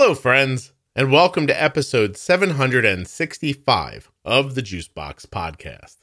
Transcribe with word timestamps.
Hello, 0.00 0.14
friends, 0.14 0.72
and 0.94 1.10
welcome 1.10 1.48
to 1.48 1.60
episode 1.62 2.16
765 2.16 4.12
of 4.24 4.54
the 4.54 4.62
Juicebox 4.62 5.26
Podcast. 5.26 5.96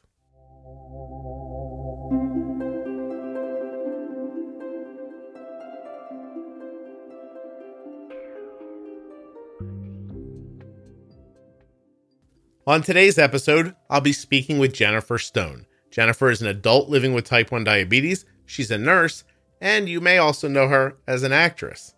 On 12.67 12.81
today's 12.81 13.17
episode, 13.17 13.77
I'll 13.89 14.01
be 14.01 14.11
speaking 14.11 14.59
with 14.59 14.73
Jennifer 14.73 15.17
Stone. 15.17 15.67
Jennifer 15.89 16.29
is 16.29 16.41
an 16.41 16.49
adult 16.49 16.89
living 16.89 17.13
with 17.13 17.23
type 17.23 17.49
1 17.49 17.63
diabetes, 17.63 18.25
she's 18.45 18.71
a 18.71 18.77
nurse, 18.77 19.23
and 19.61 19.87
you 19.87 20.01
may 20.01 20.17
also 20.17 20.49
know 20.49 20.67
her 20.67 20.97
as 21.07 21.23
an 21.23 21.31
actress. 21.31 21.94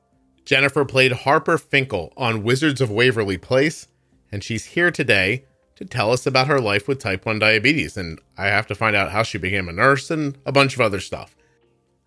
Jennifer 0.48 0.86
played 0.86 1.11
Harper 1.11 1.57
Finkel 1.57 2.14
on 2.16 2.41
Wizards 2.41 2.79
of 2.79 2.89
Waverly 2.89 3.38
Place, 3.38 3.89
and 4.32 4.42
she's 4.42 4.64
here 4.64 4.92
today 4.92 5.43
to 5.75 5.83
tell 5.83 6.14
us 6.14 6.25
about 6.25 6.47
her 6.47 6.61
life 6.61 6.88
with 6.88 7.01
type 7.01 7.25
1 7.25 7.38
diabetes. 7.38 7.97
And 7.97 8.21
I 8.38 8.47
have 8.47 8.65
to 8.68 8.75
find 8.75 8.96
out 8.96 9.11
how 9.11 9.24
she 9.24 9.38
became 9.38 9.68
a 9.68 9.74
nurse 9.74 10.10
and 10.10 10.38
a 10.46 10.54
bunch 10.54 10.74
of 10.74 10.79
other 10.79 11.02
stuff. 11.02 11.36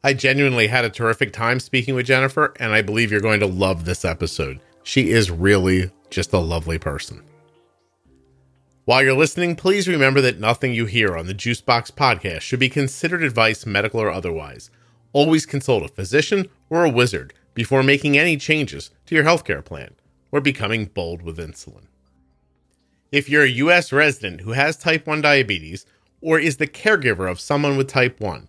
I 0.02 0.14
genuinely 0.14 0.68
had 0.68 0.86
a 0.86 0.88
terrific 0.88 1.34
time 1.34 1.60
speaking 1.60 1.94
with 1.94 2.06
Jennifer, 2.06 2.54
and 2.58 2.72
I 2.72 2.80
believe 2.80 3.10
you're 3.10 3.20
going 3.20 3.40
to 3.40 3.46
love 3.46 3.84
this 3.84 4.06
episode. 4.06 4.58
She 4.82 5.10
is 5.10 5.30
really 5.30 5.90
just 6.08 6.32
a 6.32 6.38
lovely 6.38 6.78
person. 6.78 7.22
While 8.86 9.02
you're 9.02 9.12
listening, 9.12 9.54
please 9.54 9.86
remember 9.86 10.22
that 10.22 10.40
nothing 10.40 10.72
you 10.72 10.86
hear 10.86 11.14
on 11.14 11.26
the 11.26 11.34
Juicebox 11.34 11.92
podcast 11.92 12.40
should 12.40 12.58
be 12.58 12.70
considered 12.70 13.22
advice, 13.22 13.66
medical 13.66 14.00
or 14.00 14.10
otherwise. 14.10 14.70
Always 15.12 15.44
consult 15.44 15.84
a 15.84 15.88
physician 15.88 16.48
or 16.70 16.86
a 16.86 16.90
wizard 16.90 17.34
before 17.54 17.82
making 17.82 18.16
any 18.16 18.36
changes 18.36 18.90
to 19.06 19.14
your 19.14 19.24
healthcare 19.24 19.64
plan 19.64 19.94
or 20.30 20.40
becoming 20.40 20.86
bold 20.86 21.22
with 21.22 21.38
insulin. 21.38 21.86
If 23.12 23.28
you're 23.28 23.44
a 23.44 23.48
U.S. 23.48 23.92
resident 23.92 24.42
who 24.42 24.52
has 24.52 24.76
type 24.76 25.06
1 25.06 25.20
diabetes 25.20 25.84
or 26.20 26.38
is 26.38 26.58
the 26.58 26.66
caregiver 26.66 27.30
of 27.30 27.40
someone 27.40 27.76
with 27.76 27.88
type 27.88 28.20
1, 28.20 28.48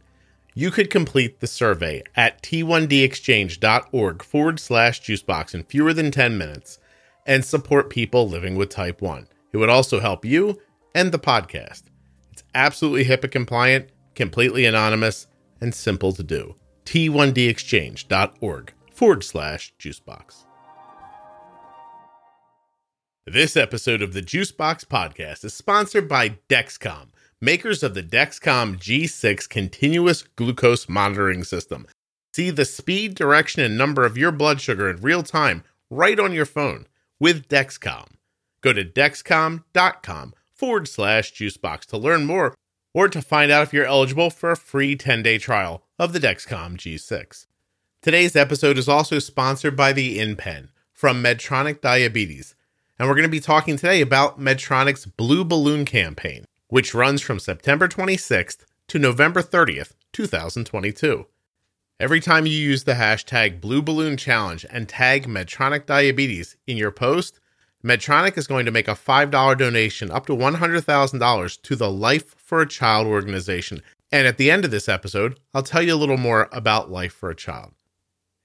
you 0.54 0.70
could 0.70 0.90
complete 0.90 1.40
the 1.40 1.48
survey 1.48 2.04
at 2.16 2.44
t1dexchange.org 2.44 4.24
forward 4.24 4.60
slash 4.60 5.02
juicebox 5.02 5.56
in 5.56 5.64
fewer 5.64 5.94
than 5.94 6.12
10 6.12 6.38
minutes 6.38 6.78
and 7.26 7.46
support 7.46 7.90
people 7.90 8.28
living 8.28 8.56
with 8.56 8.70
type 8.70 9.02
1. 9.02 9.28
It 9.54 9.58
would 9.58 9.70
also 9.70 10.00
help 10.00 10.26
you 10.26 10.60
and 10.94 11.12
the 11.12 11.20
podcast. 11.20 11.84
It's 12.32 12.44
absolutely 12.54 13.06
HIPAA 13.06 13.32
compliant, 13.32 13.90
completely 14.16 14.66
anonymous, 14.66 15.28
and 15.60 15.74
simple 15.74 16.12
to 16.14 16.24
do. 16.24 16.56
T1dexchange.org 16.86 18.74
forward 19.02 19.24
slash 19.24 19.74
juicebox. 19.80 20.46
This 23.26 23.58
episode 23.58 24.04
of 24.04 24.14
the 24.14 24.22
Juicebox 24.22 24.86
Podcast 24.86 25.44
is 25.44 25.56
sponsored 25.56 26.08
by 26.08 26.38
Dexcom, 26.48 27.08
makers 27.42 27.82
of 27.82 27.96
the 27.96 28.04
Dexcom 28.04 28.78
G6 28.78 29.50
continuous 29.50 30.22
glucose 30.22 30.88
monitoring 30.88 31.44
system. 31.44 31.88
See 32.36 32.52
the 32.52 32.64
speed, 32.64 33.16
direction, 33.16 33.64
and 33.64 33.76
number 33.76 34.06
of 34.06 34.20
your 34.20 34.32
blood 34.32 34.62
sugar 34.62 34.88
in 34.88 34.98
real 34.98 35.24
time 35.24 35.64
right 35.90 36.20
on 36.20 36.32
your 36.32 36.46
phone 36.46 36.86
with 37.20 37.48
Dexcom. 37.48 38.06
Go 38.62 38.72
to 38.72 38.86
dexcom.com 38.86 40.36
forward 40.54 40.88
slash 40.88 41.34
juicebox 41.34 41.88
to 41.88 41.98
learn 41.98 42.26
more 42.26 42.54
or 42.94 43.10
to 43.10 43.24
find 43.24 43.52
out 43.52 43.64
if 43.64 43.74
you're 43.74 43.84
eligible 43.84 44.30
for 44.30 44.52
a 44.52 44.56
free 44.56 44.96
10 44.96 45.24
day 45.24 45.40
trial 45.40 45.82
of 45.98 46.14
the 46.14 46.20
Dexcom 46.20 46.78
G6. 46.78 47.48
Today's 48.04 48.36
episode 48.36 48.80
is 48.80 48.90
also 48.90 49.20
sponsored 49.20 49.76
by 49.76 49.94
the 49.94 50.18
InPen 50.18 50.70
from 50.92 51.22
Medtronic 51.22 51.82
Diabetes, 51.82 52.56
and 52.98 53.08
we're 53.08 53.14
going 53.14 53.28
to 53.28 53.30
be 53.30 53.40
talking 53.40 53.78
today 53.78 54.02
about 54.02 54.40
Medtronic's 54.40 55.06
Blue 55.06 55.46
Balloon 55.46 55.86
campaign, 55.86 56.46
which 56.68 56.96
runs 56.96 57.22
from 57.22 57.38
September 57.38 57.88
26th 57.88 58.66
to 58.88 58.98
November 58.98 59.44
30th, 59.44 59.92
2022. 60.14 61.28
Every 62.00 62.20
time 62.20 62.48
you 62.48 62.54
use 62.54 62.86
the 62.86 62.96
hashtag 62.96 63.62
Blue 63.62 63.84
Balloon 63.84 64.18
Challenge 64.18 64.66
and 64.72 64.90
tag 64.90 65.28
Medtronic 65.28 65.86
Diabetes 65.86 66.58
in 66.66 66.78
your 66.78 66.90
post, 66.90 67.40
Medtronic 67.86 68.36
is 68.36 68.48
going 68.48 68.66
to 68.66 68.72
make 68.72 68.88
a 68.88 68.96
$5 68.96 69.58
donation 69.60 70.10
up 70.10 70.26
to 70.26 70.36
$100,000 70.36 71.62
to 71.62 71.76
the 71.76 71.92
Life 71.92 72.34
for 72.36 72.62
a 72.62 72.68
Child 72.68 73.06
organization. 73.06 73.84
And 74.12 74.26
at 74.26 74.40
the 74.40 74.50
end 74.50 74.66
of 74.66 74.72
this 74.72 74.90
episode, 74.90 75.40
I'll 75.54 75.62
tell 75.62 75.84
you 75.84 75.94
a 75.94 76.02
little 76.02 76.18
more 76.18 76.50
about 76.52 76.90
Life 76.90 77.14
for 77.14 77.30
a 77.30 77.36
Child. 77.36 77.74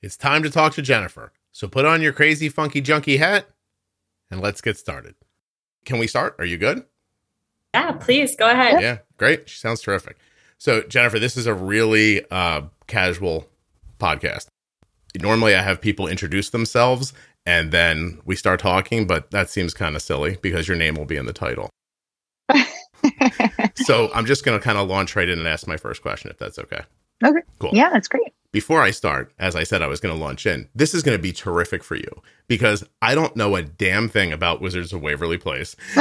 It's 0.07 0.17
time 0.17 0.45
to 0.45 0.51
talk 0.51 0.73
to 0.75 0.83
Jennifer. 0.83 1.33
So 1.51 1.67
put 1.67 1.85
on 1.85 2.01
your 2.01 2.13
crazy, 2.13 2.49
funky, 2.49 2.81
junky 2.81 3.19
hat 3.19 3.49
and 4.31 4.41
let's 4.41 4.61
get 4.61 4.79
started. 4.79 5.17
Can 5.85 5.99
we 5.99 6.07
start? 6.07 6.37
Are 6.39 6.45
you 6.45 6.57
good? 6.59 6.85
Yeah, 7.75 7.91
please 7.91 8.37
go 8.37 8.49
ahead. 8.49 8.81
Yeah, 8.81 8.99
great. 9.17 9.49
She 9.49 9.59
sounds 9.59 9.81
terrific. 9.81 10.17
So, 10.59 10.83
Jennifer, 10.83 11.19
this 11.19 11.37
is 11.37 11.49
a 11.49 11.55
really 11.55 12.25
uh, 12.31 12.63
casual 12.87 13.49
podcast. 13.99 14.47
Normally, 15.21 15.57
I 15.57 15.63
have 15.63 15.81
people 15.81 16.07
introduce 16.07 16.51
themselves 16.51 17.13
and 17.45 17.73
then 17.73 18.21
we 18.25 18.37
start 18.37 18.61
talking, 18.61 19.09
but 19.09 19.33
that 19.33 19.51
seems 19.51 19.75
kind 19.75 19.97
of 19.97 20.03
silly 20.03 20.39
because 20.41 20.69
your 20.69 20.77
name 20.77 20.95
will 20.95 21.05
be 21.05 21.17
in 21.17 21.27
the 21.27 21.33
title. 21.33 21.69
so 23.75 24.09
I'm 24.15 24.25
just 24.25 24.45
going 24.45 24.57
to 24.57 24.63
kind 24.63 24.79
of 24.79 24.89
launch 24.89 25.17
right 25.17 25.29
in 25.29 25.41
and 25.41 25.49
ask 25.49 25.67
my 25.67 25.77
first 25.77 26.01
question, 26.01 26.31
if 26.31 26.39
that's 26.39 26.61
okay. 26.61 26.83
Okay. 27.25 27.41
Cool. 27.59 27.71
Yeah, 27.73 27.91
that's 27.91 28.07
great. 28.07 28.33
Before 28.57 28.81
I 28.81 28.91
start, 28.91 29.35
as 29.39 29.55
I 29.55 29.65
said, 29.65 29.83
I 29.83 29.87
was 29.87 30.01
going 30.01 30.17
to 30.17 30.19
launch 30.19 30.47
in. 30.47 30.67
This 30.75 30.95
is 30.95 31.03
going 31.03 31.15
to 31.15 31.23
be 31.23 31.31
terrific 31.31 31.85
for 31.85 31.95
you 31.95 32.09
because 32.49 32.83
I 33.03 33.15
don't 33.15 33.37
know 33.37 33.55
a 33.55 33.63
damn 33.63 34.09
thing 34.09 34.33
about 34.33 34.63
Wizards 34.63 34.95
of 34.95 35.03
Waverly 35.03 35.37
Place. 35.37 35.77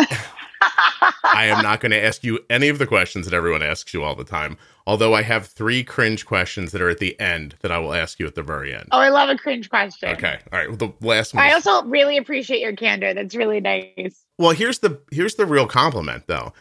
I 1.26 1.48
am 1.48 1.62
not 1.62 1.82
going 1.82 1.92
to 1.92 2.02
ask 2.02 2.24
you 2.24 2.40
any 2.50 2.70
of 2.70 2.78
the 2.78 2.88
questions 2.88 3.26
that 3.26 3.36
everyone 3.36 3.62
asks 3.62 3.94
you 3.94 4.06
all 4.06 4.16
the 4.16 4.24
time. 4.24 4.58
Although 4.88 5.14
I 5.14 5.22
have 5.24 5.48
three 5.48 5.84
cringe 5.84 6.26
questions 6.26 6.72
that 6.72 6.82
are 6.82 6.88
at 6.88 7.00
the 7.00 7.20
end 7.20 7.56
that 7.60 7.74
I 7.74 7.78
will 7.78 7.94
ask 7.94 8.22
you 8.22 8.26
at 8.26 8.36
the 8.36 8.42
very 8.42 8.74
end. 8.74 8.88
Oh, 8.94 9.00
I 9.00 9.10
love 9.10 9.28
a 9.28 9.36
cringe 9.36 9.70
question. 9.70 10.08
Okay. 10.12 10.40
All 10.54 10.58
right. 10.58 10.70
Well, 10.70 10.78
the 10.78 10.94
last 11.06 11.34
one. 11.34 11.44
I 11.44 11.52
also 11.52 11.84
really 11.84 12.16
appreciate 12.16 12.62
your 12.62 12.74
candor. 12.74 13.14
That's 13.14 13.36
really 13.36 13.60
nice. 13.60 14.24
Well, 14.40 14.52
here's 14.52 14.80
the 14.80 15.02
here's 15.12 15.36
the 15.36 15.46
real 15.46 15.68
compliment 15.68 16.28
though. 16.28 16.54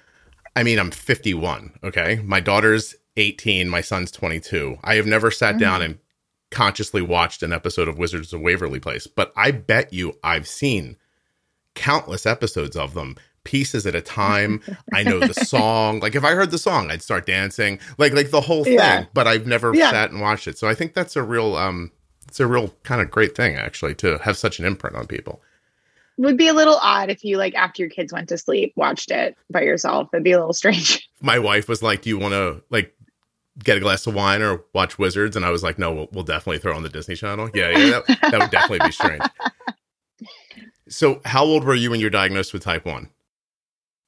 I 0.57 0.65
mean, 0.65 0.79
I'm 0.79 0.91
51, 0.91 1.79
okay? 1.85 2.21
My 2.25 2.41
daughter's 2.41 2.95
18, 3.17 3.69
my 3.69 3.81
son's 3.81 4.11
22. 4.11 4.79
I 4.83 4.95
have 4.97 5.07
never 5.07 5.31
sat 5.31 5.59
down 5.59 5.83
and 5.83 5.99
consciously 6.51 7.03
watched 7.03 7.43
an 7.43 7.53
episode 7.53 7.89
of 7.89 7.99
Wizards 7.99 8.33
of 8.33 8.41
Waverly 8.41 8.81
Place, 8.81 9.07
but 9.07 9.33
I 9.37 9.51
bet 9.51 9.93
you 9.93 10.19
I've 10.23 10.47
seen 10.49 10.97
countless 11.75 12.27
episodes 12.27 12.77
of 12.77 12.95
them 12.95 13.17
pieces 13.45 13.87
at 13.87 13.95
a 13.95 14.01
time. 14.01 14.61
I 14.93 15.03
know 15.03 15.21
the 15.21 15.35
song. 15.45 16.01
Like 16.01 16.15
if 16.15 16.25
I 16.25 16.33
heard 16.33 16.51
the 16.51 16.59
song, 16.59 16.91
I'd 16.91 17.03
start 17.03 17.27
dancing. 17.27 17.79
Like 17.99 18.13
like 18.15 18.31
the 18.31 18.41
whole 18.41 18.65
thing, 18.65 18.75
Yeah. 18.75 19.05
but 19.13 19.27
I've 19.27 19.47
never 19.47 19.75
Yeah. 19.75 19.91
sat 19.91 20.11
and 20.11 20.21
watched 20.21 20.47
it. 20.49 20.57
So 20.59 20.69
I 20.69 20.75
think 20.75 20.95
that's 20.95 21.17
a 21.17 21.23
real 21.23 21.57
um 21.57 21.91
it's 22.29 22.41
a 22.41 22.47
real 22.47 22.69
kind 22.85 23.01
of 23.03 23.11
great 23.11 23.37
thing 23.37 23.57
actually 23.57 23.95
to 23.97 24.19
have 24.19 24.37
such 24.39 24.59
an 24.59 24.65
imprint 24.65 24.97
on 24.97 25.07
people. 25.07 25.43
Would 26.17 26.37
be 26.39 26.47
a 26.49 26.55
little 26.55 26.77
odd 26.81 27.11
if 27.11 27.25
you 27.25 27.37
like 27.39 27.55
after 27.57 27.83
your 27.83 27.91
kids 27.91 28.13
went 28.13 28.29
to 28.29 28.39
sleep 28.39 28.73
watched 28.77 29.11
it 29.11 29.37
by 29.51 29.63
yourself. 29.63 30.09
It'd 30.15 30.23
be 30.25 30.33
a 30.33 30.39
little 30.39 30.53
strange. 30.55 31.07
my 31.21 31.39
wife 31.41 31.69
was 31.69 31.83
like, 31.83 32.03
"Do 32.03 32.09
you 32.11 32.19
want 32.19 32.33
to 32.33 32.63
like 32.71 32.94
get 33.63 33.77
a 33.77 33.81
glass 33.81 34.07
of 34.07 34.15
wine 34.15 34.43
or 34.43 34.65
watch 34.73 34.99
Wizards?" 34.99 35.37
And 35.37 35.45
I 35.45 35.51
was 35.51 35.63
like, 35.63 35.79
"No, 35.79 35.93
we'll, 35.93 36.09
we'll 36.13 36.25
definitely 36.25 36.59
throw 36.59 36.77
on 36.77 36.83
the 36.83 36.89
Disney 36.89 37.15
Channel." 37.15 37.51
Yeah, 37.55 37.71
yeah, 37.71 38.01
that, 38.07 38.19
that 38.31 38.41
would 38.41 38.51
definitely 38.51 38.87
be 38.87 38.93
strange. 38.93 39.23
So, 40.89 41.21
how 41.25 41.45
old 41.45 41.65
were 41.65 41.75
you 41.75 41.91
when 41.91 42.01
you 42.01 42.07
were 42.07 42.11
diagnosed 42.11 42.53
with 42.53 42.63
type 42.63 42.85
one? 42.85 43.09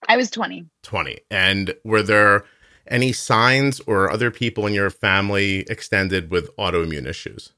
I 0.09 0.17
was 0.17 0.31
20. 0.31 0.67
Twenty. 0.83 1.21
And 1.31 1.75
were 1.85 2.03
there 2.03 2.45
any 2.87 3.13
signs 3.13 3.81
or 3.81 4.11
other 4.11 4.31
people 4.31 4.67
in 4.67 4.75
your 4.75 4.91
family 4.91 5.61
extended 5.69 6.31
with 6.31 6.55
autoimmune 6.57 7.07
issues? 7.07 7.53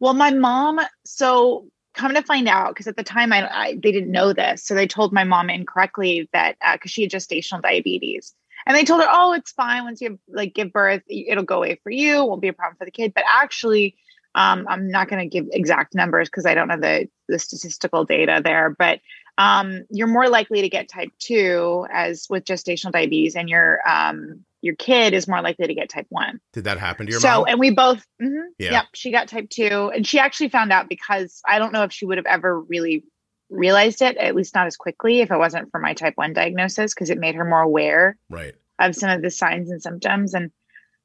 Well, 0.00 0.14
my 0.14 0.30
mom, 0.30 0.80
so 1.04 1.68
come 1.94 2.14
to 2.14 2.22
find 2.22 2.48
out, 2.48 2.70
because 2.70 2.86
at 2.86 2.96
the 2.96 3.04
time 3.04 3.32
I, 3.32 3.48
I 3.48 3.72
they 3.74 3.92
didn't 3.92 4.10
know 4.10 4.32
this. 4.32 4.64
So 4.64 4.74
they 4.74 4.86
told 4.86 5.12
my 5.12 5.24
mom 5.24 5.50
incorrectly 5.50 6.28
that 6.32 6.56
uh, 6.64 6.74
because 6.74 6.90
she 6.90 7.02
had 7.02 7.10
gestational 7.10 7.62
diabetes. 7.62 8.34
And 8.66 8.76
they 8.76 8.84
told 8.84 9.02
her, 9.02 9.08
oh, 9.10 9.32
it's 9.32 9.52
fine. 9.52 9.84
Once 9.84 10.00
you 10.00 10.18
like 10.28 10.54
give 10.54 10.72
birth, 10.72 11.02
it'll 11.08 11.44
go 11.44 11.58
away 11.58 11.80
for 11.82 11.90
you. 11.90 12.22
It 12.22 12.28
won't 12.28 12.42
be 12.42 12.48
a 12.48 12.52
problem 12.52 12.76
for 12.76 12.84
the 12.84 12.90
kid. 12.90 13.12
But 13.14 13.24
actually, 13.26 13.96
um, 14.34 14.66
I'm 14.68 14.88
not 14.90 15.08
going 15.08 15.20
to 15.20 15.28
give 15.28 15.48
exact 15.52 15.94
numbers 15.94 16.28
because 16.28 16.46
I 16.46 16.54
don't 16.54 16.68
know 16.68 16.78
the 16.78 17.08
the 17.28 17.38
statistical 17.38 18.04
data 18.04 18.40
there. 18.44 18.74
But 18.78 19.00
um, 19.38 19.84
you're 19.90 20.06
more 20.06 20.28
likely 20.28 20.62
to 20.62 20.68
get 20.68 20.88
type 20.88 21.10
two 21.18 21.86
as 21.92 22.26
with 22.28 22.44
gestational 22.44 22.92
diabetes, 22.92 23.36
and 23.36 23.48
your 23.48 23.80
um, 23.88 24.44
your 24.60 24.74
kid 24.74 25.14
is 25.14 25.26
more 25.26 25.40
likely 25.40 25.66
to 25.66 25.74
get 25.74 25.88
type 25.88 26.06
one. 26.10 26.40
Did 26.52 26.64
that 26.64 26.78
happen 26.78 27.06
to 27.06 27.12
your 27.12 27.20
so, 27.20 27.28
mom? 27.28 27.44
and 27.48 27.60
we 27.60 27.70
both, 27.70 28.04
mhm, 28.22 28.42
Yeah. 28.58 28.72
yep, 28.72 28.84
she 28.94 29.10
got 29.10 29.28
type 29.28 29.48
two, 29.48 29.90
and 29.94 30.06
she 30.06 30.18
actually 30.18 30.50
found 30.50 30.70
out 30.72 30.88
because 30.88 31.40
I 31.48 31.58
don't 31.58 31.72
know 31.72 31.84
if 31.84 31.92
she 31.92 32.04
would 32.04 32.18
have 32.18 32.26
ever 32.26 32.60
really 32.60 33.04
realized 33.50 34.02
it, 34.02 34.16
at 34.16 34.34
least 34.34 34.54
not 34.54 34.66
as 34.66 34.76
quickly, 34.76 35.20
if 35.20 35.30
it 35.30 35.38
wasn't 35.38 35.70
for 35.70 35.80
my 35.80 35.94
type 35.94 36.14
one 36.16 36.32
diagnosis, 36.32 36.94
because 36.94 37.10
it 37.10 37.18
made 37.18 37.34
her 37.34 37.44
more 37.44 37.60
aware 37.60 38.16
right. 38.28 38.54
of 38.78 38.94
some 38.94 39.10
of 39.10 39.22
the 39.22 39.30
signs 39.30 39.70
and 39.70 39.82
symptoms. 39.82 40.34
And 40.34 40.50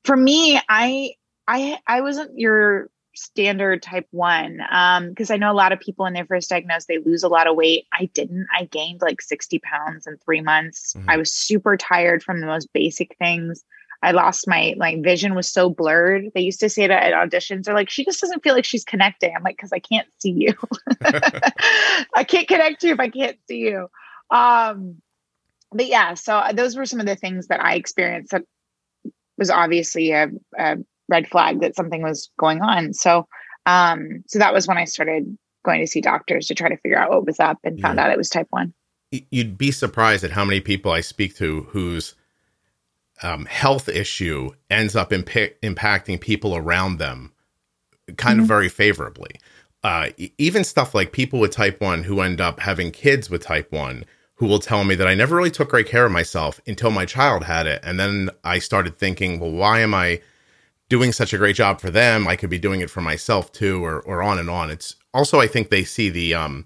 for 0.03 0.15
me, 0.15 0.59
I, 0.69 1.11
I, 1.47 1.79
I 1.87 2.01
wasn't 2.01 2.37
your 2.37 2.89
standard 3.15 3.81
type 3.81 4.07
one. 4.11 4.59
Um, 4.69 5.09
because 5.09 5.31
I 5.31 5.37
know 5.37 5.51
a 5.51 5.53
lot 5.53 5.71
of 5.71 5.79
people 5.79 6.03
when 6.03 6.13
they're 6.13 6.25
first 6.25 6.49
diagnosed, 6.49 6.87
they 6.87 6.99
lose 6.99 7.23
a 7.23 7.29
lot 7.29 7.47
of 7.47 7.55
weight. 7.55 7.85
I 7.93 8.05
didn't. 8.13 8.45
I 8.55 8.65
gained 8.65 9.01
like 9.01 9.21
60 9.21 9.59
pounds 9.59 10.05
in 10.05 10.17
three 10.17 10.41
months. 10.41 10.93
Mhm. 10.93 11.05
I 11.07 11.17
was 11.17 11.33
super 11.33 11.77
tired 11.77 12.23
from 12.23 12.41
the 12.41 12.47
most 12.47 12.71
basic 12.73 13.15
things. 13.17 13.63
I 14.05 14.11
lost 14.11 14.47
my 14.47 14.75
like 14.77 15.03
vision 15.03 15.33
was 15.33 15.51
so 15.51 15.67
blurred. 15.67 16.29
They 16.35 16.41
used 16.41 16.59
to 16.59 16.69
say 16.69 16.85
that 16.85 17.03
at 17.03 17.13
auditions, 17.13 17.63
they're 17.63 17.73
like, 17.73 17.89
she 17.89 18.05
just 18.05 18.21
doesn't 18.21 18.43
feel 18.43 18.53
like 18.53 18.63
she's 18.63 18.83
connecting. 18.83 19.33
I'm 19.35 19.41
like, 19.41 19.57
because 19.57 19.73
I 19.73 19.79
can't 19.79 20.07
see 20.19 20.29
you. 20.31 20.53
I 21.01 22.23
can't 22.23 22.47
connect 22.47 22.81
to 22.81 22.87
you 22.87 22.93
if 22.93 22.99
I 22.99 23.09
can't 23.09 23.37
see 23.47 23.57
you. 23.57 23.87
Um, 24.29 25.01
but 25.71 25.87
yeah, 25.87 26.13
so 26.13 26.37
uh, 26.37 26.53
those 26.53 26.75
were 26.75 26.85
some 26.85 26.99
of 26.99 27.07
the 27.07 27.15
things 27.15 27.47
that 27.47 27.59
I 27.59 27.75
experienced 27.75 28.31
that 28.31 28.43
was 29.39 29.49
obviously 29.49 30.11
a, 30.11 30.29
a 30.57 30.77
red 31.09 31.27
flag 31.27 31.61
that 31.61 31.75
something 31.75 32.03
was 32.03 32.29
going 32.37 32.61
on. 32.61 32.93
So, 32.93 33.27
um, 33.65 34.23
so 34.27 34.37
that 34.37 34.53
was 34.53 34.67
when 34.67 34.77
I 34.77 34.85
started 34.85 35.35
going 35.63 35.81
to 35.81 35.87
see 35.87 35.99
doctors 35.99 36.45
to 36.47 36.53
try 36.53 36.69
to 36.69 36.77
figure 36.77 36.99
out 36.99 37.09
what 37.09 37.25
was 37.25 37.39
up 37.39 37.57
and 37.63 37.81
found 37.81 37.97
Yeah. 37.97 38.05
out 38.05 38.11
it 38.11 38.17
was 38.17 38.29
type 38.29 38.47
one. 38.51 38.75
You'd 39.11 39.57
be 39.57 39.71
surprised 39.71 40.23
at 40.23 40.31
how 40.31 40.45
many 40.45 40.59
people 40.59 40.91
I 40.91 41.01
speak 41.01 41.35
to 41.37 41.63
whose 41.71 42.13
um, 43.23 43.45
health 43.45 43.87
issue 43.89 44.51
ends 44.69 44.95
up 44.95 45.11
impa- 45.11 45.53
impacting 45.63 46.19
people 46.19 46.55
around 46.55 46.97
them 46.97 47.31
kind 48.17 48.39
of 48.39 48.45
Mhm. 48.45 48.49
very 48.49 48.69
favorably. 48.69 49.31
Uh, 49.83 50.09
even 50.37 50.63
stuff 50.63 50.93
like 50.95 51.11
people 51.11 51.39
with 51.39 51.51
type 51.51 51.79
1 51.79 52.03
who 52.03 52.21
end 52.21 52.41
up 52.41 52.59
having 52.59 52.91
kids 52.91 53.29
with 53.29 53.43
type 53.43 53.71
1 53.71 54.03
who 54.35 54.47
will 54.47 54.59
tell 54.59 54.83
me 54.83 54.95
that 54.95 55.07
I 55.07 55.13
never 55.15 55.35
really 55.35 55.51
took 55.51 55.69
great 55.69 55.87
care 55.87 56.05
of 56.05 56.11
myself 56.11 56.59
until 56.67 56.91
my 56.91 57.05
child 57.05 57.45
had 57.45 57.67
it. 57.67 57.79
And 57.83 57.99
then 57.99 58.29
I 58.43 58.59
started 58.59 58.97
thinking, 58.97 59.39
well, 59.39 59.51
why 59.51 59.79
am 59.79 59.93
I 59.93 60.21
doing 60.89 61.11
such 61.13 61.33
a 61.33 61.37
great 61.37 61.55
job 61.55 61.79
for 61.79 61.89
them? 61.89 62.27
I 62.27 62.35
could 62.35 62.49
be 62.49 62.59
doing 62.59 62.81
it 62.81 62.89
for 62.89 63.01
myself 63.01 63.51
too, 63.51 63.83
or, 63.85 64.01
or 64.01 64.21
on 64.21 64.37
and 64.39 64.49
on. 64.49 64.69
It's 64.71 64.95
also, 65.13 65.39
I 65.39 65.47
think 65.47 65.69
they 65.69 65.83
see 65.83 66.09
the, 66.09 66.33
um, 66.33 66.65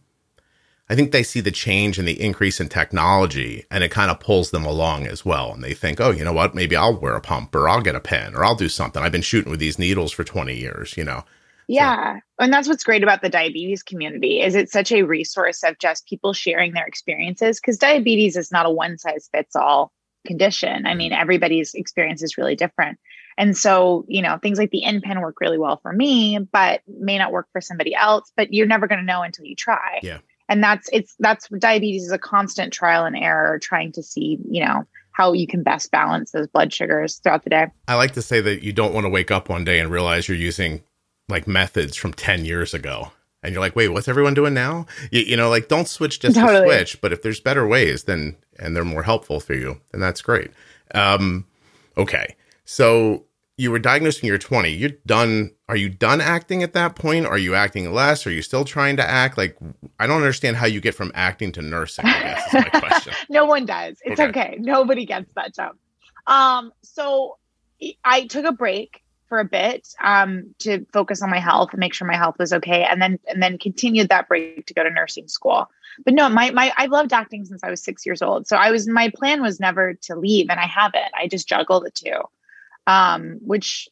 I 0.89 0.95
think 0.95 1.11
they 1.11 1.23
see 1.23 1.39
the 1.39 1.51
change 1.51 1.99
and 1.99 2.07
the 2.07 2.19
increase 2.19 2.59
in 2.59 2.67
technology 2.67 3.65
and 3.69 3.83
it 3.83 3.91
kind 3.91 4.09
of 4.09 4.19
pulls 4.19 4.49
them 4.49 4.65
along 4.65 5.05
as 5.05 5.23
well. 5.23 5.53
And 5.53 5.63
they 5.63 5.75
think, 5.75 6.01
oh, 6.01 6.09
you 6.09 6.23
know 6.23 6.33
what? 6.33 6.55
Maybe 6.55 6.75
I'll 6.75 6.99
wear 6.99 7.15
a 7.15 7.21
pump 7.21 7.53
or 7.53 7.69
I'll 7.69 7.81
get 7.81 7.95
a 7.95 7.99
pen 7.99 8.35
or 8.35 8.43
I'll 8.43 8.55
do 8.55 8.69
something. 8.69 9.03
I've 9.03 9.11
been 9.11 9.21
shooting 9.21 9.51
with 9.51 9.59
these 9.59 9.77
needles 9.77 10.11
for 10.11 10.23
20 10.23 10.55
years, 10.55 10.97
you 10.97 11.03
know? 11.03 11.25
Yeah. 11.67 12.19
And 12.39 12.51
that's 12.51 12.67
what's 12.67 12.83
great 12.83 13.03
about 13.03 13.21
the 13.21 13.29
diabetes 13.29 13.83
community 13.83 14.41
is 14.41 14.55
it's 14.55 14.71
such 14.71 14.91
a 14.91 15.03
resource 15.03 15.63
of 15.63 15.77
just 15.77 16.07
people 16.07 16.33
sharing 16.33 16.73
their 16.73 16.87
experiences 16.87 17.59
because 17.59 17.77
diabetes 17.77 18.35
is 18.35 18.51
not 18.51 18.65
a 18.65 18.71
one 18.71 18.97
size 18.97 19.29
fits 19.31 19.55
all 19.55 19.91
condition. 20.25 20.87
I 20.87 20.95
mean, 20.95 21.13
everybody's 21.13 21.75
experience 21.75 22.23
is 22.23 22.37
really 22.37 22.55
different. 22.55 22.97
And 23.37 23.55
so, 23.55 24.03
you 24.07 24.23
know, 24.23 24.39
things 24.41 24.57
like 24.57 24.71
the 24.71 24.83
InPen 24.85 25.21
work 25.21 25.39
really 25.39 25.59
well 25.59 25.79
for 25.81 25.93
me, 25.93 26.39
but 26.39 26.81
may 26.87 27.19
not 27.19 27.31
work 27.31 27.47
for 27.51 27.61
somebody 27.61 27.93
else, 27.93 28.31
but 28.35 28.51
you're 28.51 28.67
never 28.67 28.87
going 28.87 28.99
to 28.99 29.05
know 29.05 29.21
until 29.21 29.45
you 29.45 29.55
try. 29.55 29.99
Yeah. 30.01 30.17
And 30.49 30.63
that's 30.63 30.89
it's 30.91 31.15
that's 31.19 31.47
diabetes 31.47 32.03
is 32.03 32.11
a 32.11 32.17
constant 32.17 32.73
trial 32.73 33.05
and 33.05 33.15
error 33.15 33.59
trying 33.59 33.91
to 33.93 34.03
see, 34.03 34.39
you 34.49 34.65
know, 34.65 34.85
how 35.11 35.33
you 35.33 35.47
can 35.47 35.63
best 35.63 35.91
balance 35.91 36.31
those 36.31 36.47
blood 36.47 36.73
sugars 36.73 37.17
throughout 37.17 37.43
the 37.43 37.49
day. 37.49 37.67
I 37.87 37.95
like 37.95 38.13
to 38.13 38.21
say 38.21 38.41
that 38.41 38.63
you 38.63 38.73
don't 38.73 38.93
want 38.93 39.05
to 39.05 39.09
wake 39.09 39.31
up 39.31 39.49
one 39.49 39.63
day 39.63 39.79
and 39.79 39.91
realize 39.91 40.27
you're 40.27 40.37
using 40.37 40.81
like 41.27 41.47
methods 41.47 41.95
from 41.95 42.13
10 42.13 42.45
years 42.45 42.73
ago. 42.73 43.11
And 43.41 43.53
you're 43.53 43.61
like, 43.61 43.75
wait, 43.75 43.89
what's 43.89 44.09
everyone 44.09 44.33
doing 44.33 44.53
now? 44.53 44.85
You, 45.11 45.21
you 45.21 45.37
know, 45.37 45.49
like 45.49 45.69
don't 45.69 45.87
switch 45.87 46.19
just 46.19 46.35
to 46.35 46.63
switch, 46.65 46.99
but 46.99 47.13
if 47.13 47.21
there's 47.21 47.39
better 47.39 47.65
ways, 47.65 48.03
then, 48.03 48.35
and 48.57 48.75
they're 48.75 48.83
more 48.83 49.03
helpful 49.03 49.39
for 49.39 49.53
you, 49.53 49.79
then 49.91 50.01
that's 50.01 50.21
great. 50.21 50.51
Um, 50.93 51.45
okay. 51.97 52.35
So 52.65 53.23
you 53.59 53.69
were 53.71 53.77
diagnosed 53.79 54.21
when 54.21 54.27
you 54.27 54.31
were 54.33 54.37
20. 54.37 54.69
You're 54.69 54.91
done. 55.05 55.51
Are 55.67 55.75
you 55.75 55.89
done 55.89 56.21
acting 56.21 56.63
at 56.63 56.71
that 56.73 56.95
point? 56.95 57.25
Are 57.25 57.37
you 57.37 57.55
acting 57.55 57.91
less? 57.93 58.25
Are 58.25 58.31
you 58.31 58.41
still 58.41 58.63
trying 58.63 58.95
to 58.97 59.03
act? 59.03 59.37
Like, 59.37 59.57
I 59.99 60.07
don't 60.07 60.17
understand 60.21 60.55
how 60.55 60.65
you 60.65 60.79
get 60.79 60.95
from 60.95 61.11
acting 61.13 61.51
to 61.51 61.61
nursing, 61.61 62.05
I 62.05 62.21
guess 62.23 62.47
is 62.47 62.53
my 62.53 62.61
question. 62.79 63.13
no 63.29 63.43
one 63.45 63.65
does. 63.65 63.97
It's 64.05 64.17
Okay. 64.19 64.29
okay. 64.29 64.55
Nobody 64.59 65.05
gets 65.05 65.29
that 65.35 65.53
jump. 65.53 65.77
Um, 66.25 66.71
so 66.83 67.37
I- 67.83 67.95
I 68.05 68.27
took 68.27 68.45
a 68.45 68.53
break 68.53 69.01
for 69.27 69.39
a 69.39 69.45
bit 69.45 69.87
um, 70.01 70.55
to 70.59 70.85
focus 70.93 71.21
on 71.21 71.29
my 71.29 71.39
health 71.39 71.69
and 71.71 71.79
make 71.81 71.93
sure 71.93 72.07
my 72.07 72.15
health 72.17 72.35
was 72.39 72.53
okay, 72.53 72.83
and 72.85 73.01
then 73.01 73.19
and 73.27 73.43
then 73.43 73.57
continued 73.57 74.07
that 74.09 74.27
break 74.29 74.65
to 74.67 74.73
go 74.73 74.83
to 74.83 74.89
nursing 74.89 75.27
school. 75.27 75.67
But 76.05 76.13
no, 76.13 76.29
my 76.29 76.49
my 76.51 76.71
i've 76.77 76.89
loved 76.91 77.11
acting 77.13 77.43
since 77.45 77.61
I 77.63 77.69
was 77.69 77.83
six 77.83 78.05
years 78.05 78.21
old. 78.21 78.47
So 78.47 78.55
I 78.55 78.71
was 78.71 78.87
my 78.87 79.11
plan 79.15 79.41
was 79.41 79.59
never 79.59 79.93
to 80.03 80.15
leave, 80.15 80.47
and 80.49 80.59
I 80.59 80.65
haven't. 80.65 81.11
I 81.15 81.27
just 81.27 81.47
juggle 81.47 81.79
the 81.81 81.91
two, 81.91 82.21
um, 82.89 83.37
which 83.41 83.87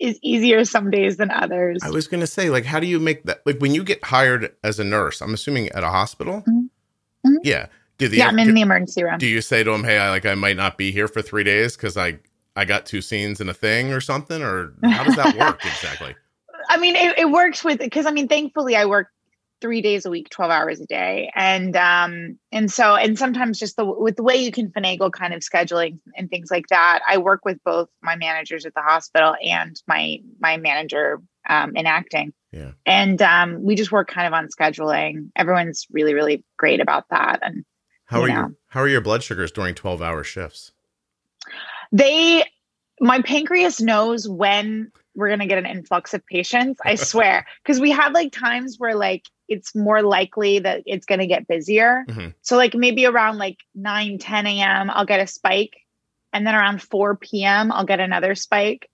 is 0.00 0.18
easier 0.20 0.64
some 0.64 0.90
days 0.90 1.16
than 1.16 1.30
others. 1.30 1.78
I 1.82 1.90
was 1.90 2.08
going 2.08 2.20
to 2.20 2.26
say, 2.26 2.50
like, 2.50 2.64
how 2.64 2.80
do 2.80 2.86
you 2.86 2.98
make 2.98 3.22
that? 3.24 3.42
Like, 3.46 3.58
when 3.58 3.72
you 3.72 3.84
get 3.84 4.02
hired 4.02 4.54
as 4.64 4.80
a 4.80 4.84
nurse, 4.84 5.20
I'm 5.20 5.32
assuming 5.32 5.68
at 5.68 5.84
a 5.84 5.90
hospital. 5.90 6.42
Mhm. 6.48 6.68
Mhm. 7.24 7.36
Yeah. 7.44 7.66
Do 7.98 8.08
the 8.08 8.16
yeah, 8.16 8.26
I'm 8.26 8.38
in 8.40 8.48
do, 8.48 8.54
the 8.54 8.62
emergency 8.62 9.04
room. 9.04 9.18
do 9.18 9.28
you 9.28 9.40
say 9.40 9.62
to 9.62 9.70
them, 9.70 9.84
"Hey, 9.84 9.98
I 9.98 10.10
like 10.10 10.26
I 10.26 10.34
might 10.34 10.56
not 10.56 10.76
be 10.76 10.90
here 10.90 11.06
for 11.06 11.22
three 11.22 11.44
days 11.44 11.76
because 11.76 11.96
I 11.96 12.18
I 12.56 12.64
got 12.64 12.84
two 12.84 13.00
scenes 13.00 13.40
in 13.40 13.48
a 13.48 13.54
thing 13.54 13.92
or 13.92 14.00
something," 14.00 14.42
or 14.42 14.74
how 14.82 15.04
does 15.04 15.14
that 15.14 15.36
work 15.36 15.60
exactly? 15.64 16.16
I 16.68 16.78
mean, 16.78 16.96
it, 16.96 17.18
it 17.18 17.30
works 17.30 17.62
with 17.62 17.78
because 17.78 18.06
I 18.06 18.10
mean, 18.10 18.26
thankfully, 18.26 18.74
I 18.74 18.86
work 18.86 19.08
three 19.62 19.80
days 19.80 20.04
a 20.04 20.10
week, 20.10 20.28
twelve 20.28 20.50
hours 20.50 20.80
a 20.80 20.86
day, 20.86 21.30
and 21.34 21.74
um, 21.76 22.38
and 22.50 22.70
so 22.70 22.94
and 22.96 23.18
sometimes 23.18 23.58
just 23.58 23.76
the 23.76 23.86
with 23.86 24.16
the 24.16 24.22
way 24.22 24.36
you 24.36 24.52
can 24.52 24.70
finagle 24.70 25.10
kind 25.10 25.32
of 25.32 25.40
scheduling 25.40 26.00
and 26.18 26.28
things 26.28 26.50
like 26.50 26.66
that. 26.68 27.00
I 27.08 27.16
work 27.16 27.46
with 27.46 27.58
both 27.64 27.88
my 28.02 28.16
managers 28.16 28.66
at 28.66 28.74
the 28.74 28.82
hospital 28.82 29.34
and 29.42 29.80
my 29.88 30.18
my 30.38 30.58
manager 30.58 31.22
um, 31.48 31.74
in 31.76 31.86
acting. 31.86 32.34
Yeah. 32.54 32.72
and 32.84 33.22
um, 33.22 33.62
we 33.62 33.76
just 33.76 33.90
work 33.90 34.08
kind 34.08 34.26
of 34.26 34.34
on 34.34 34.48
scheduling. 34.48 35.30
Everyone's 35.36 35.86
really 35.90 36.12
really 36.12 36.44
great 36.58 36.80
about 36.80 37.04
that, 37.08 37.38
and 37.40 37.64
How 38.04 38.18
You 38.18 38.24
are 38.24 38.28
know. 38.28 38.34
your 38.34 38.52
how 38.68 38.80
are 38.80 38.88
your 38.88 39.00
blood 39.00 39.22
sugars 39.22 39.50
during 39.50 39.74
12 39.74 40.02
hour 40.02 40.22
shifts? 40.22 40.72
they 41.92 42.44
my 43.00 43.20
pancreas 43.22 43.80
knows 43.80 44.28
when 44.28 44.90
we're 45.14 45.28
going 45.28 45.40
to 45.40 45.46
get 45.46 45.58
an 45.58 45.66
influx 45.66 46.14
of 46.14 46.24
patients 46.26 46.80
i 46.84 46.94
swear 46.94 47.46
because 47.62 47.80
we 47.80 47.90
have 47.90 48.12
like 48.12 48.32
times 48.32 48.76
where 48.78 48.94
like 48.94 49.24
it's 49.52 49.74
more 49.74 50.02
likely 50.02 50.58
that 50.60 50.82
it's 50.86 51.06
going 51.06 51.20
to 51.20 51.26
get 51.26 51.46
busier 51.48 52.04
Mhm. 52.08 52.34
so 52.42 52.56
like 52.56 52.74
maybe 52.74 53.06
around 53.06 53.38
like 53.38 53.58
9 53.74 54.18
10 54.18 54.46
a.m 54.46 54.90
i'll 54.90 55.06
get 55.06 55.20
a 55.20 55.26
spike 55.26 55.74
and 56.32 56.46
then 56.46 56.54
around 56.54 56.82
4 56.82 57.16
p.m 57.16 57.70
i'll 57.72 57.84
get 57.92 58.00
another 58.00 58.34
spike 58.34 58.88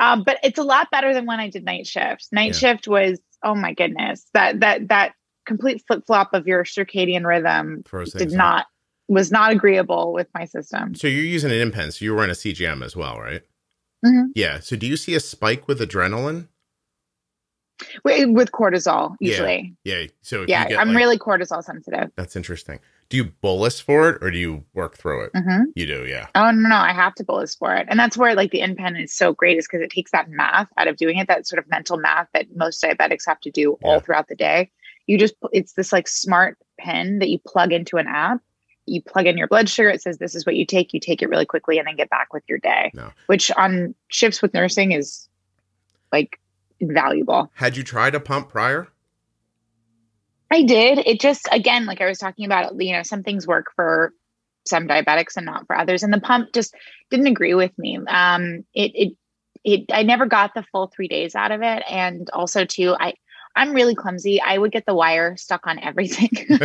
um, 0.00 0.22
but 0.24 0.38
it's 0.44 0.58
a 0.58 0.62
lot 0.62 0.90
better 0.90 1.12
than 1.14 1.26
when 1.26 1.40
i 1.40 1.48
did 1.50 1.64
night 1.64 1.86
shift 1.86 2.28
night 2.32 2.52
Yeah. 2.54 2.58
shift 2.74 2.86
was 2.88 3.18
oh 3.44 3.54
my 3.54 3.72
goodness 3.74 4.24
that 4.34 4.60
that 4.60 4.88
that 4.88 5.12
complete 5.46 5.82
flip-flop 5.86 6.34
of 6.34 6.46
your 6.46 6.62
circadian 6.64 7.24
rhythm 7.26 7.82
Throws 7.86 8.12
did 8.12 8.32
not 8.32 8.66
was 9.08 9.32
not 9.32 9.50
agreeable 9.52 10.12
with 10.12 10.28
my 10.34 10.44
system 10.44 10.94
So 10.94 11.06
you're 11.08 11.24
using 11.24 11.50
an 11.50 11.70
InPen, 11.70 11.92
so 11.94 12.04
you 12.04 12.14
were 12.14 12.22
in 12.24 12.30
a 12.30 12.34
CGM 12.34 12.84
as 12.84 12.94
well, 12.94 13.18
right? 13.18 13.42
Mhm. 14.04 14.26
Yeah. 14.34 14.60
So 14.60 14.76
do 14.76 14.86
you 14.86 14.96
see 14.98 15.14
a 15.14 15.20
spike 15.20 15.66
with 15.66 15.80
adrenaline? 15.80 16.48
Wi- 18.04 18.26
with 18.26 18.50
cortisol 18.52 19.14
usually 19.20 19.74
Yeah. 19.84 20.04
So 20.22 20.42
if 20.42 20.48
yeah, 20.48 20.64
you 20.64 20.68
get, 20.70 20.78
i'm 20.80 20.88
like- 20.88 20.96
really 20.96 21.18
cortisol 21.18 21.62
sensitive 21.62 22.10
That's 22.16 22.36
interesting. 22.36 22.80
Do 23.10 23.16
you 23.16 23.24
bolus 23.40 23.80
for 23.80 24.10
it 24.10 24.18
or 24.22 24.30
do 24.30 24.36
you 24.38 24.64
work 24.74 24.98
through 24.98 25.24
it? 25.24 25.30
hmm 25.34 25.62
You 25.74 25.86
do, 25.86 26.04
yeah. 26.06 26.26
oh 26.34 26.50
no 26.50 26.68
no 26.68 26.76
i 26.76 26.92
have 26.92 27.14
to 27.16 27.24
bolus 27.24 27.54
for 27.54 27.74
it 27.74 27.86
and 27.88 27.98
that's 27.98 28.16
where 28.16 28.34
like 28.34 28.50
the 28.50 28.60
InPen 28.60 29.02
is 29.02 29.14
so 29.14 29.32
great 29.32 29.56
is 29.58 29.66
because 29.66 29.80
it 29.82 29.90
takes 29.90 30.10
that 30.10 30.28
math 30.28 30.68
out 30.76 30.88
of 30.88 30.96
doing 30.96 31.18
it 31.18 31.28
that 31.28 31.46
sort 31.46 31.58
of 31.62 31.70
mental 31.70 31.96
math 31.98 32.28
that 32.34 32.46
most 32.56 32.82
diabetics 32.82 33.24
have 33.26 33.40
to 33.40 33.50
do 33.50 33.78
Yeah. 33.80 33.88
all 33.88 34.00
throughout 34.00 34.28
the 34.28 34.36
day 34.36 34.70
you 35.06 35.16
just 35.18 35.34
it's 35.52 35.72
this 35.74 35.92
like 35.92 36.06
smart 36.08 36.58
pen 36.78 37.18
that 37.20 37.28
you 37.30 37.38
plug 37.46 37.72
into 37.72 37.96
an 37.96 38.06
app 38.08 38.40
you 38.86 39.02
plug 39.02 39.26
in 39.26 39.36
your 39.38 39.46
blood 39.48 39.68
sugar 39.68 39.88
it 39.90 40.02
says 40.02 40.18
this 40.18 40.34
is 40.34 40.44
what 40.44 40.56
you 40.56 40.66
take 40.66 40.92
you 40.92 41.00
take 41.00 41.22
it 41.22 41.28
really 41.28 41.46
quickly 41.46 41.78
and 41.78 41.86
then 41.86 41.96
get 41.96 42.10
back 42.10 42.32
with 42.34 42.42
your 42.48 42.58
day 42.58 42.90
No. 42.94 43.10
which 43.26 43.50
on 43.52 43.94
shifts 44.08 44.42
with 44.42 44.52
nursing 44.52 44.92
is 44.92 45.28
like 46.12 46.38
invaluable 46.80 47.50
Had 47.54 47.76
you 47.76 47.82
tried 47.82 48.14
a 48.14 48.20
pump 48.20 48.48
prior? 48.48 48.88
I 50.50 50.62
did. 50.62 50.98
It 50.98 51.20
just 51.20 51.48
again, 51.52 51.86
like 51.86 52.00
I 52.00 52.06
was 52.06 52.18
talking 52.18 52.46
about, 52.46 52.80
you 52.80 52.92
know, 52.92 53.02
some 53.02 53.22
things 53.22 53.46
work 53.46 53.66
for 53.76 54.12
some 54.66 54.88
diabetics 54.88 55.36
and 55.36 55.46
not 55.46 55.66
for 55.66 55.76
others. 55.76 56.02
And 56.02 56.12
the 56.12 56.20
pump 56.20 56.52
just 56.52 56.74
didn't 57.10 57.26
agree 57.26 57.54
with 57.54 57.76
me. 57.78 57.98
Um, 58.06 58.64
it 58.74 58.92
it 58.94 59.12
it 59.64 59.92
I 59.92 60.02
never 60.02 60.26
got 60.26 60.54
the 60.54 60.64
full 60.72 60.86
three 60.86 61.08
days 61.08 61.34
out 61.34 61.52
of 61.52 61.62
it. 61.62 61.82
And 61.88 62.30
also 62.30 62.64
too, 62.64 62.94
I 62.98 63.14
I'm 63.54 63.72
really 63.72 63.94
clumsy. 63.94 64.40
I 64.40 64.56
would 64.56 64.72
get 64.72 64.86
the 64.86 64.94
wire 64.94 65.36
stuck 65.36 65.66
on 65.66 65.78
everything. 65.78 66.30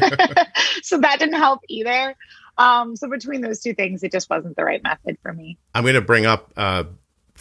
so 0.84 1.00
that 1.00 1.20
didn't 1.20 1.36
help 1.36 1.62
either. 1.67 2.15
Um, 2.58 2.96
so 2.96 3.10
between 3.10 3.41
those 3.41 3.62
two 3.62 3.74
things, 3.74 4.03
it 4.03 4.12
just 4.12 4.29
wasn't 4.29 4.55
the 4.55 4.63
right 4.63 4.84
method 4.84 5.17
for 5.24 5.34
me. 5.34 5.58
I'm 5.74 5.84
going 5.84 5.96
to 5.96 6.01
bring 6.01 6.27
up 6.27 6.53
uh, 6.55 6.84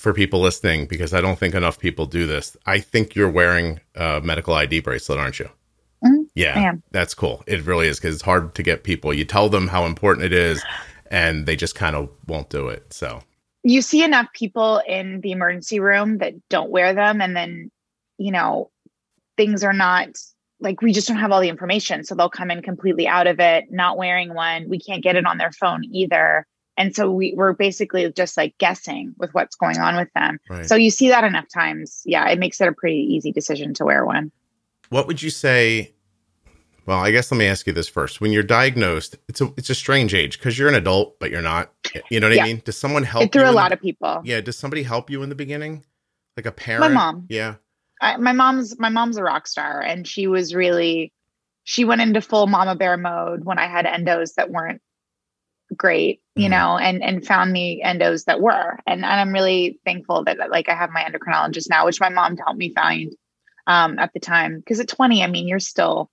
for 0.02 0.12
people 0.12 0.40
listening 0.40 0.87
because 0.87 1.14
I 1.14 1.21
don't 1.21 1.38
think 1.38 1.54
enough 1.54 1.78
people 1.78 2.06
do 2.06 2.26
this. 2.26 2.56
I 2.66 2.80
think 2.80 3.14
you're 3.14 3.30
wearing 3.30 3.78
a 3.94 4.21
medical 4.21 4.52
ID 4.52 4.80
bracelet, 4.80 5.21
aren't 5.21 5.38
you? 5.38 5.49
Mhm. 6.04 6.26
Yeah, 6.35 6.73
that's 6.90 7.14
cool. 7.14 7.44
It 7.47 7.64
really 7.64 7.87
is 7.87 8.00
because 8.00 8.16
it's 8.16 8.25
hard 8.25 8.56
to 8.56 8.64
get 8.64 8.82
people. 8.82 9.14
You 9.14 9.25
tell 9.25 9.49
them 9.49 9.68
how 9.68 9.87
important 9.87 10.26
it 10.26 10.32
is, 10.32 10.61
and 11.12 11.47
they 11.47 11.54
just 11.54 11.76
kind 11.76 11.94
of 11.94 12.09
won't 12.26 12.50
do 12.50 12.66
it. 12.66 12.92
So 12.92 13.23
you 13.62 13.80
see 13.80 14.02
enough 14.02 14.26
people 14.35 14.82
in 14.88 15.21
the 15.21 15.30
emergency 15.30 15.78
room 15.78 16.18
that 16.18 16.35
don't 16.49 16.73
wear 16.73 16.92
them 16.94 17.21
and 17.21 17.37
then 17.37 17.71
you 18.18 18.30
know, 18.30 18.71
things 19.37 19.64
are 19.64 19.73
not 19.73 20.09
like 20.61 20.80
we 20.82 20.92
just 20.92 21.09
don't 21.09 21.16
have 21.18 21.32
all 21.32 21.40
the 21.40 21.49
information. 21.49 22.04
So 22.04 22.14
they'll 22.14 22.28
come 22.28 22.50
in 22.50 22.62
completely 22.62 23.09
out 23.09 23.26
of 23.26 23.40
it, 23.40 23.64
not 23.71 23.99
wearing 23.99 24.35
one. 24.35 24.68
We 24.68 24.78
can't 24.78 25.02
get 25.02 25.16
it 25.16 25.26
on 25.26 25.38
their 25.38 25.50
phone 25.50 25.82
either. 25.92 26.47
And 26.76 26.95
so 26.97 27.11
we, 27.11 27.35
we're 27.37 27.52
basically 27.52 28.11
just 28.12 28.37
like 28.37 28.57
guessing 28.59 29.14
with 29.19 29.33
what's 29.35 29.57
going 29.57 29.79
on 29.79 29.97
with 29.97 30.09
them. 30.14 30.38
Right. 30.49 30.67
So 30.67 30.75
you 30.75 30.91
see 30.91 31.09
that 31.09 31.23
enough 31.25 31.47
times. 31.52 32.02
Yeah, 32.07 32.29
it 32.29 32.38
makes 32.38 32.61
it 32.61 32.69
a 32.69 32.73
pretty 32.73 32.97
easy 32.99 33.31
decision 33.33 33.75
to 33.75 33.85
wear 33.85 34.07
one. 34.07 34.33
What 34.88 35.07
would 35.07 35.23
you 35.23 35.31
say? 35.31 35.93
Well, 36.87 36.99
I 36.99 37.11
guess 37.12 37.31
let 37.31 37.38
me 37.38 37.47
ask 37.47 37.67
you 37.67 37.73
this 37.73 37.88
first. 37.88 38.21
When 38.21 38.33
you're 38.33 38.43
diagnosed, 38.43 39.17
it's 39.29 39.41
a 39.41 39.52
it's 39.57 39.71
a 39.71 39.75
strange 39.75 40.14
age 40.14 40.38
because 40.38 40.59
you're 40.59 40.69
an 40.69 40.75
adult, 40.75 41.19
but 41.21 41.31
you're 41.31 41.43
not. 41.43 41.73
You 42.11 42.19
know 42.21 42.29
what 42.29 42.37
Yeah. 42.37 42.43
I 42.43 42.47
mean? 42.47 42.62
Does 42.64 42.76
someone 42.76 43.05
help? 43.05 43.25
It 43.25 43.33
threw 43.33 43.49
a 43.49 43.52
lot 43.52 43.69
the- 43.69 43.75
of 43.75 43.81
people. 43.83 44.21
Yeah. 44.25 44.41
Does 44.41 44.59
somebody 44.59 44.83
help 44.83 45.09
you 45.11 45.23
in 45.23 45.29
the 45.29 45.35
beginning? 45.37 45.85
Like 46.37 46.47
a 46.47 46.52
parent? 46.52 46.81
My 46.81 46.88
mom. 46.88 47.26
Yeah. 47.29 47.57
I, 48.00 48.17
my 48.17 48.33
mom's 48.33 48.76
my 48.81 48.88
mom's 48.88 49.17
a 49.17 49.23
rock 49.23 49.47
star 49.47 49.81
and 49.81 50.09
she 50.09 50.26
was 50.26 50.55
really 50.55 51.12
she 51.62 51.85
went 51.85 52.00
into 52.00 52.21
full 52.21 52.49
mama 52.49 52.75
bear 52.75 52.97
mode 52.97 53.45
when 53.45 53.59
I 53.61 53.67
had 53.69 53.85
endos 53.87 54.35
that 54.35 54.50
weren't 54.50 54.83
great, 55.76 56.21
you 56.37 56.49
Mhm. 56.49 56.50
know, 56.50 56.79
and 56.79 57.02
and 57.02 57.26
found 57.26 57.52
me 57.52 57.83
endos 57.85 58.25
that 58.26 58.41
were. 58.41 58.79
And, 58.87 59.05
and 59.05 59.21
I'm 59.21 59.33
really 59.33 59.79
thankful 59.85 60.25
that 60.25 60.38
like 60.50 60.69
I 60.69 60.75
have 60.75 60.91
my 60.91 61.02
endocrinologist 61.02 61.69
now, 61.71 61.85
which 61.85 62.00
my 62.00 62.09
mom 62.09 62.37
helped 62.37 62.59
me 62.59 62.73
find 62.75 63.14
um 63.67 63.99
at 63.99 64.12
the 64.12 64.21
time. 64.21 64.59
Because 64.59 64.81
at 64.81 64.88
20, 64.88 65.23
I 65.23 65.26
mean, 65.26 65.49
you're 65.49 65.61
still 65.61 66.11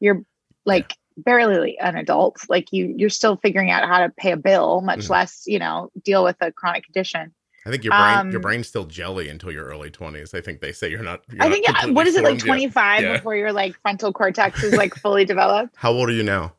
you're 0.00 0.22
like 0.64 0.94
barely 1.16 1.78
an 1.78 1.96
adult. 1.96 2.36
Like 2.48 2.72
you 2.72 2.94
you're 2.96 3.08
still 3.10 3.36
figuring 3.36 3.70
out 3.70 3.88
how 3.88 3.98
to 4.00 4.10
pay 4.16 4.32
a 4.32 4.36
bill, 4.36 4.80
much 4.82 5.00
Mhm. 5.00 5.10
less, 5.10 5.44
you 5.46 5.58
know, 5.58 5.90
deal 6.02 6.22
with 6.24 6.36
a 6.40 6.52
chronic 6.52 6.84
condition. 6.84 7.34
I 7.64 7.70
think 7.70 7.82
your 7.82 7.94
brain 7.94 8.30
your 8.30 8.38
Um, 8.38 8.42
brain's 8.42 8.68
still 8.68 8.84
jelly 8.84 9.28
until 9.28 9.50
your 9.50 9.64
early 9.64 9.90
twenties. 9.90 10.34
I 10.34 10.40
think 10.40 10.60
they 10.60 10.72
say 10.72 10.88
you're 10.90 11.02
not. 11.02 11.22
You're 11.30 11.42
I 11.42 11.48
not 11.48 11.52
think 11.52 11.66
yeah, 11.66 11.86
what 11.90 12.06
is 12.06 12.14
it 12.14 12.22
like 12.22 12.38
25 12.38 13.02
Yeah. 13.02 13.16
before 13.16 13.34
your 13.34 13.52
like 13.52 13.74
frontal 13.82 14.12
cortex 14.12 14.62
is 14.62 14.74
like 14.74 14.94
fully 14.94 15.24
developed? 15.34 15.74
How 15.76 15.92
old 15.92 16.08
are 16.08 16.12
you 16.12 16.22
now? 16.22 16.52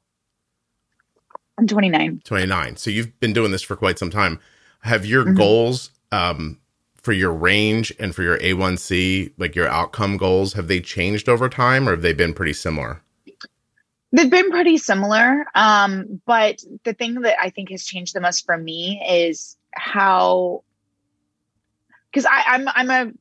I'm 1.57 1.67
29. 1.67 2.21
29. 2.23 2.77
So 2.77 2.89
you've 2.89 3.19
been 3.19 3.33
doing 3.33 3.51
this 3.51 3.63
for 3.63 3.75
quite 3.75 3.97
some 3.97 4.09
time. 4.11 4.39
Have 4.81 5.05
your 5.05 5.25
Mhm. 5.25 5.35
goals 5.35 5.91
um, 6.11 6.59
for 6.95 7.11
your 7.13 7.33
range 7.33 7.91
and 7.99 8.13
for 8.15 8.21
your 8.23 8.37
A1C, 8.39 9.33
like 9.37 9.55
your 9.55 9.67
outcome 9.67 10.17
goals, 10.17 10.53
have 10.53 10.67
they 10.67 10.79
changed 10.79 11.27
over 11.27 11.49
time 11.49 11.87
or 11.87 11.91
have 11.91 12.01
they 12.01 12.13
been 12.13 12.33
pretty 12.33 12.53
similar? 12.53 13.01
They've 14.11 14.29
been 14.29 14.49
pretty 14.51 14.77
similar. 14.77 15.45
Um, 15.53 16.21
but 16.25 16.63
the 16.85 16.93
thing 16.93 17.15
that 17.21 17.37
I 17.41 17.49
think 17.49 17.71
has 17.71 17.85
changed 17.85 18.13
the 18.13 18.21
most 18.21 18.45
for 18.45 18.57
me 18.57 19.01
is 19.07 19.57
how 19.73 20.63
because 22.11 22.25
I'm 22.29 22.67
I'm 22.69 22.89
a 22.89 23.11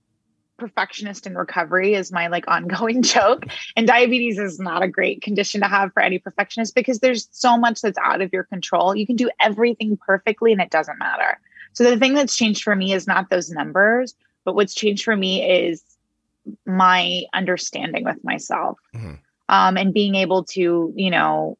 perfectionist 0.59 1.27
in 1.27 1.37
recovery 1.37 1.95
is 1.95 2.13
my 2.13 2.29
like 2.29 2.49
ongoing 2.49 3.03
joke. 3.15 3.45
And 3.77 3.87
diabetes 3.87 4.39
is 4.39 4.59
not 4.59 4.83
a 4.83 4.89
great 4.89 5.23
condition 5.23 5.61
to 5.61 5.69
have 5.69 5.93
for 5.93 6.03
any 6.03 6.19
perfectionist 6.19 6.75
because 6.75 7.01
there's 7.01 7.29
so 7.33 7.57
much 7.57 7.81
that's 7.81 7.99
out 7.99 8.23
of 8.23 8.33
your 8.33 8.45
control. 8.45 8.95
You 8.95 9.07
can 9.07 9.17
do 9.17 9.31
everything 9.41 9.97
perfectly 9.97 10.53
and 10.53 10.61
it 10.61 10.71
doesn't 10.71 10.99
matter. 10.99 11.39
So 11.73 11.85
the 11.85 11.99
thing 11.99 12.15
that's 12.15 12.37
changed 12.37 12.63
for 12.63 12.75
me 12.75 12.93
is 12.93 13.07
not 13.07 13.29
those 13.29 13.51
numbers, 13.51 14.15
but 14.45 14.55
what's 14.55 14.75
changed 14.75 15.05
for 15.05 15.17
me 15.17 15.43
is 15.43 15.83
my 16.65 17.23
understanding 17.35 18.05
with 18.05 18.23
myself. 18.25 18.79
Mhm. 18.95 19.19
Um, 19.49 19.77
and 19.77 19.93
being 19.93 20.15
able 20.15 20.45
to, 20.45 20.93
you 20.97 21.11
know, 21.11 21.59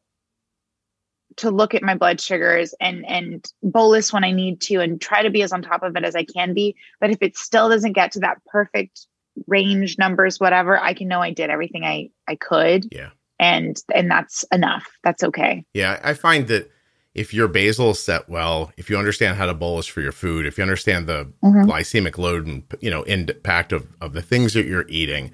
to 1.37 1.51
look 1.51 1.73
at 1.73 1.83
my 1.83 1.95
blood 1.95 2.19
sugars 2.19 2.73
and 2.79 3.05
and 3.05 3.45
bolus 3.63 4.11
when 4.11 4.23
I 4.23 4.31
need 4.31 4.61
to 4.61 4.77
and 4.81 4.99
try 4.99 5.23
to 5.23 5.29
be 5.29 5.41
as 5.41 5.51
on 5.51 5.61
top 5.61 5.83
of 5.83 5.95
it 5.95 6.03
as 6.03 6.15
I 6.15 6.23
can 6.23 6.53
be. 6.53 6.75
But 6.99 7.11
if 7.11 7.17
it 7.21 7.37
still 7.37 7.69
doesn't 7.69 7.93
get 7.93 8.11
to 8.13 8.19
that 8.21 8.37
perfect 8.45 9.07
range 9.45 9.97
numbers, 9.97 10.39
whatever, 10.39 10.79
I 10.79 10.93
can 10.93 11.07
know 11.07 11.21
I 11.21 11.31
did 11.31 11.49
everything 11.49 11.83
I 11.83 12.09
I 12.27 12.35
could. 12.35 12.87
Yeah. 12.91 13.09
And 13.39 13.81
and 13.93 14.09
that's 14.09 14.43
enough. 14.51 14.87
That's 15.03 15.23
okay. 15.23 15.63
Yeah, 15.73 15.99
I 16.03 16.13
find 16.15 16.47
that 16.47 16.71
if 17.13 17.33
your 17.33 17.47
basal 17.47 17.91
is 17.91 17.99
set 17.99 18.29
well, 18.29 18.71
if 18.77 18.89
you 18.89 18.97
understand 18.97 19.37
how 19.37 19.45
to 19.47 19.53
bolus 19.53 19.87
for 19.87 20.01
your 20.01 20.11
food, 20.11 20.45
if 20.45 20.57
you 20.57 20.63
understand 20.63 21.07
the 21.07 21.31
Mhm. 21.43 21.65
glycemic 21.65 22.17
load 22.17 22.45
and 22.47 22.63
you 22.79 22.89
know 22.89 23.03
impact 23.03 23.71
of, 23.73 23.87
of 24.01 24.13
the 24.13 24.21
things 24.23 24.53
that 24.53 24.65
you're 24.65 24.85
eating, 24.89 25.31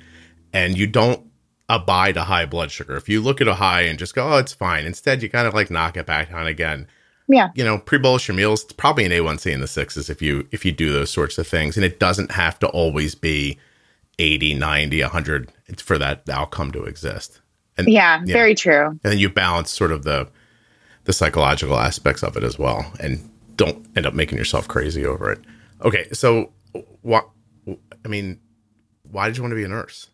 and 0.54 0.78
you 0.78 0.86
don't 0.88 1.26
abide 1.76 2.18
a 2.18 2.24
high 2.24 2.46
blood 2.46 2.72
sugar. 2.72 2.96
If 2.96 3.10
you 3.10 3.22
look 3.22 3.42
at 3.42 3.48
a 3.48 3.56
high 3.56 3.82
and 3.82 3.98
just 4.00 4.16
go, 4.16 4.34
oh, 4.34 4.38
it's 4.38 4.54
fine. 4.54 4.86
Instead, 4.86 5.24
you 5.24 5.30
kind 5.30 5.48
of 5.48 5.54
like 5.54 5.70
knock 5.72 5.98
it 5.98 6.06
back 6.06 6.30
down 6.30 6.48
again. 6.48 6.88
Yeah. 7.28 7.50
You 7.56 7.64
know, 7.64 7.78
pre-bolus 7.80 8.28
your 8.28 8.36
meals, 8.36 8.64
it's 8.64 8.74
probably 8.74 9.06
an 9.06 9.12
A1C 9.12 9.52
in 9.52 9.62
the 9.62 9.68
sixes 9.68 10.10
if 10.10 10.22
you 10.22 10.48
if 10.52 10.66
you 10.66 10.72
do 10.72 10.92
those 10.92 11.10
sorts 11.10 11.38
of 11.38 11.48
things. 11.48 11.78
And 11.78 11.86
it 11.86 12.00
doesn't 12.00 12.32
have 12.32 12.60
to 12.60 12.68
always 12.68 13.16
be 13.16 13.58
80, 14.20 14.56
90, 14.56 15.02
100 15.02 15.52
for 15.78 15.98
that 15.98 16.28
outcome 16.30 16.72
to 16.74 16.84
exist. 16.84 17.40
And 17.78 17.88
Yeah, 17.88 18.22
Yeah. 18.26 18.34
very 18.34 18.54
true. 18.56 18.88
and 18.88 19.00
then 19.04 19.18
you 19.20 19.30
balance 19.30 19.72
sort 19.72 19.92
of 19.92 20.04
the 20.04 20.28
the 21.06 21.14
psychological 21.14 21.78
aspects 21.78 22.24
of 22.24 22.38
it 22.38 22.44
as 22.44 22.58
well 22.58 22.86
and 23.00 23.30
don't 23.58 23.86
end 23.98 24.06
up 24.06 24.14
making 24.14 24.38
yourself 24.38 24.68
crazy 24.70 25.06
over 25.06 25.30
it 25.34 25.40
okay 25.84 26.08
so 26.14 26.50
what 27.02 27.28
i 28.06 28.08
mean 28.08 28.40
why 29.12 29.28
did 29.28 29.36
you 29.36 29.44
want 29.44 29.52
to 29.52 29.56
be 29.58 29.66
a 29.66 29.68
nurse 29.68 30.08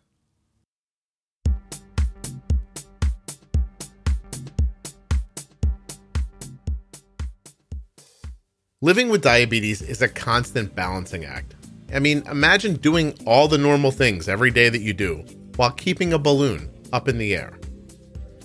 living 8.82 9.08
with 9.10 9.22
diabetes 9.22 9.82
is 9.82 10.00
a 10.00 10.08
constant 10.08 10.74
balancing 10.74 11.24
act 11.24 11.54
i 11.94 11.98
mean 11.98 12.22
imagine 12.30 12.74
doing 12.76 13.14
all 13.26 13.46
the 13.46 13.58
normal 13.58 13.90
things 13.90 14.28
every 14.28 14.50
day 14.50 14.68
that 14.68 14.80
you 14.80 14.92
do 14.92 15.24
while 15.56 15.70
keeping 15.72 16.12
a 16.12 16.18
balloon 16.18 16.70
up 16.92 17.08
in 17.08 17.18
the 17.18 17.34
air 17.34 17.60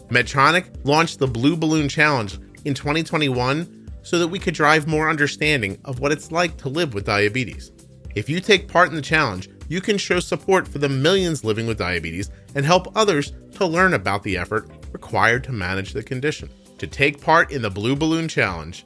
Medtronic 0.09 0.69
launched 0.83 1.19
the 1.19 1.27
Blue 1.27 1.57
Balloon 1.57 1.89
Challenge 1.89 2.37
in 2.63 2.73
2021 2.73 3.89
so 4.03 4.19
that 4.19 4.27
we 4.27 4.37
could 4.37 4.53
drive 4.53 4.87
more 4.87 5.09
understanding 5.09 5.79
of 5.85 5.99
what 5.99 6.11
it's 6.11 6.31
like 6.31 6.57
to 6.57 6.69
live 6.69 6.93
with 6.93 7.05
diabetes. 7.05 7.71
If 8.13 8.29
you 8.29 8.39
take 8.39 8.67
part 8.67 8.89
in 8.89 8.95
the 8.95 9.01
challenge, 9.01 9.49
you 9.67 9.81
can 9.81 9.97
show 9.97 10.19
support 10.19 10.67
for 10.67 10.77
the 10.77 10.89
millions 10.89 11.43
living 11.43 11.65
with 11.65 11.79
diabetes 11.79 12.29
and 12.53 12.63
help 12.63 12.95
others 12.95 13.33
to 13.53 13.65
learn 13.65 13.95
about 13.95 14.21
the 14.21 14.37
effort 14.37 14.69
required 14.91 15.43
to 15.45 15.51
manage 15.51 15.93
the 15.93 16.03
condition. 16.03 16.49
To 16.77 16.85
take 16.85 17.19
part 17.19 17.51
in 17.51 17.63
the 17.63 17.71
Blue 17.71 17.95
Balloon 17.95 18.27
Challenge, 18.27 18.85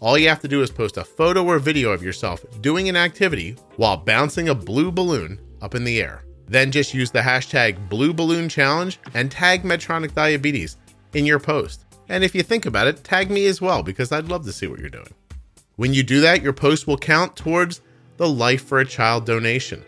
all 0.00 0.18
you 0.18 0.28
have 0.28 0.40
to 0.40 0.48
do 0.48 0.62
is 0.62 0.70
post 0.70 0.96
a 0.96 1.04
photo 1.04 1.44
or 1.44 1.58
video 1.58 1.92
of 1.92 2.02
yourself 2.02 2.44
doing 2.62 2.88
an 2.88 2.96
activity 2.96 3.56
while 3.76 3.96
bouncing 3.96 4.48
a 4.48 4.54
blue 4.54 4.90
balloon 4.90 5.38
up 5.60 5.74
in 5.74 5.84
the 5.84 6.00
air. 6.00 6.24
Then 6.48 6.72
just 6.72 6.94
use 6.94 7.10
the 7.10 7.20
hashtag 7.20 7.88
Blue 7.88 8.12
Balloon 8.12 8.48
Challenge 8.48 8.98
and 9.14 9.30
tag 9.30 9.62
Medtronic 9.62 10.14
Diabetes 10.14 10.78
in 11.14 11.24
your 11.24 11.38
post. 11.38 11.84
And 12.08 12.24
if 12.24 12.34
you 12.34 12.42
think 12.42 12.66
about 12.66 12.88
it, 12.88 13.04
tag 13.04 13.30
me 13.30 13.46
as 13.46 13.60
well 13.60 13.84
because 13.84 14.10
I'd 14.10 14.28
love 14.28 14.44
to 14.46 14.52
see 14.52 14.66
what 14.66 14.80
you're 14.80 14.88
doing. 14.88 15.14
When 15.76 15.94
you 15.94 16.02
do 16.02 16.20
that, 16.22 16.42
your 16.42 16.52
post 16.52 16.88
will 16.88 16.98
count 16.98 17.36
towards 17.36 17.82
the 18.16 18.28
Life 18.28 18.64
for 18.64 18.80
a 18.80 18.86
Child 18.86 19.26
donation, 19.26 19.84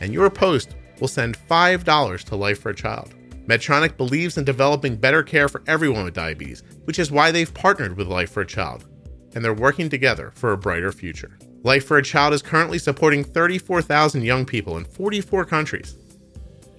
and 0.00 0.14
your 0.14 0.30
post 0.30 0.74
will 1.00 1.08
send 1.08 1.36
$5 1.36 2.24
to 2.24 2.36
Life 2.36 2.60
for 2.60 2.70
a 2.70 2.74
Child. 2.74 3.14
Medtronic 3.46 3.96
believes 3.96 4.38
in 4.38 4.44
developing 4.44 4.96
better 4.96 5.22
care 5.22 5.48
for 5.48 5.62
everyone 5.66 6.04
with 6.04 6.14
diabetes, 6.14 6.62
which 6.84 6.98
is 6.98 7.12
why 7.12 7.30
they've 7.30 7.52
partnered 7.52 7.96
with 7.96 8.08
Life 8.08 8.30
for 8.30 8.40
a 8.40 8.46
Child, 8.46 8.86
and 9.36 9.44
they're 9.44 9.52
working 9.52 9.90
together 9.90 10.32
for 10.34 10.52
a 10.52 10.56
brighter 10.56 10.90
future. 10.90 11.38
Life 11.62 11.84
for 11.84 11.98
a 11.98 12.02
Child 12.02 12.32
is 12.32 12.40
currently 12.40 12.78
supporting 12.78 13.22
34,000 13.22 14.22
young 14.22 14.46
people 14.46 14.78
in 14.78 14.86
44 14.86 15.44
countries. 15.44 15.98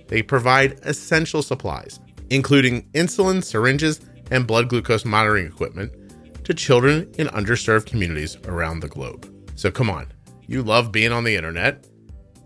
They 0.07 0.23
provide 0.23 0.79
essential 0.81 1.43
supplies, 1.43 1.99
including 2.31 2.89
insulin, 2.93 3.43
syringes, 3.43 4.01
and 4.31 4.47
blood 4.47 4.69
glucose 4.69 5.05
monitoring 5.05 5.45
equipment 5.45 5.93
to 6.45 6.53
children 6.55 7.13
in 7.19 7.27
underserved 7.27 7.85
communities 7.85 8.37
around 8.47 8.79
the 8.79 8.87
globe. 8.87 9.31
So 9.53 9.69
come 9.69 9.91
on, 9.91 10.11
you 10.47 10.63
love 10.63 10.91
being 10.91 11.11
on 11.11 11.25
the 11.25 11.35
internet. 11.35 11.85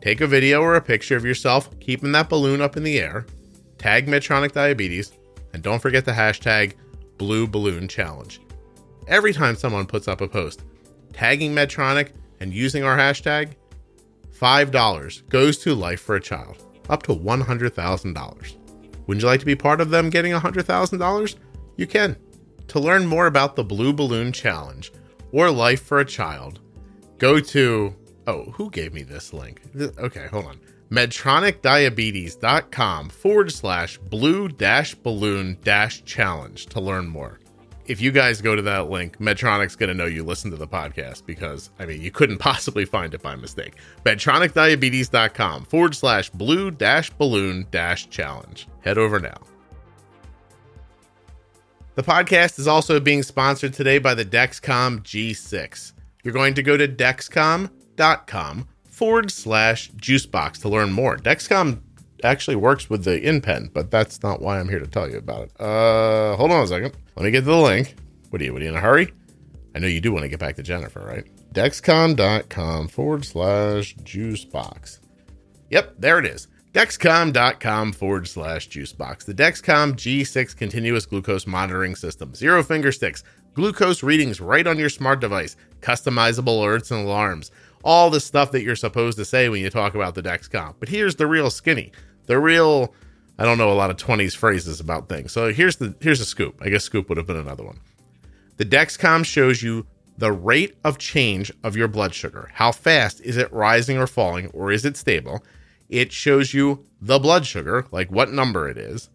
Take 0.01 0.20
a 0.20 0.27
video 0.27 0.62
or 0.62 0.75
a 0.75 0.82
picture 0.82 1.15
of 1.15 1.24
yourself 1.24 1.70
keeping 1.80 2.12
that 2.12 2.27
balloon 2.27 2.60
up 2.60 2.75
in 2.75 2.84
the 2.84 3.00
air, 3.00 3.25
tag 3.77 4.08
Medtronic 4.08 4.51
Diabetes, 4.51 5.13
and 5.53 5.63
don't 5.63 5.82
forget 5.82 6.03
the 6.03 6.12
hashtag 6.12 6.74
Blue 7.18 7.48
Balloon 7.48 7.88
Challenge. 7.88 8.41
Every 9.12 9.34
time 9.34 9.56
someone 9.58 9.86
puts 9.86 10.08
up 10.08 10.22
a 10.22 10.27
post 10.27 10.63
tagging 11.12 11.53
Medtronic 11.53 12.13
and 12.39 12.53
using 12.53 12.86
our 12.86 12.98
hashtag, 12.98 13.56
$5 14.34 15.27
goes 15.27 15.58
to 15.58 15.75
Life 15.75 16.00
for 16.00 16.15
a 16.15 16.22
Child, 16.22 16.63
up 16.89 17.03
to 17.03 17.13
$100,000. 17.13 18.56
Wouldn't 19.06 19.22
you 19.22 19.27
like 19.27 19.41
to 19.41 19.46
be 19.46 19.58
part 19.58 19.82
of 19.82 19.89
them 19.89 20.10
getting 20.10 20.32
$100,000? 20.32 21.36
You 21.75 21.88
can. 21.88 22.15
To 22.70 22.80
learn 22.80 23.06
more 23.06 23.27
about 23.27 23.58
the 23.58 23.65
Blue 23.65 23.91
Balloon 23.91 24.32
Challenge 24.32 24.94
or 25.34 25.51
Life 25.51 25.84
for 25.84 26.00
a 26.00 26.06
Child, 26.06 26.62
go 27.18 27.41
to. 27.41 27.94
Oh, 28.27 28.44
who 28.51 28.70
gave 28.70 28.94
me 28.94 29.03
this 29.03 29.34
link? 29.34 29.62
Okay, 30.00 30.27
hold 30.27 30.46
on. 30.46 30.58
Medtronicdiabetes.com 30.89 33.10
forward 33.10 33.51
slash 33.51 33.98
blue 33.98 34.48
dash 34.48 34.96
balloon 34.96 35.58
dash 35.63 36.01
challenge 36.06 36.68
to 36.68 36.80
learn 36.80 37.08
more. 37.08 37.41
If 37.86 38.02
you 38.02 38.12
guys 38.12 38.42
go 38.42 38.56
to 38.56 38.62
that 38.64 38.90
link, 38.90 39.18
Medtronic's 39.20 39.76
going 39.76 39.90
to 39.90 39.94
know 39.94 40.06
you 40.06 40.24
listen 40.24 40.52
to 40.52 40.58
the 40.58 40.68
podcast 40.68 41.26
because, 41.26 41.70
I 41.80 41.86
mean, 41.86 42.02
you 42.02 42.12
couldn't 42.12 42.38
possibly 42.40 42.86
find 42.86 43.14
it 43.14 43.22
by 43.22 43.36
mistake. 43.36 43.76
MedtronicDiabetes.com 44.06 45.66
forward 45.66 45.96
slash 45.96 46.30
blue 46.30 46.72
dash 46.72 47.10
balloon 47.12 47.68
dash 47.72 48.10
challenge. 48.10 48.68
Head 48.82 48.98
over 48.98 49.20
now. 49.20 49.38
The 51.96 52.04
podcast 52.04 52.58
is 52.58 52.68
also 52.68 53.00
being 53.00 53.22
sponsored 53.22 53.74
today 53.74 54.00
by 54.00 54.14
the 54.14 54.24
Dexcom 54.24 55.02
G6. 55.02 55.94
You're 56.24 56.34
going 56.34 56.54
to 56.54 56.64
go 56.64 56.78
to 56.78 56.88
dexcom.com 56.88 58.68
forward 58.86 59.32
slash 59.32 59.92
juicebox 59.92 60.62
to 60.62 60.70
learn 60.70 60.94
more. 60.94 61.18
Dexcom 61.18 61.82
actually 62.24 62.56
works 62.56 62.90
with 62.90 63.04
the 63.04 63.20
InPen, 63.22 63.72
but 63.74 63.92
that's 63.92 64.24
not 64.24 64.42
why 64.42 64.60
I'm 64.60 64.70
here 64.70 64.80
to 64.80 64.88
tell 64.88 65.10
you 65.10 65.18
about 65.18 65.44
it. 65.44 65.51
Uh, 65.60 66.36
hold 66.36 66.51
on 66.51 66.63
a 66.63 66.68
second. 66.68 66.96
Let 67.16 67.24
me 67.24 67.32
get 67.32 67.42
to 67.42 67.46
the 67.46 67.58
link. 67.58 67.96
What 68.30 68.42
are 68.42 68.46
you? 68.46 68.54
What 68.54 68.62
are 68.62 68.66
you 68.66 68.72
in 68.72 68.78
a 68.78 68.82
hurry? 68.82 69.13
I 69.75 69.80
know 69.80 69.88
you 69.88 70.01
do 70.01 70.12
want 70.12 70.24
to 70.24 70.30
get 70.30 70.40
back 70.40 70.56
to 70.58 70.63
Jennifer, 70.63 71.00
right? 71.00 71.25
Dexcom.com 71.54 72.88
forward 72.88 73.25
slash 73.25 73.96
juicebox. 73.98 75.00
Yep, 75.70 75.96
there 76.00 76.20
it 76.20 76.25
is. 76.25 76.48
Dexcom.com 76.74 77.92
forward 77.92 78.28
slash 78.28 78.70
juicebox. 78.70 79.25
The 79.25 79.34
Dexcom 79.34 79.94
G6 79.94 80.56
continuous 80.56 81.06
glucose 81.06 81.46
monitoring 81.46 81.96
system. 81.96 82.34
Zero 82.34 82.63
finger 82.63 82.92
sticks, 82.92 83.24
glucose 83.54 84.04
readings 84.04 84.40
right 84.40 84.66
on 84.66 84.80
your 84.80 84.90
smart 84.90 85.20
device, 85.20 85.58
customizable 85.82 86.60
alerts 86.60 86.92
and 86.92 87.06
alarms. 87.06 87.51
All 87.84 88.10
the 88.10 88.20
stuff 88.20 88.51
that 88.51 88.63
you're 88.63 88.75
supposed 88.75 89.18
to 89.18 89.25
say 89.25 89.50
when 89.50 89.62
you 89.62 89.70
talk 89.70 89.96
about 89.96 90.16
the 90.16 90.22
Dexcom. 90.22 90.75
But 90.80 90.90
here's 90.90 91.16
the 91.16 91.28
real 91.28 91.50
skinny 91.50 91.92
the 92.25 92.40
real 92.40 92.94
I 93.38 93.46
don't 93.46 93.58
know 93.58 93.72
a 93.72 93.74
lot 93.74 93.90
of 93.90 93.98
20s 93.98 94.36
phrases 94.36 94.80
about 94.80 95.10
things. 95.10 95.32
So 95.32 95.51
here's 95.51 95.78
the 95.78 95.96
here's 96.00 96.22
a 96.22 96.25
scoop. 96.25 96.62
I 96.62 96.70
guess 96.70 96.84
scoop 96.84 97.10
would 97.10 97.18
have 97.18 97.28
been 97.28 97.38
another 97.38 97.63
one. 97.63 97.80
The 98.58 98.66
Dexcom 98.66 99.25
shows 99.25 99.63
you 99.63 99.88
the 100.18 100.32
rate 100.32 100.75
of 100.84 101.00
change 101.00 101.51
of 101.63 101.75
your 101.75 101.88
blood 101.88 102.13
sugar. 102.13 102.51
How 102.54 102.72
fast 102.72 103.20
is 103.22 103.38
it 103.38 103.51
rising 103.51 103.98
or 103.98 104.06
falling 104.06 104.48
or 104.48 104.72
is 104.72 104.86
it 104.86 104.96
stable? 104.96 105.44
It 105.90 106.12
shows 106.12 106.54
you 106.54 106.86
the 107.01 107.18
blood 107.18 107.46
sugar, 107.46 107.88
like 107.92 108.12
what 108.12 108.32
number 108.32 108.70
it 108.70 108.78
is, 108.78 109.10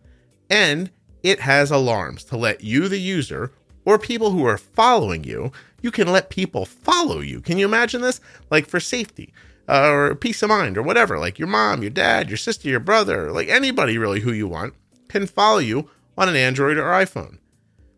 and 0.50 0.90
it 1.22 1.40
has 1.40 1.70
alarms 1.70 2.24
to 2.24 2.36
let 2.36 2.64
you 2.64 2.88
the 2.88 2.98
user 2.98 3.52
or 3.84 3.98
people 3.98 4.32
who 4.32 4.44
are 4.44 4.58
following 4.58 5.22
you, 5.22 5.52
you 5.80 5.92
can 5.92 6.10
let 6.10 6.30
people 6.30 6.66
follow 6.66 7.20
you. 7.20 7.40
Can 7.40 7.58
you 7.58 7.64
imagine 7.64 8.00
this? 8.00 8.20
Like 8.50 8.66
for 8.66 8.80
safety 8.80 9.32
uh, 9.68 9.90
or 9.90 10.14
peace 10.14 10.42
of 10.42 10.48
mind 10.48 10.76
or 10.76 10.82
whatever. 10.82 11.18
Like 11.18 11.38
your 11.38 11.48
mom, 11.48 11.82
your 11.82 11.90
dad, 11.90 12.28
your 12.28 12.36
sister, 12.36 12.68
your 12.68 12.80
brother, 12.80 13.32
like 13.32 13.48
anybody 13.48 13.98
really 13.98 14.20
who 14.20 14.32
you 14.32 14.48
want 14.48 14.74
can 15.08 15.26
follow 15.26 15.58
you 15.58 15.90
on 16.16 16.28
an 16.28 16.36
Android 16.36 16.76
or 16.76 16.84
iPhone. 16.84 17.38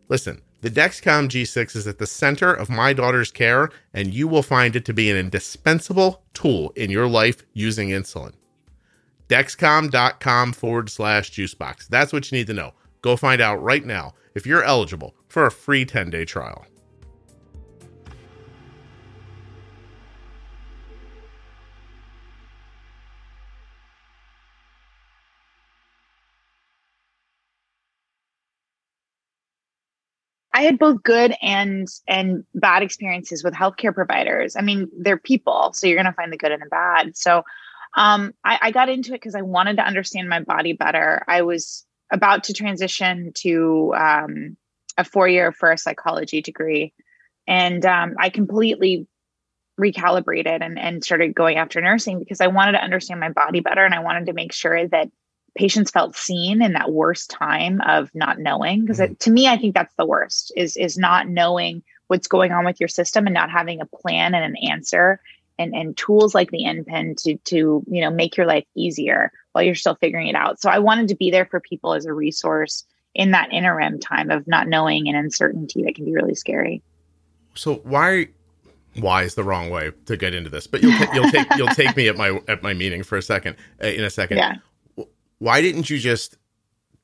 Listen, 0.08 0.42
the 0.60 0.70
Dexcom 0.70 1.28
G6 1.28 1.76
is 1.76 1.86
at 1.86 1.98
the 1.98 2.06
center 2.06 2.52
of 2.52 2.68
my 2.68 2.92
daughter's 2.92 3.30
care, 3.30 3.70
and 3.94 4.12
you 4.12 4.26
will 4.26 4.42
find 4.42 4.74
it 4.74 4.84
to 4.86 4.94
be 4.94 5.10
an 5.10 5.16
indispensable 5.16 6.24
tool 6.34 6.72
in 6.74 6.90
your 6.90 7.06
life 7.06 7.44
using 7.52 7.90
insulin. 7.90 8.32
Dexcom.com 9.28 10.52
forward 10.52 10.90
slash 10.90 11.30
juicebox. 11.30 11.88
That's 11.88 12.12
what 12.12 12.30
you 12.30 12.38
need 12.38 12.46
to 12.48 12.54
know. 12.54 12.72
Go 13.02 13.16
find 13.16 13.40
out 13.40 13.62
right 13.62 13.84
now 13.84 14.14
if 14.34 14.46
you're 14.46 14.64
eligible 14.64 15.14
for 15.28 15.46
a 15.46 15.50
free 15.50 15.84
10 15.84 16.10
day 16.10 16.24
trial. 16.24 16.66
I 30.58 30.62
had 30.62 30.76
both 30.76 31.04
good 31.04 31.36
and 31.40 31.86
and 32.08 32.42
bad 32.52 32.82
experiences 32.82 33.44
with 33.44 33.54
healthcare 33.54 33.94
providers. 33.94 34.56
I 34.56 34.60
mean, 34.62 34.90
they're 34.98 35.16
people, 35.16 35.72
so 35.72 35.86
you're 35.86 35.94
going 35.94 36.06
to 36.06 36.12
find 36.12 36.32
the 36.32 36.36
good 36.36 36.50
and 36.50 36.60
the 36.60 36.66
bad. 36.68 37.16
So, 37.16 37.44
um, 37.96 38.34
I, 38.42 38.58
I 38.62 38.70
got 38.72 38.88
into 38.88 39.10
it 39.12 39.20
because 39.20 39.36
I 39.36 39.42
wanted 39.42 39.76
to 39.76 39.86
understand 39.86 40.28
my 40.28 40.40
body 40.40 40.72
better. 40.72 41.22
I 41.28 41.42
was 41.42 41.86
about 42.10 42.42
to 42.44 42.54
transition 42.54 43.30
to 43.36 43.94
um, 43.96 44.56
a 44.96 45.04
four 45.04 45.28
year 45.28 45.52
for 45.52 45.70
a 45.70 45.78
psychology 45.78 46.42
degree, 46.42 46.92
and 47.46 47.86
um, 47.86 48.16
I 48.18 48.28
completely 48.28 49.06
recalibrated 49.80 50.60
and, 50.60 50.76
and 50.76 51.04
started 51.04 51.36
going 51.36 51.56
after 51.56 51.80
nursing 51.80 52.18
because 52.18 52.40
I 52.40 52.48
wanted 52.48 52.72
to 52.72 52.82
understand 52.82 53.20
my 53.20 53.30
body 53.30 53.60
better 53.60 53.84
and 53.84 53.94
I 53.94 54.00
wanted 54.00 54.26
to 54.26 54.32
make 54.32 54.52
sure 54.52 54.88
that 54.88 55.08
patients 55.58 55.90
felt 55.90 56.16
seen 56.16 56.62
in 56.62 56.72
that 56.72 56.92
worst 56.92 57.30
time 57.30 57.80
of 57.80 58.14
not 58.14 58.38
knowing 58.38 58.82
because 58.82 59.00
mm-hmm. 59.00 59.14
to 59.14 59.30
me 59.30 59.48
i 59.48 59.56
think 59.56 59.74
that's 59.74 59.94
the 59.96 60.06
worst 60.06 60.52
is 60.56 60.76
is 60.76 60.96
not 60.96 61.28
knowing 61.28 61.82
what's 62.06 62.28
going 62.28 62.52
on 62.52 62.64
with 62.64 62.78
your 62.78 62.88
system 62.88 63.26
and 63.26 63.34
not 63.34 63.50
having 63.50 63.80
a 63.80 63.86
plan 63.86 64.34
and 64.34 64.44
an 64.44 64.56
answer 64.70 65.20
and 65.58 65.74
and 65.74 65.96
tools 65.96 66.32
like 66.32 66.50
the 66.52 66.62
InPen 66.62 67.20
to 67.24 67.36
to 67.44 67.82
you 67.88 68.00
know 68.00 68.10
make 68.10 68.36
your 68.36 68.46
life 68.46 68.64
easier 68.76 69.32
while 69.52 69.64
you're 69.64 69.74
still 69.74 69.96
figuring 69.96 70.28
it 70.28 70.36
out. 70.36 70.60
So 70.60 70.70
i 70.70 70.78
wanted 70.78 71.08
to 71.08 71.16
be 71.16 71.32
there 71.32 71.46
for 71.46 71.58
people 71.58 71.92
as 71.92 72.06
a 72.06 72.12
resource 72.12 72.84
in 73.14 73.32
that 73.32 73.52
interim 73.52 73.98
time 73.98 74.30
of 74.30 74.46
not 74.46 74.68
knowing 74.68 75.08
and 75.08 75.16
uncertainty 75.16 75.82
that 75.82 75.96
can 75.96 76.04
be 76.04 76.14
really 76.14 76.36
scary. 76.36 76.82
So 77.54 77.76
why 77.82 78.28
why 79.00 79.24
is 79.24 79.34
the 79.34 79.42
wrong 79.42 79.70
way 79.70 79.90
to 80.06 80.16
get 80.16 80.34
into 80.34 80.50
this? 80.50 80.68
But 80.68 80.82
you'll, 80.82 80.92
you'll 81.12 81.30
take 81.30 81.46
you'll 81.56 81.68
take 81.68 81.96
me 81.96 82.06
at 82.06 82.16
my 82.16 82.40
at 82.46 82.62
my 82.62 82.74
meeting 82.74 83.02
for 83.02 83.18
a 83.18 83.22
second 83.22 83.56
uh, 83.82 83.88
in 83.88 84.04
a 84.04 84.10
second. 84.10 84.36
Yeah 84.36 84.58
why 85.38 85.60
didn't 85.60 85.90
you 85.90 85.98
just 85.98 86.36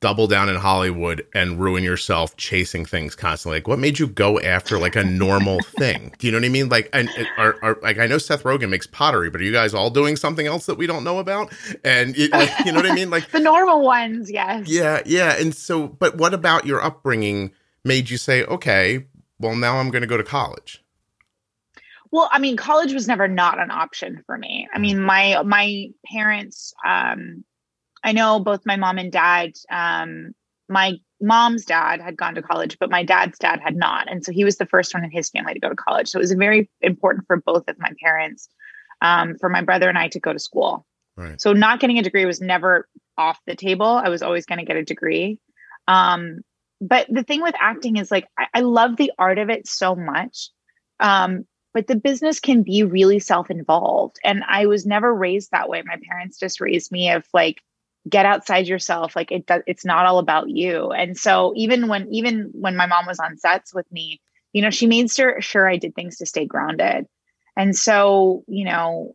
double 0.01 0.27
down 0.27 0.51
in 0.51 0.57
Hollywood 0.57 1.27
and 1.35 1.59
ruin 1.59 1.83
yourself 1.83 2.37
chasing 2.37 2.85
things 2.85 3.15
constantly? 3.15 3.59
Like, 3.59 3.69
what 3.69 3.79
made 3.79 3.99
you 3.99 4.07
go 4.07 4.39
after 4.39 4.79
like 4.79 4.97
a 4.97 5.05
normal 5.05 5.61
thing? 5.79 6.15
Do 6.19 6.27
you 6.27 6.33
know 6.33 6.39
what 6.39 6.45
I 6.45 6.51
mean? 6.51 6.69
Like, 6.69 6.91
and 6.93 7.09
are, 7.39 7.57
are 7.63 7.79
like 7.83 7.99
I 7.99 8.07
know 8.07 8.19
Seth 8.19 8.43
Rogen 8.43 8.69
makes 8.69 8.87
pottery, 8.87 9.31
but 9.31 9.41
are 9.41 9.45
you 9.45 9.53
guys 9.53 9.73
all 9.73 9.91
doing 9.91 10.17
something 10.17 10.47
else 10.47 10.67
that 10.67 10.77
we 10.77 10.87
don't 10.87 11.05
know 11.05 11.19
about? 11.19 11.53
And 11.85 12.17
it, 12.19 12.33
like, 12.33 12.51
you 12.67 12.73
know 12.73 12.81
what 12.81 12.91
I 12.91 12.95
mean? 12.95 13.11
Like 13.11 13.31
the 13.33 13.41
normal 13.41 13.83
ones, 13.83 14.31
yes. 14.31 14.69
Yeah, 14.69 15.01
yeah. 15.07 15.37
And 15.39 15.55
so, 15.55 15.89
but 15.89 16.17
what 16.17 16.35
about 16.35 16.67
your 16.67 16.83
upbringing 16.83 17.53
made 17.85 18.11
you 18.11 18.19
say, 18.19 18.45
okay, 18.45 19.07
well, 19.39 19.57
now 19.57 19.79
I'm 19.79 19.91
going 19.91 20.03
to 20.03 20.09
go 20.09 20.17
to 20.17 20.25
college? 20.25 20.85
Well, 22.11 22.29
I 22.31 22.39
mean, 22.39 22.57
college 22.57 22.93
was 22.93 23.09
never 23.09 23.27
not 23.27 23.59
an 23.59 23.71
option 23.73 24.23
for 24.27 24.39
me. 24.39 24.69
I 24.73 24.79
mean, 24.79 25.01
my 25.01 25.43
my 25.43 25.89
parents 26.07 26.73
um 26.87 27.45
I 28.05 28.13
know 28.13 28.39
both 28.39 28.67
my 28.67 28.77
mom 28.77 28.99
and 28.99 29.11
dad, 29.11 29.53
um, 29.71 30.35
my 30.69 30.95
mom's 31.21 31.65
dad 31.65 32.01
had 32.01 32.17
gone 32.17 32.35
to 32.35 32.43
college, 32.43 32.79
but 32.79 32.91
my 32.91 33.03
dad's 33.03 33.39
dad 33.39 33.61
had 33.61 33.77
not. 33.77 34.11
And 34.11 34.25
so 34.25 34.31
he 34.31 34.45
was 34.45 34.59
the 34.59 34.67
first 34.67 34.93
one 34.93 35.05
in 35.05 35.11
his 35.11 35.31
family 35.31 35.55
to 35.55 35.61
go 35.61 35.71
to 35.71 35.75
college. 35.75 36.09
So 36.09 36.19
it 36.19 36.23
was 36.23 36.33
very 36.33 36.71
important 36.83 37.27
for 37.27 37.39
both 37.39 37.69
of 37.69 37.79
my 37.79 37.93
parents, 38.03 38.49
um, 39.01 39.37
for 39.39 39.49
my 39.49 39.63
brother 39.63 39.89
and 39.89 39.99
I 39.99 40.09
to 40.09 40.21
go 40.21 40.33
to 40.33 40.39
school. 40.39 40.87
Right. 41.17 41.41
So 41.41 41.53
not 41.53 41.81
getting 41.81 41.99
a 41.99 42.03
degree 42.03 42.27
was 42.27 42.41
never 42.41 42.89
off 43.17 43.41
the 43.47 43.57
table. 43.57 43.87
I 43.87 44.09
was 44.11 44.23
always 44.23 44.47
going 44.47 44.59
to 44.59 44.65
get 44.65 44.77
a 44.77 44.85
degree. 44.85 45.39
Um, 45.89 46.41
but 46.81 47.07
the 47.09 47.23
thing 47.23 47.41
with 47.41 47.55
acting 47.59 47.97
is 47.97 48.11
like, 48.11 48.27
I, 48.39 48.47
I 48.55 48.61
love 48.61 48.97
the 48.97 49.13
art 49.19 49.39
of 49.39 49.49
it 49.49 49.67
so 49.67 49.95
much. 49.95 50.51
Um, 51.01 51.47
but 51.73 51.87
the 51.87 51.97
business 51.97 52.39
can 52.41 52.63
be 52.63 52.83
really 52.85 53.19
self 53.19 53.51
involved. 53.51 54.17
And 54.23 54.45
I 54.47 54.67
was 54.67 54.85
never 54.85 55.13
raised 55.13 55.51
that 55.51 55.69
way. 55.69 55.83
My 55.85 55.97
parents 56.09 56.39
just 56.39 56.61
raised 56.61 56.93
me 56.93 57.11
of 57.11 57.27
like, 57.33 57.63
get 58.09 58.27
outside 58.27 58.67
yourself 58.67 59.17
like 59.17 59.33
it 59.33 59.51
it's 59.67 59.85
not 59.85 60.07
all 60.07 60.19
about 60.19 60.49
you. 60.49 60.91
And 60.91 61.17
so 61.17 61.53
even 61.57 61.89
when 61.89 62.13
even 62.13 62.51
when 62.53 62.77
my 62.77 62.87
mom 62.87 63.07
was 63.07 63.19
on 63.19 63.39
sets 63.39 63.75
with 63.75 63.91
me 63.91 64.21
you 64.53 64.63
know 64.63 64.71
she 64.71 64.87
made 64.87 65.11
sure 65.11 65.41
sure 65.41 65.69
i 65.69 65.77
did 65.77 65.95
things 65.95 66.19
to 66.19 66.27
stay 66.27 66.47
grounded. 66.47 67.07
And 67.57 67.75
so 67.75 68.45
you 68.47 68.65
know 68.65 69.15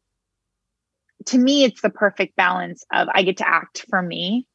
to 1.25 1.37
me 1.37 1.63
it's 1.63 1.81
the 1.81 1.89
perfect 1.89 2.35
balance 2.35 2.83
of 2.91 3.07
i 3.13 3.23
get 3.23 3.37
to 3.37 3.47
act 3.47 3.85
for 3.89 4.01
me 4.01 4.47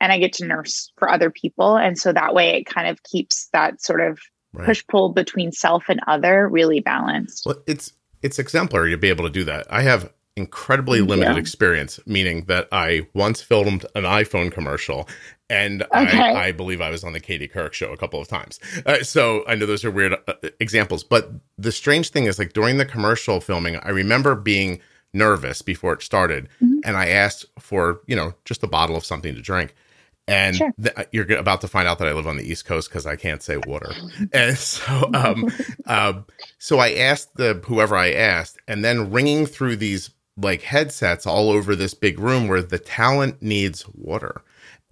and 0.00 0.12
i 0.12 0.18
get 0.18 0.34
to 0.34 0.46
nurse 0.46 0.92
for 0.96 1.10
other 1.10 1.30
people. 1.30 1.76
And 1.76 1.98
so 1.98 2.12
that 2.12 2.34
way 2.34 2.56
it 2.56 2.66
kind 2.66 2.88
of 2.88 3.02
keeps 3.02 3.48
that 3.52 3.82
sort 3.82 4.00
of 4.00 4.20
right. 4.52 4.66
push 4.66 4.84
pull 4.88 5.12
between 5.12 5.50
self 5.50 5.88
and 5.88 6.00
other 6.06 6.48
really 6.48 6.80
balanced. 6.80 7.44
Well 7.44 7.62
it's 7.66 7.92
it's 8.22 8.38
exemplary 8.38 8.90
to 8.92 8.98
be 8.98 9.08
able 9.08 9.24
to 9.24 9.30
do 9.30 9.44
that. 9.44 9.66
I 9.70 9.82
have 9.82 10.12
incredibly 10.40 11.00
limited 11.00 11.34
yeah. 11.34 11.38
experience, 11.38 12.00
meaning 12.06 12.44
that 12.46 12.68
I 12.72 13.06
once 13.14 13.42
filmed 13.42 13.86
an 13.94 14.04
iPhone 14.04 14.50
commercial 14.50 15.08
and 15.50 15.82
okay. 15.82 16.18
I, 16.18 16.46
I, 16.46 16.52
believe 16.52 16.80
I 16.80 16.90
was 16.90 17.02
on 17.02 17.12
the 17.12 17.18
Katie 17.18 17.48
Couric 17.48 17.72
show 17.72 17.92
a 17.92 17.96
couple 17.96 18.20
of 18.20 18.28
times. 18.28 18.60
Uh, 18.86 19.02
so 19.02 19.44
I 19.48 19.56
know 19.56 19.66
those 19.66 19.84
are 19.84 19.90
weird 19.90 20.14
uh, 20.14 20.34
examples, 20.60 21.02
but 21.02 21.32
the 21.58 21.72
strange 21.72 22.10
thing 22.10 22.26
is 22.26 22.38
like 22.38 22.52
during 22.52 22.78
the 22.78 22.84
commercial 22.84 23.40
filming, 23.40 23.76
I 23.76 23.90
remember 23.90 24.36
being 24.36 24.80
nervous 25.12 25.60
before 25.60 25.92
it 25.92 26.02
started 26.02 26.48
mm-hmm. 26.62 26.78
and 26.84 26.96
I 26.96 27.08
asked 27.08 27.46
for, 27.58 28.00
you 28.06 28.14
know, 28.14 28.32
just 28.44 28.62
a 28.62 28.68
bottle 28.68 28.96
of 28.96 29.04
something 29.04 29.34
to 29.34 29.42
drink. 29.42 29.74
And 30.28 30.56
sure. 30.56 30.72
th- 30.80 30.94
uh, 30.96 31.04
you're 31.10 31.30
about 31.36 31.60
to 31.62 31.68
find 31.68 31.88
out 31.88 31.98
that 31.98 32.06
I 32.06 32.12
live 32.12 32.28
on 32.28 32.36
the 32.36 32.48
East 32.48 32.64
Coast 32.64 32.88
because 32.88 33.04
I 33.04 33.16
can't 33.16 33.42
say 33.42 33.56
water. 33.56 33.92
And 34.32 34.56
so, 34.56 35.10
um, 35.12 35.50
uh, 35.86 36.12
so 36.58 36.78
I 36.78 36.92
asked 36.92 37.34
the 37.34 37.60
whoever 37.64 37.96
I 37.96 38.12
asked, 38.12 38.58
and 38.68 38.84
then 38.84 39.10
ringing 39.10 39.46
through 39.46 39.76
these 39.76 40.10
like 40.42 40.62
headsets 40.62 41.26
all 41.26 41.50
over 41.50 41.74
this 41.76 41.94
big 41.94 42.18
room 42.18 42.48
where 42.48 42.62
the 42.62 42.78
talent 42.78 43.40
needs 43.42 43.84
water. 43.94 44.42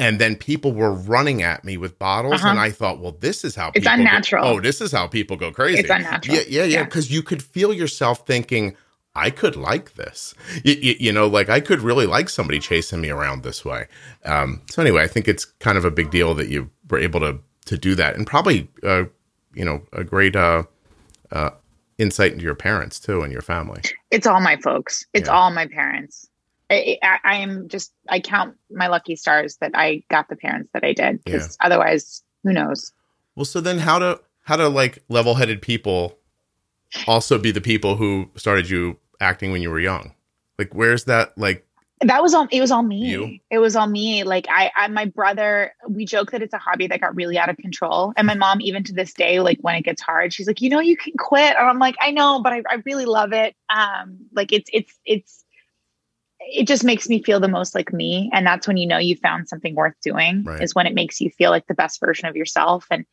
and 0.01 0.21
then 0.21 0.37
people 0.37 0.73
were 0.73 0.93
running 0.93 1.43
at 1.43 1.65
me 1.65 1.77
with 1.77 1.99
bottles, 1.99 2.35
Uh-huh. 2.35 2.51
and 2.51 2.61
I 2.61 2.71
thought, 2.71 3.01
well, 3.01 3.17
this 3.19 3.45
is 3.45 3.57
how 3.57 3.69
It's 3.75 3.79
people 3.85 3.91
go- 3.91 3.95
unnatural. 4.03 4.45
oh, 4.47 4.61
this 4.61 4.81
is 4.81 4.93
how 4.93 5.09
people 5.09 5.37
go 5.37 5.51
crazy. 5.51 5.81
It's 5.81 5.91
unnatural. 5.91 6.37
Yeah, 6.37 6.43
yeah, 6.49 6.63
yeah. 6.63 6.65
Yeah. 6.79 6.85
Because 6.85 7.11
you 7.11 7.21
could 7.21 7.43
feel 7.43 7.73
yourself 7.73 8.25
thinking, 8.25 8.77
I 9.17 9.31
could 9.31 9.57
like 9.57 9.95
this. 9.97 10.35
You, 10.63 10.75
you, 10.75 10.95
you 11.01 11.13
know, 11.13 11.27
like 11.27 11.49
I 11.49 11.59
could 11.59 11.81
really 11.81 12.07
like 12.07 12.29
somebody 12.29 12.61
chasing 12.61 13.01
me 13.01 13.11
around 13.11 13.43
this 13.43 13.65
way. 13.65 13.89
Um, 14.25 14.63
so 14.71 14.81
anyway, 14.83 15.03
I 15.03 15.09
think 15.09 15.27
it's 15.27 15.45
kind 15.45 15.77
of 15.77 15.85
a 15.85 15.91
big 15.91 16.13
deal 16.13 16.33
that 16.35 16.49
you 16.49 16.71
were 16.89 17.01
able 17.01 17.19
to 17.21 17.41
to 17.65 17.77
do 17.77 17.97
that, 17.97 18.15
and 18.15 18.25
probably, 18.25 18.69
uh, 18.85 19.05
you 19.53 19.65
know, 19.65 19.83
a 19.93 20.05
great 20.05 20.37
uh, 20.37 20.63
uh, 21.33 21.51
insight 21.99 22.33
into 22.33 22.45
your 22.45 22.55
parents 22.55 22.99
too 23.01 23.23
and 23.23 23.33
your 23.33 23.43
family. 23.43 23.83
It's 24.11 24.27
all 24.27 24.41
my 24.41 24.57
folks. 24.57 25.05
It's 25.13 25.29
Yeah. 25.29 25.35
all 25.35 25.51
my 25.51 25.67
parents. 25.67 26.29
I, 26.71 26.99
I, 27.03 27.19
I 27.25 27.37
am 27.37 27.69
just, 27.69 27.93
I 28.09 28.21
count 28.21 28.55
my 28.71 28.89
lucky 28.89 29.17
stars 29.17 29.57
that 29.61 29.73
I 29.75 30.03
got 30.11 30.29
the 30.29 30.37
parents 30.37 30.71
that 30.75 30.85
I 30.85 30.93
did 30.93 31.25
because 31.25 31.57
otherwise, 31.61 32.23
who 32.45 32.53
knows? 32.53 32.93
Well, 33.35 33.45
so 33.45 33.61
then 33.61 33.79
how 33.79 33.99
to 33.99 34.21
how 34.43 34.57
to 34.57 34.69
like 34.69 34.99
level 35.09 35.35
headed 35.35 35.61
people 35.63 36.19
also 37.07 37.39
be 37.39 37.51
the 37.51 37.61
people 37.61 37.97
who 37.97 38.31
started 38.37 38.69
you 38.69 38.99
acting 39.21 39.51
when 39.53 39.63
you 39.63 39.71
were 39.71 39.81
young? 39.81 40.15
Like, 40.59 40.75
where's 40.75 41.05
that 41.05 41.37
like? 41.39 41.65
That 42.03 42.23
was 42.23 42.33
all, 42.35 42.47
it 42.51 42.61
was 42.61 42.71
all 42.71 42.83
me. 42.83 43.11
You? 43.11 43.39
It 43.51 43.59
was 43.59 43.75
all 43.75 43.87
me. 43.87 44.23
Like 44.23 44.47
I, 44.49 44.71
I, 44.77 44.89
my 44.89 45.07
brother, 45.07 45.73
we 45.89 46.05
joke 46.05 46.31
that 46.31 46.43
it's 46.43 46.55
a 46.55 46.59
hobby 46.59 46.87
that 46.87 47.01
got 47.01 47.17
really 47.17 47.39
out 47.39 47.49
of 47.49 47.57
control. 47.57 48.13
And 48.17 48.27
my 48.27 48.35
mom, 48.35 48.61
even 48.61 48.85
to 48.85 48.93
this 48.93 49.13
day, 49.13 49.41
like 49.41 49.59
when 49.63 49.75
it 49.75 49.83
gets 49.83 50.01
hard, 50.01 50.33
she's 50.33 50.47
like, 50.47 50.61
you 50.61 50.71
know, 50.71 50.81
you 50.81 50.97
can 50.97 51.15
quit. 51.19 51.57
And 51.57 51.69
I'm 51.69 51.79
like, 51.79 51.97
I 52.01 52.11
know, 52.11 52.41
but 52.43 52.53
I, 52.53 52.63
I 52.69 52.83
really 52.85 53.05
love 53.05 53.33
it. 53.33 53.57
Um, 53.69 54.19
like 54.33 54.53
it's, 54.53 54.71
it's, 54.73 54.95
it's, 55.05 55.45
it 56.41 56.69
just 56.69 56.85
makes 56.85 57.09
me 57.09 57.23
feel 57.23 57.41
the 57.41 57.49
most 57.49 57.75
like 57.75 57.93
me. 57.93 58.31
And 58.33 58.47
that's 58.47 58.69
when 58.69 58.77
you 58.77 58.87
know 58.87 58.99
you 58.99 59.17
found 59.17 59.49
something 59.49 59.75
worth 59.75 59.95
doing 60.03 60.45
Right. 60.45 60.63
is 60.63 60.75
when 60.75 60.87
it 60.87 60.95
makes 60.95 61.21
you 61.21 61.31
feel 61.31 61.51
like 61.51 61.67
the 61.67 61.75
best 61.75 62.01
version 62.01 62.29
of 62.29 62.37
yourself. 62.37 62.87
And, 62.91 63.05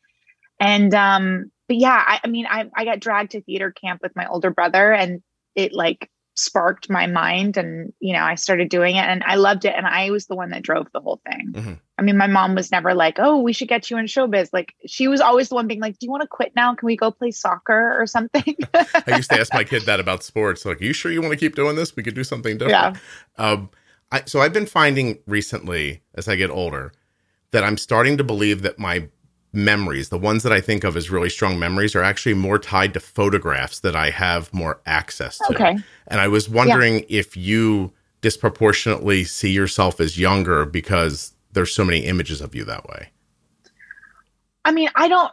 and, 0.60 0.94
um, 0.94 1.50
but 1.66 1.76
yeah, 1.76 2.02
I, 2.06 2.20
I 2.22 2.28
mean, 2.28 2.46
I, 2.48 2.70
I 2.74 2.84
got 2.84 3.00
dragged 3.00 3.32
to 3.32 3.42
theater 3.42 3.72
camp 3.72 4.00
with 4.02 4.14
my 4.14 4.26
older 4.26 4.50
brother 4.50 4.92
and 4.92 5.22
it 5.56 5.72
like 5.72 6.08
sparked 6.38 6.90
my 6.90 7.06
mind 7.06 7.56
and 7.56 7.92
you 7.98 8.12
know 8.12 8.22
i 8.22 8.34
started 8.34 8.68
doing 8.68 8.94
it 8.96 9.04
and 9.04 9.24
i 9.24 9.36
loved 9.36 9.64
it 9.64 9.74
and 9.74 9.86
i 9.86 10.10
was 10.10 10.26
the 10.26 10.34
one 10.36 10.50
that 10.50 10.62
drove 10.62 10.86
the 10.92 11.00
whole 11.00 11.20
thing 11.26 11.52
Mhm. 11.54 11.80
i 11.98 12.02
mean 12.02 12.16
my 12.18 12.26
mom 12.26 12.54
was 12.54 12.70
never 12.70 12.94
like 12.94 13.16
oh 13.18 13.40
we 13.40 13.54
should 13.54 13.68
get 13.68 13.90
you 13.90 13.96
in 13.96 14.04
showbiz 14.04 14.50
like 14.52 14.74
she 14.86 15.08
was 15.08 15.20
always 15.22 15.48
the 15.48 15.54
one 15.54 15.66
being 15.66 15.80
like 15.80 15.98
do 15.98 16.04
you 16.06 16.10
want 16.10 16.22
to 16.22 16.28
quit 16.28 16.52
now 16.54 16.74
can 16.74 16.86
we 16.86 16.96
go 16.96 17.10
play 17.10 17.30
soccer 17.30 17.98
or 17.98 18.06
something 18.06 18.54
I 18.74 19.16
used 19.16 19.30
to 19.30 19.40
ask 19.40 19.52
my 19.54 19.64
kid 19.64 19.82
that 19.86 19.98
about 19.98 20.22
sports. 20.22 20.64
Like, 20.66 20.80
are 20.80 20.84
you 20.84 20.92
sure 20.92 21.10
you 21.10 21.20
want 21.22 21.32
to 21.32 21.38
keep 21.38 21.54
doing 21.54 21.74
this? 21.76 21.96
We 21.96 22.02
could 22.02 22.14
do 22.14 22.24
something 22.24 22.58
different. 22.58 22.96
yeah 23.38 23.42
Um, 23.44 23.70
I, 24.12 24.22
so 24.26 24.40
I've 24.40 24.52
been 24.52 24.66
finding 24.66 25.18
recently, 25.26 26.02
as 26.14 26.28
I 26.28 26.36
get 26.36 26.50
older, 26.50 26.92
that 27.52 27.64
I'm 27.64 27.76
starting 27.78 28.16
to 28.18 28.24
believe 28.24 28.62
that 28.62 28.78
my 28.78 29.08
memories, 29.56 30.10
the 30.10 30.18
ones 30.18 30.42
that 30.44 30.52
I 30.52 30.60
think 30.60 30.84
of 30.84 30.96
as 30.96 31.10
really 31.10 31.30
strong 31.30 31.58
memories, 31.58 31.96
are 31.96 32.02
actually 32.02 32.34
more 32.34 32.58
tied 32.58 32.94
to 32.94 33.00
photographs 33.00 33.80
that 33.80 33.96
I 33.96 34.10
have 34.10 34.52
more 34.54 34.80
access 34.86 35.38
to. 35.38 35.44
okay 35.50 35.76
And 36.08 36.20
I 36.20 36.28
was 36.28 36.48
wondering 36.48 37.04
if 37.08 37.36
you 37.36 37.92
disproportionately 38.20 39.24
see 39.24 39.50
yourself 39.50 40.00
as 40.00 40.18
younger 40.18 40.64
because 40.66 41.32
there's 41.52 41.72
so 41.72 41.84
many 41.84 42.00
images 42.04 42.40
of 42.40 42.54
you 42.54 42.64
that 42.64 42.86
way. 42.88 43.08
i 44.64 44.72
mean 44.72 44.88
i 44.94 45.08
don't 45.08 45.30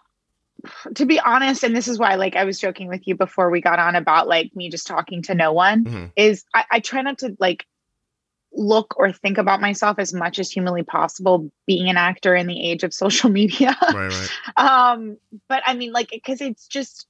to 0.95 1.05
be 1.05 1.19
honest 1.19 1.63
and 1.63 1.75
this 1.75 1.87
is 1.87 1.97
why 1.99 2.15
like 2.15 2.35
i 2.35 2.43
was 2.45 2.59
joking 2.59 2.87
with 2.87 3.05
you 3.07 3.15
before 3.15 3.49
we 3.49 3.59
got 3.61 3.79
on 3.79 3.95
about 3.95 4.27
like 4.27 4.55
me 4.55 4.69
just 4.69 4.87
talking 4.87 5.21
to 5.23 5.35
no 5.35 5.51
one 5.51 5.83
Mhm. 5.85 6.11
is 6.15 6.45
I, 6.53 6.63
I 6.71 6.79
try 6.79 7.01
not 7.01 7.17
to 7.19 7.35
like 7.39 7.65
look 8.55 8.93
or 8.97 9.11
think 9.11 9.37
about 9.37 9.61
myself 9.61 9.97
as 9.99 10.13
much 10.13 10.37
as 10.39 10.51
humanly 10.51 10.83
possible 10.83 11.51
being 11.65 11.89
an 11.89 11.97
actor 11.97 12.35
in 12.35 12.47
the 12.47 12.69
age 12.69 12.83
of 12.83 12.93
social 12.93 13.29
media. 13.39 13.75
Right, 13.81 14.11
right. 14.11 14.29
um 14.57 15.17
but 15.49 15.63
i 15.65 15.73
mean 15.73 15.91
like 15.91 16.09
because 16.11 16.41
it's 16.41 16.67
just 16.67 17.07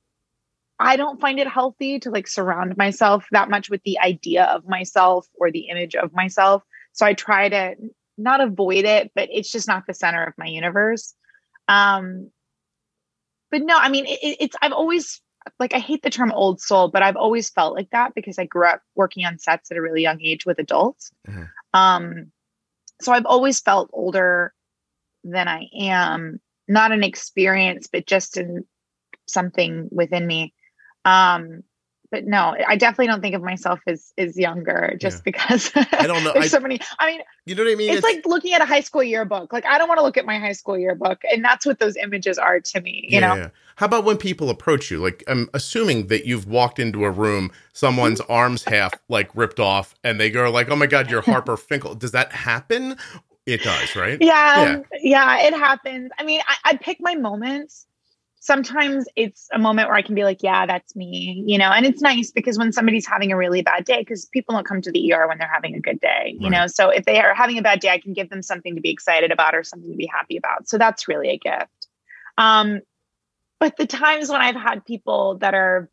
i 0.79 0.95
don't 0.95 1.19
find 1.19 1.39
it 1.39 1.47
healthy 1.47 1.99
to 1.99 2.09
like 2.11 2.27
surround 2.27 2.77
myself 2.77 3.25
that 3.31 3.49
much 3.49 3.69
with 3.69 3.83
the 3.83 3.99
idea 3.99 4.45
of 4.45 4.67
myself 4.67 5.27
or 5.35 5.51
the 5.51 5.67
image 5.69 5.95
of 5.95 6.13
myself. 6.13 6.63
So 6.93 7.05
i 7.05 7.13
try 7.13 7.49
to 7.49 7.75
not 8.17 8.41
avoid 8.41 8.85
it 8.85 9.11
but 9.15 9.29
it's 9.31 9.51
just 9.51 9.67
not 9.67 9.85
the 9.87 9.93
center 9.93 10.23
of 10.23 10.33
my 10.37 10.45
universe. 10.47 11.13
Um 11.67 12.29
but 13.51 13.61
no 13.61 13.77
i 13.77 13.89
mean 13.89 14.05
it, 14.05 14.19
it- 14.23 14.37
it's 14.39 14.55
i've 14.61 14.71
always 14.71 15.21
like 15.59 15.73
i 15.73 15.79
hate 15.79 16.01
the 16.01 16.09
term 16.09 16.31
old 16.31 16.61
soul 16.61 16.87
but 16.89 17.01
i've 17.01 17.15
always 17.15 17.49
felt 17.49 17.75
like 17.75 17.89
that 17.91 18.13
because 18.15 18.39
i 18.39 18.45
grew 18.45 18.67
up 18.67 18.81
working 18.95 19.25
on 19.25 19.37
sets 19.39 19.71
at 19.71 19.77
a 19.77 19.81
really 19.81 20.01
young 20.01 20.21
age 20.21 20.45
with 20.45 20.59
adults 20.59 21.11
Mhm. 21.27 21.49
um 21.73 22.31
so 23.01 23.11
i've 23.11 23.25
always 23.25 23.59
felt 23.59 23.89
older 23.93 24.53
than 25.23 25.47
i 25.47 25.67
am 25.77 26.39
not 26.67 26.91
an 26.91 27.03
experience 27.03 27.87
but 27.91 28.05
just 28.05 28.37
in 28.37 28.65
something 29.27 29.89
within 29.91 30.25
me 30.27 30.53
um 31.05 31.63
but 32.13 32.25
no 32.25 32.55
i 32.67 32.75
definitely 32.77 33.07
don't 33.07 33.21
think 33.21 33.33
of 33.35 33.41
myself 33.41 33.79
as 33.87 34.13
as 34.17 34.37
younger 34.37 34.95
just 35.01 35.17
Yeah. 35.17 35.21
because 35.25 35.71
I 35.75 36.05
don't 36.07 36.23
know. 36.23 36.31
there's 36.33 36.45
I- 36.45 36.47
so 36.57 36.59
many 36.59 36.79
i 36.99 37.11
mean 37.11 37.21
You 37.45 37.55
know 37.55 37.63
what 37.63 37.71
I 37.73 37.75
mean? 37.75 37.89
it's, 37.91 38.03
like 38.03 38.25
looking 38.25 38.53
at 38.53 38.61
a 38.61 38.65
high 38.65 38.81
school 38.81 39.03
yearbook 39.03 39.51
like 39.51 39.65
i 39.65 39.77
don't 39.79 39.87
want 39.87 39.97
to 39.97 40.03
look 40.03 40.15
at 40.17 40.25
my 40.25 40.37
high 40.39 40.51
school 40.53 40.77
yearbook 40.77 41.21
and 41.31 41.43
that's 41.43 41.65
what 41.65 41.79
those 41.79 41.97
images 41.97 42.37
are 42.37 42.59
to 42.59 42.81
me 42.81 43.05
you 43.09 43.19
know 43.19 43.35
Yeah. 43.35 43.49
How 43.77 43.87
about 43.87 44.03
when 44.05 44.17
people 44.17 44.51
approach 44.51 44.91
you? 44.91 44.99
Like, 44.99 45.23
I'm 45.27 45.49
assuming 45.55 46.05
that 46.07 46.27
you've 46.27 46.47
walked 46.47 46.77
into 46.77 47.05
a 47.05 47.09
room, 47.09 47.51
someone's 47.73 48.21
Mm-hmm. 48.21 48.31
arms 48.31 48.63
half 48.65 48.93
like 49.09 49.31
ripped 49.35 49.59
off, 49.59 49.95
and 50.03 50.19
they 50.19 50.29
go 50.29 50.47
like, 50.51 50.69
"Oh 50.69 50.75
my 50.75 50.85
god, 50.85 51.09
you're 51.09 51.21
Harper 51.33 51.57
Finkel." 51.57 51.95
Does 51.95 52.11
that 52.11 52.31
happen? 52.33 52.95
It 53.47 53.63
does, 53.63 53.95
right? 53.95 54.19
yeah 54.21 54.81
yeah, 55.01 55.41
it 55.47 55.53
happens 55.55 56.11
i 56.19 56.23
mean 56.23 56.41
I, 56.47 56.55
I 56.71 56.75
pick 56.77 56.97
my 57.01 57.15
moments 57.15 57.87
sometimes 58.43 59.05
it's 59.15 59.47
a 59.53 59.57
moment 59.57 59.87
where 59.87 59.95
i 59.95 60.01
can 60.01 60.15
be 60.15 60.25
like 60.25 60.43
yeah 60.43 60.65
that's 60.65 60.97
me 60.97 61.41
you 61.47 61.57
know 61.57 61.71
and 61.71 61.85
it's 61.85 62.01
nice 62.01 62.29
because 62.29 62.57
when 62.57 62.73
somebody's 62.73 63.07
having 63.07 63.31
a 63.31 63.37
really 63.37 63.61
bad 63.61 63.85
day 63.85 63.99
because 63.99 64.25
people 64.25 64.53
don't 64.53 64.67
come 64.67 64.81
to 64.81 64.91
the 64.91 65.13
er 65.13 65.29
when 65.29 65.37
they're 65.37 65.47
having 65.47 65.73
a 65.75 65.79
good 65.79 65.97
day 66.01 66.35
you 66.37 66.49
Right. 66.49 66.51
know 66.51 66.67
so 66.67 66.89
if 66.89 67.05
they 67.05 67.21
are 67.21 67.33
having 67.33 67.57
a 67.57 67.61
bad 67.61 67.79
day 67.79 67.87
i 67.87 67.97
can 67.97 68.11
give 68.11 68.29
them 68.29 68.41
something 68.41 68.75
to 68.75 68.81
be 68.81 68.89
excited 68.89 69.31
about 69.31 69.55
or 69.55 69.63
something 69.63 69.89
to 69.89 69.95
be 69.95 70.05
happy 70.05 70.35
about 70.35 70.67
so 70.67 70.77
that's 70.77 71.07
really 71.07 71.29
a 71.29 71.37
gift 71.37 71.87
um 72.37 72.81
but 73.61 73.77
the 73.77 73.87
times 73.87 74.29
when 74.29 74.41
i've 74.41 74.55
had 74.55 74.83
people 74.83 75.37
that 75.37 75.53
are 75.53 75.89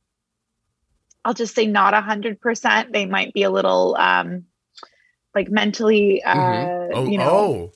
i'll 1.24 1.34
just 1.34 1.54
say 1.54 1.66
not 1.66 1.94
a 1.94 2.00
hundred 2.00 2.40
percent 2.40 2.92
they 2.92 3.06
might 3.06 3.32
be 3.32 3.44
a 3.44 3.50
little 3.50 3.94
um 3.96 4.44
like 5.36 5.48
mentally 5.48 6.20
uh 6.24 6.34
Mhm. 6.34 6.94
Oh, 6.96 7.06
you 7.06 7.18
know 7.18 7.30
oh, 7.30 7.72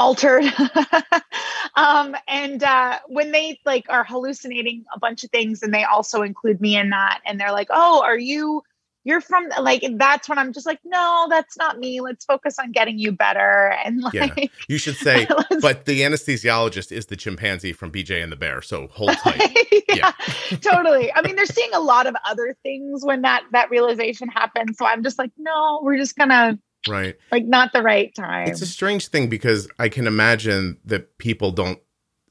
altered 0.00 0.44
um 1.76 2.16
and 2.26 2.62
uh 2.62 2.98
when 3.08 3.32
they 3.32 3.60
like 3.66 3.84
are 3.90 4.02
hallucinating 4.02 4.82
a 4.94 4.98
bunch 4.98 5.24
of 5.24 5.30
things 5.30 5.62
and 5.62 5.74
they 5.74 5.84
also 5.84 6.22
include 6.22 6.58
me 6.58 6.74
in 6.74 6.88
that 6.88 7.20
and 7.26 7.38
they're 7.38 7.52
like 7.52 7.68
oh 7.70 8.02
are 8.02 8.18
you 8.18 8.62
you're 9.04 9.20
from 9.20 9.46
like 9.60 9.84
that's 9.98 10.26
when 10.26 10.38
i'm 10.38 10.54
just 10.54 10.64
like 10.64 10.78
no 10.86 11.26
that's 11.28 11.58
not 11.58 11.78
me 11.78 12.00
let's 12.00 12.24
focus 12.24 12.58
on 12.58 12.72
getting 12.72 12.98
you 12.98 13.12
better 13.12 13.74
and 13.84 14.02
Yeah. 14.14 14.22
like 14.34 14.50
you 14.68 14.78
should 14.78 14.96
say. 14.96 15.26
But 15.60 15.84
the 15.84 16.00
anesthesiologist 16.00 16.90
is 16.92 17.06
the 17.06 17.16
chimpanzee 17.16 17.74
from 17.74 17.92
BJ 17.92 18.22
and 18.22 18.32
the 18.32 18.36
Bear, 18.36 18.62
so 18.62 18.88
hold 18.88 19.10
tight. 19.18 19.54
yeah, 19.94 20.12
totally 20.62 21.12
i 21.12 21.20
mean 21.22 21.36
they're 21.36 21.44
seeing 21.44 21.74
a 21.74 21.80
lot 21.80 22.06
of 22.06 22.14
other 22.24 22.56
things 22.62 23.04
when 23.04 23.20
that 23.22 23.42
that 23.52 23.68
realization 23.70 24.28
happens 24.28 24.78
so 24.78 24.86
i'm 24.86 25.02
just 25.02 25.18
like 25.18 25.30
no 25.36 25.80
we're 25.82 25.98
just 25.98 26.16
gonna 26.16 26.58
right. 26.88 27.16
like 27.30 27.44
not 27.44 27.72
the 27.72 27.82
right 27.82 28.14
time 28.14 28.48
It's 28.48 28.62
a 28.62 28.66
strange 28.66 29.08
thing 29.08 29.28
because 29.28 29.68
I 29.78 29.88
can 29.88 30.06
imagine 30.06 30.78
that 30.84 31.18
people 31.18 31.50
don't 31.52 31.78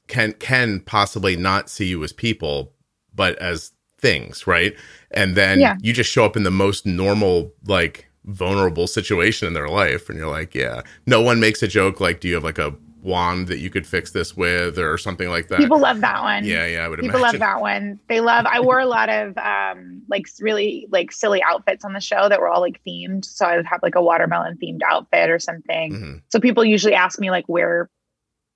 can 0.08 0.32
can 0.34 0.80
possibly 0.80 1.36
not 1.36 1.70
see 1.70 1.86
you 1.86 2.02
as 2.02 2.12
people, 2.12 2.72
but 3.14 3.38
as 3.38 3.72
things, 3.98 4.46
right? 4.46 4.74
And 5.12 5.36
then 5.36 5.60
Yeah. 5.60 5.76
you 5.80 5.92
just 5.92 6.10
show 6.10 6.24
up 6.24 6.36
in 6.36 6.42
the 6.42 6.50
most 6.50 6.84
normal, 6.84 7.54
like 7.66 8.06
vulnerable 8.24 8.86
situation 8.86 9.46
in 9.46 9.54
their 9.54 9.68
life, 9.68 10.08
and 10.08 10.18
you're 10.18 10.28
like, 10.30 10.54
yeah. 10.54 10.82
No 11.06 11.20
one 11.20 11.38
makes 11.38 11.62
a 11.62 11.68
joke 11.68 12.00
like, 12.00 12.20
"Do 12.20 12.28
you 12.28 12.34
have 12.34 12.44
like 12.44 12.58
a 12.58 12.74
wand 13.02 13.48
that 13.48 13.58
you 13.58 13.70
could 13.70 13.86
fix 13.86 14.10
this 14.12 14.36
with?" 14.36 14.78
or 14.78 14.98
something 14.98 15.28
like 15.28 15.48
that. 15.48 15.58
people 15.58 15.78
love 15.80 16.00
that 16.00 16.22
one 16.22 16.44
yeah, 16.44 16.66
yeah, 16.66 16.84
I 16.84 16.88
would 16.88 16.98
people 17.00 17.18
imagine. 17.20 17.40
love 17.40 17.48
that 17.48 17.60
one 17.60 17.98
they 18.08 18.20
love 18.20 18.46
i 18.46 18.60
wore 18.60 18.78
a 18.80 18.86
lot 18.86 19.08
of 19.08 19.36
um 19.38 20.02
like 20.08 20.26
really 20.40 20.86
like 20.90 21.10
silly 21.12 21.42
outfits 21.42 21.84
on 21.84 21.92
the 21.92 22.00
show 22.00 22.28
that 22.28 22.40
were 22.40 22.48
all 22.48 22.60
like 22.60 22.80
themed 22.86 23.24
so 23.24 23.46
i 23.46 23.56
would 23.56 23.66
have 23.66 23.80
like 23.82 23.94
a 23.94 24.02
watermelon 24.02 24.58
themed 24.62 24.80
outfit 24.88 25.30
or 25.30 25.38
something 25.38 25.92
Mhm. 25.92 26.22
so 26.30 26.40
people 26.40 26.64
usually 26.64 26.94
ask 26.94 27.18
me 27.18 27.30
like 27.30 27.46
where 27.48 27.88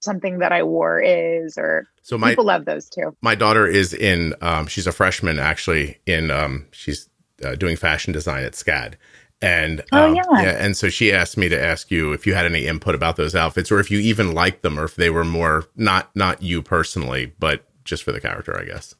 something 0.00 0.38
that 0.40 0.52
i 0.52 0.62
wore 0.62 1.00
is 1.00 1.56
or 1.56 1.86
So 2.02 2.18
my 2.18 2.30
people 2.30 2.44
love 2.44 2.66
those 2.66 2.88
too 2.90 3.16
my 3.22 3.34
daughter 3.34 3.66
is 3.66 3.94
in 3.94 4.34
um, 4.42 4.66
she's 4.66 4.86
a 4.86 4.92
freshman 4.92 5.38
actually 5.38 5.98
in 6.06 6.30
um, 6.30 6.66
she's 6.72 7.08
uh, 7.44 7.54
doing 7.54 7.76
fashion 7.76 8.12
design 8.12 8.44
at 8.44 8.52
SCAD 8.52 8.94
and 9.42 9.82
Oh, 9.92 10.06
um, 10.08 10.14
yeah. 10.14 10.56
and 10.58 10.76
so 10.76 10.88
she 10.88 11.12
asked 11.12 11.36
me 11.36 11.48
to 11.48 11.60
ask 11.60 11.90
you 11.90 12.12
if 12.12 12.26
you 12.26 12.34
had 12.34 12.46
any 12.46 12.66
input 12.66 12.94
about 12.94 13.16
those 13.16 13.34
outfits 13.34 13.70
or 13.72 13.80
if 13.80 13.90
you 13.90 13.98
even 13.98 14.32
liked 14.32 14.62
them 14.62 14.78
or 14.78 14.84
if 14.84 14.96
they 14.96 15.10
were 15.10 15.24
more 15.24 15.64
not 15.76 16.10
not 16.14 16.42
you 16.42 16.62
personally 16.62 17.32
but 17.38 17.64
just 17.84 18.02
for 18.02 18.12
the 18.12 18.20
character 18.20 18.58
i 18.58 18.64
guess 18.64 18.94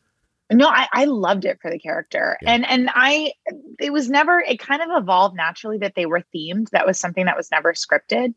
no 0.53 0.67
I, 0.69 0.87
I 0.93 1.05
loved 1.07 1.45
it 1.45 1.59
for 1.63 1.71
the 1.71 1.79
character 1.79 2.37
Yeah. 2.43 2.53
and 2.53 2.67
and 2.67 2.91
i 2.95 3.33
it 3.81 3.93
was 3.93 4.11
never 4.11 4.41
it 4.41 4.59
kind 4.59 4.83
of 4.83 4.89
evolved 4.93 5.37
naturally 5.37 5.79
that 5.79 5.95
they 5.95 6.07
were 6.07 6.23
themed 6.35 6.69
that 6.71 6.87
was 6.87 6.99
something 6.99 7.25
that 7.27 7.37
was 7.37 7.51
never 7.51 7.73
scripted 7.73 8.35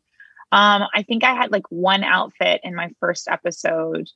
Um, 0.50 0.84
I 0.94 1.02
think 1.02 1.24
I 1.24 1.34
had 1.34 1.52
like 1.52 1.66
one 1.70 2.04
outfit 2.04 2.60
in 2.64 2.74
my 2.74 2.88
first 3.00 3.28
episode 3.28 4.08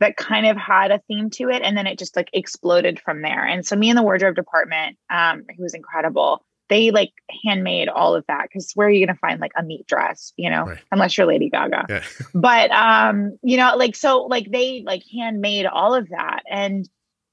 that 0.00 0.16
kind 0.16 0.46
of 0.46 0.56
had 0.56 0.90
a 0.90 1.00
theme 1.08 1.28
to 1.30 1.48
it, 1.50 1.60
and 1.62 1.76
then 1.76 1.86
it 1.86 1.98
just 1.98 2.16
like 2.16 2.28
exploded 2.32 2.98
from 3.00 3.20
there. 3.22 3.44
And 3.46 3.66
so 3.66 3.76
me 3.76 3.88
and 3.90 3.98
the 3.98 4.02
wardrobe 4.02 4.34
department, 4.36 4.96
um, 5.10 5.44
who 5.54 5.62
was 5.62 5.74
incredible, 5.74 6.44
they 6.68 6.90
like 6.90 7.12
handmade 7.44 7.88
all 7.88 8.14
of 8.14 8.24
that 8.26 8.48
because 8.48 8.72
where 8.74 8.88
are 8.88 8.90
you 8.90 9.06
going 9.06 9.14
to 9.14 9.20
find 9.20 9.40
like 9.40 9.52
a 9.56 9.62
meat 9.62 9.86
dress, 9.86 10.32
you 10.36 10.50
know, 10.50 10.64
Right. 10.64 10.78
unless 10.90 11.16
you're 11.16 11.26
Lady 11.26 11.48
Gaga. 11.48 11.86
Yeah. 11.88 12.02
but 12.34 12.70
um, 12.72 13.38
you 13.42 13.56
know, 13.56 13.76
like 13.76 13.94
so, 13.94 14.22
like 14.24 14.50
they 14.50 14.82
like 14.84 15.02
handmade 15.12 15.66
all 15.66 15.94
of 15.94 16.08
that, 16.08 16.42
and 16.50 16.88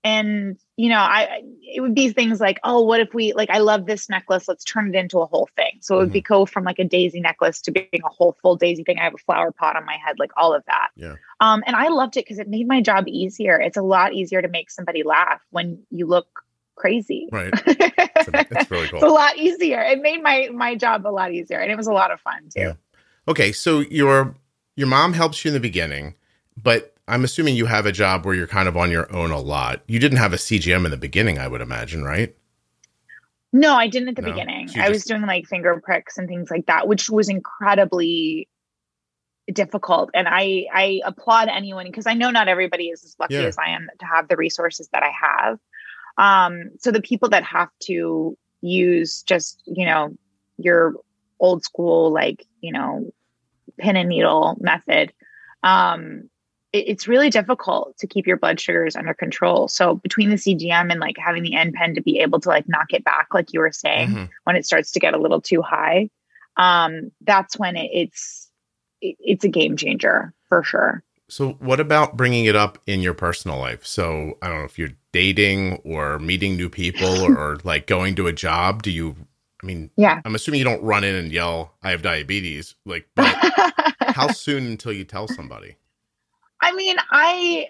and 0.05 0.57
you 0.75 0.89
know, 0.89 0.97
I 0.99 1.41
it 1.61 1.79
would 1.79 1.95
be 1.95 2.09
things 2.09 2.41
like, 2.41 2.59
oh, 2.63 2.81
what 2.81 2.99
if 2.99 3.13
we 3.13 3.31
like 3.33 3.49
I 3.49 3.59
love 3.59 3.85
this 3.85 4.09
necklace, 4.09 4.47
let's 4.47 4.63
turn 4.65 4.93
it 4.93 4.95
into 4.97 5.19
a 5.19 5.25
whole 5.25 5.47
thing. 5.55 5.79
So 5.81 5.95
it 5.95 5.99
would 5.99 6.11
be 6.11 6.19
Mm-hmm. 6.21 6.33
go 6.33 6.45
from 6.45 6.63
like 6.65 6.77
a 6.79 6.83
daisy 6.83 7.19
necklace 7.21 7.61
to 7.61 7.71
being 7.71 7.87
a 8.03 8.09
whole 8.09 8.35
full 8.41 8.55
daisy 8.57 8.83
thing. 8.83 8.99
I 8.99 9.03
have 9.05 9.13
a 9.13 9.17
flower 9.17 9.51
pot 9.51 9.75
on 9.77 9.85
my 9.85 9.97
head, 10.05 10.19
like 10.19 10.31
all 10.35 10.53
of 10.53 10.63
that. 10.65 10.89
Yeah. 10.95 11.15
Um, 11.39 11.63
and 11.65 11.75
I 11.75 11.87
loved 11.87 12.17
it 12.17 12.25
because 12.25 12.37
it 12.39 12.49
made 12.49 12.67
my 12.67 12.81
job 12.81 13.05
easier. 13.07 13.59
It's 13.59 13.77
a 13.77 13.81
lot 13.81 14.13
easier 14.13 14.41
to 14.41 14.47
make 14.49 14.69
somebody 14.69 15.03
laugh 15.03 15.41
when 15.51 15.83
you 15.89 16.05
look 16.05 16.27
crazy. 16.75 17.29
Right. 17.31 17.53
It's 18.15 18.69
really 18.71 18.83
It's 18.85 19.03
a 19.03 19.07
lot 19.07 19.37
easier. 19.37 19.81
It 19.81 20.01
made 20.01 20.21
my 20.21 20.49
my 20.53 20.75
job 20.75 21.05
a 21.07 21.09
lot 21.09 21.31
easier, 21.33 21.59
and 21.59 21.71
it 21.71 21.75
was 21.75 21.87
a 21.87 21.93
lot 21.93 22.11
of 22.11 22.19
fun 22.21 22.43
too. 22.53 22.61
Yeah. 22.61 22.73
Okay, 23.27 23.51
so 23.51 23.79
your 23.79 24.35
your 24.75 24.87
mom 24.87 25.13
helps 25.13 25.43
you 25.43 25.49
in 25.49 25.53
the 25.53 25.59
beginning, 25.59 26.15
but 26.61 26.93
I'm 27.07 27.23
assuming 27.23 27.55
you 27.55 27.65
have 27.65 27.85
a 27.85 27.91
job 27.91 28.25
where 28.25 28.33
you're 28.35 28.47
kind 28.47 28.67
of 28.67 28.77
on 28.77 28.89
your 28.91 29.13
own 29.13 29.31
a 29.31 29.39
lot. 29.39 29.81
You 29.87 29.99
didn't 29.99 30.17
have 30.19 30.33
a 30.33 30.37
CGM 30.37 30.85
in 30.85 30.91
the 30.91 30.97
beginning, 30.97 31.37
I 31.37 31.47
would 31.47 31.61
imagine, 31.61 32.03
right? 32.03 32.35
No, 33.51 33.75
I 33.75 33.87
didn't 33.87 34.09
at 34.09 34.15
the 34.15 34.21
No? 34.23 34.31
beginning. 34.31 34.69
I 34.77 34.89
was 34.89 35.03
doing 35.03 35.21
like 35.23 35.45
finger 35.45 35.79
pricks 35.83 36.17
and 36.17 36.27
things 36.27 36.49
like 36.49 36.65
that, 36.67 36.87
which 36.87 37.09
was 37.09 37.29
incredibly 37.29 38.47
difficult. 39.51 40.09
And 40.13 40.27
I 40.29 40.65
I 40.73 41.01
applaud 41.05 41.49
anyone 41.49 41.85
because 41.85 42.07
I 42.07 42.13
know 42.13 42.31
not 42.31 42.47
everybody 42.47 42.87
is 42.87 43.03
as 43.03 43.15
lucky 43.19 43.35
Yeah. 43.35 43.41
as 43.41 43.57
I 43.57 43.69
am 43.71 43.87
to 43.99 44.05
have 44.05 44.27
the 44.27 44.37
resources 44.37 44.89
that 44.93 45.03
I 45.03 45.09
have. 45.11 45.59
Um, 46.17 46.69
so 46.79 46.91
the 46.91 47.01
people 47.01 47.29
that 47.29 47.43
have 47.43 47.69
to 47.83 48.37
use 48.61 49.23
just, 49.23 49.61
you 49.65 49.85
know, 49.85 50.15
your 50.57 50.93
old 51.39 51.63
school, 51.63 52.11
like, 52.11 52.45
you 52.61 52.71
know, 52.71 53.11
pin 53.77 53.95
and 53.95 54.09
needle 54.09 54.57
method, 54.61 55.11
um, 55.63 56.29
it- 56.71 56.87
it's 56.87 57.07
really 57.07 57.29
difficult 57.29 57.97
to 57.97 58.07
keep 58.07 58.25
your 58.27 58.37
blood 58.37 58.59
sugars 58.59 58.95
under 58.95 59.13
control. 59.13 59.67
So 59.67 59.95
between 59.95 60.29
the 60.29 60.37
CGM 60.37 60.91
and 60.91 60.99
like 60.99 61.17
having 61.17 61.43
the 61.43 61.53
InPen 61.53 61.95
to 61.95 62.01
be 62.01 62.19
able 62.19 62.39
to 62.41 62.49
like 62.49 62.67
knock 62.67 62.93
it 62.93 63.03
back, 63.03 63.27
like 63.33 63.53
you 63.53 63.59
were 63.59 63.71
saying, 63.71 64.09
Mhm. 64.09 64.29
when 64.43 64.55
it 64.55 64.65
starts 64.65 64.91
to 64.91 64.99
get 64.99 65.13
a 65.13 65.19
little 65.19 65.41
too 65.41 65.61
high, 65.61 66.09
um, 66.57 67.11
that's 67.21 67.57
when 67.57 67.75
it, 67.75 67.89
it's 67.93 68.49
it, 69.01 69.17
it's 69.19 69.43
a 69.43 69.49
game 69.49 69.75
changer 69.75 70.33
for 70.47 70.63
sure. 70.63 71.03
So, 71.33 71.53
what 71.53 71.79
about 71.79 72.15
bringing 72.15 72.45
it 72.45 72.55
up 72.55 72.77
in 72.85 73.01
your 73.01 73.15
personal 73.15 73.57
life? 73.57 73.83
So, 73.87 74.37
I 74.43 74.49
don't 74.49 74.59
know 74.59 74.65
if 74.65 74.77
you're 74.77 74.93
dating 75.11 75.81
or 75.83 76.19
meeting 76.19 76.55
new 76.55 76.69
people 76.69 77.23
or, 77.37 77.57
like 77.63 77.87
going 77.87 78.13
to 78.17 78.27
a 78.27 78.33
job. 78.33 78.83
Do 78.83 78.91
you, 78.91 79.15
I 79.63 79.65
mean, 79.65 79.89
Yeah. 79.97 80.21
I'm 80.25 80.35
assuming 80.35 80.59
you 80.59 80.63
don't 80.63 80.83
run 80.83 81.03
in 81.03 81.15
and 81.15 81.31
yell, 81.31 81.73
I 81.81 81.89
have 81.89 82.03
diabetes. 82.03 82.75
Like, 82.85 83.07
how 83.17 84.27
soon 84.31 84.67
until 84.67 84.93
you 84.93 85.05
tell 85.05 85.27
somebody? 85.27 85.77
I 86.61 86.71
mean, 86.75 86.97
I 87.09 87.69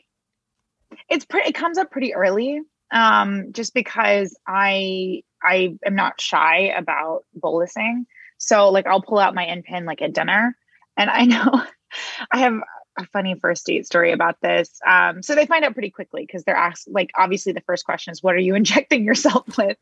it's 1.08 1.24
pretty 1.24 1.50
it 1.50 1.56
comes 1.56 1.78
up 1.78 1.90
pretty 1.90 2.14
early. 2.14 2.60
Um, 2.92 3.54
just 3.54 3.74
because 3.74 4.38
I 4.46 5.24
I 5.42 5.78
am 5.86 5.96
not 5.96 6.20
shy 6.20 6.74
about 6.78 7.24
bolusing. 7.42 8.08
So 8.40 8.72
like 8.72 8.88
I'll 8.88 9.02
pull 9.02 9.20
out 9.20 9.34
my 9.34 9.46
InPen 9.46 9.86
like 9.86 10.02
at 10.02 10.12
dinner. 10.14 10.58
And 10.98 11.10
I 11.10 11.24
know 11.24 11.64
I 12.32 12.40
have 12.40 12.60
a 12.98 13.06
funny 13.08 13.36
first 13.36 13.66
date 13.66 13.86
story 13.86 14.12
about 14.12 14.40
this. 14.42 14.80
Um, 14.88 15.24
so 15.24 15.36
they 15.36 15.46
find 15.46 15.66
out 15.66 15.74
pretty 15.74 15.90
quickly 15.90 16.26
because 16.26 16.44
they're 16.44 16.56
asked 16.56 16.88
like 16.90 17.12
obviously 17.18 17.54
the 17.54 17.62
first 17.62 17.86
question 17.86 18.12
is 18.12 18.22
what 18.22 18.36
are 18.36 18.40
you 18.40 18.56
injecting 18.56 19.04
yourself 19.04 19.58
with? 19.58 19.78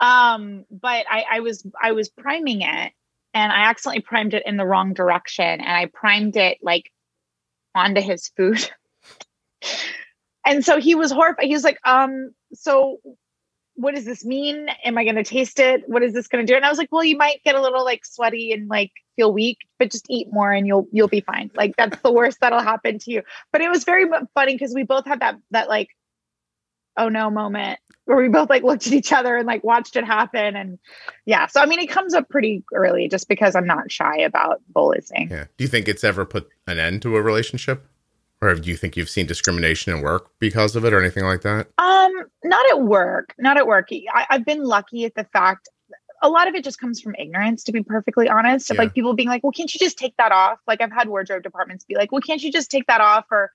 Um, 0.00 0.64
but 0.70 1.06
I, 1.10 1.24
I 1.32 1.40
was 1.40 1.66
I 1.80 1.92
was 1.92 2.08
priming 2.08 2.62
it 2.62 2.92
and 3.34 3.52
I 3.52 3.64
accidentally 3.68 4.02
primed 4.02 4.34
it 4.34 4.44
in 4.46 4.56
the 4.56 4.66
wrong 4.66 4.92
direction 4.94 5.44
and 5.44 5.70
I 5.70 5.86
primed 5.86 6.36
it 6.36 6.58
like 6.62 6.90
onto 7.74 8.00
his 8.00 8.28
food. 8.36 8.68
and 10.46 10.64
so 10.64 10.80
he 10.80 10.94
was 10.94 11.12
horrified. 11.12 11.46
He 11.46 11.54
was 11.54 11.64
like, 11.64 11.78
um, 11.84 12.32
so 12.52 12.98
what 13.80 13.94
does 13.94 14.04
this 14.04 14.24
mean? 14.24 14.68
Am 14.84 14.98
I 14.98 15.04
going 15.04 15.16
to 15.16 15.24
taste 15.24 15.58
it? 15.58 15.88
What 15.88 16.02
is 16.02 16.12
this 16.12 16.28
going 16.28 16.46
to 16.46 16.52
do? 16.52 16.54
And 16.54 16.64
I 16.64 16.68
was 16.68 16.76
like, 16.76 16.92
well, 16.92 17.02
you 17.02 17.16
might 17.16 17.42
get 17.44 17.54
a 17.54 17.62
little 17.62 17.84
like 17.84 18.04
sweaty 18.04 18.52
and 18.52 18.68
like 18.68 18.92
feel 19.16 19.32
weak, 19.32 19.58
but 19.78 19.90
just 19.90 20.06
eat 20.10 20.28
more 20.30 20.52
and 20.52 20.66
you'll 20.66 20.86
you'll 20.92 21.08
be 21.08 21.22
fine. 21.22 21.50
Like 21.54 21.76
that's 21.76 21.98
the 22.02 22.12
worst 22.12 22.38
that'll 22.40 22.60
happen 22.60 22.98
to 22.98 23.10
you. 23.10 23.22
But 23.52 23.62
it 23.62 23.70
was 23.70 23.84
very 23.84 24.04
funny 24.34 24.54
because 24.54 24.74
we 24.74 24.82
both 24.82 25.06
had 25.06 25.20
that 25.20 25.36
that 25.50 25.68
like 25.68 25.88
oh 26.96 27.08
no 27.08 27.30
moment 27.30 27.78
where 28.04 28.18
we 28.18 28.28
both 28.28 28.50
like 28.50 28.62
looked 28.62 28.86
at 28.86 28.92
each 28.92 29.12
other 29.12 29.36
and 29.36 29.46
like 29.46 29.64
watched 29.64 29.96
it 29.96 30.04
happen 30.04 30.56
and 30.56 30.78
yeah. 31.24 31.46
So 31.46 31.60
I 31.62 31.66
mean, 31.66 31.78
it 31.78 31.88
comes 31.88 32.12
up 32.12 32.28
pretty 32.28 32.62
early 32.74 33.08
just 33.08 33.28
because 33.28 33.56
I'm 33.56 33.66
not 33.66 33.90
shy 33.90 34.18
about 34.18 34.60
bolusing. 34.74 35.30
Yeah. 35.30 35.44
Do 35.56 35.64
you 35.64 35.68
think 35.68 35.88
it's 35.88 36.04
ever 36.04 36.26
put 36.26 36.48
an 36.66 36.78
end 36.78 37.02
to 37.02 37.16
a 37.16 37.22
relationship? 37.22 37.86
Or 38.42 38.54
do 38.54 38.70
you 38.70 38.76
think 38.76 38.96
you've 38.96 39.10
seen 39.10 39.26
discrimination 39.26 39.94
in 39.94 40.00
work 40.00 40.30
because 40.38 40.74
of 40.74 40.84
it 40.84 40.92
or 40.94 41.00
anything 41.00 41.24
like 41.24 41.42
that? 41.42 41.68
Um, 41.76 42.29
not 42.50 42.68
at 42.70 42.82
work. 42.82 43.34
Not 43.38 43.56
at 43.56 43.66
work. 43.66 43.88
I, 43.92 44.26
I've 44.28 44.44
been 44.44 44.62
lucky 44.64 45.04
at 45.06 45.14
the 45.14 45.24
fact. 45.32 45.68
A 46.22 46.28
lot 46.28 46.48
of 46.48 46.54
it 46.54 46.64
just 46.64 46.78
comes 46.78 47.00
from 47.00 47.14
ignorance, 47.18 47.64
to 47.64 47.72
be 47.72 47.82
perfectly 47.82 48.28
honest. 48.28 48.70
Of 48.70 48.74
Yeah. 48.74 48.82
like 48.82 48.94
people 48.94 49.14
being 49.14 49.28
like, 49.28 49.42
"Well, 49.42 49.52
can't 49.52 49.72
you 49.72 49.78
just 49.78 49.96
take 49.98 50.16
that 50.18 50.32
off?" 50.32 50.58
Like 50.66 50.82
I've 50.82 50.92
had 50.92 51.08
wardrobe 51.08 51.42
departments 51.42 51.84
be 51.84 51.94
like, 51.94 52.12
"Well, 52.12 52.20
can't 52.20 52.42
you 52.42 52.52
just 52.52 52.70
take 52.70 52.86
that 52.88 53.00
off?" 53.00 53.24
Or, 53.30 53.50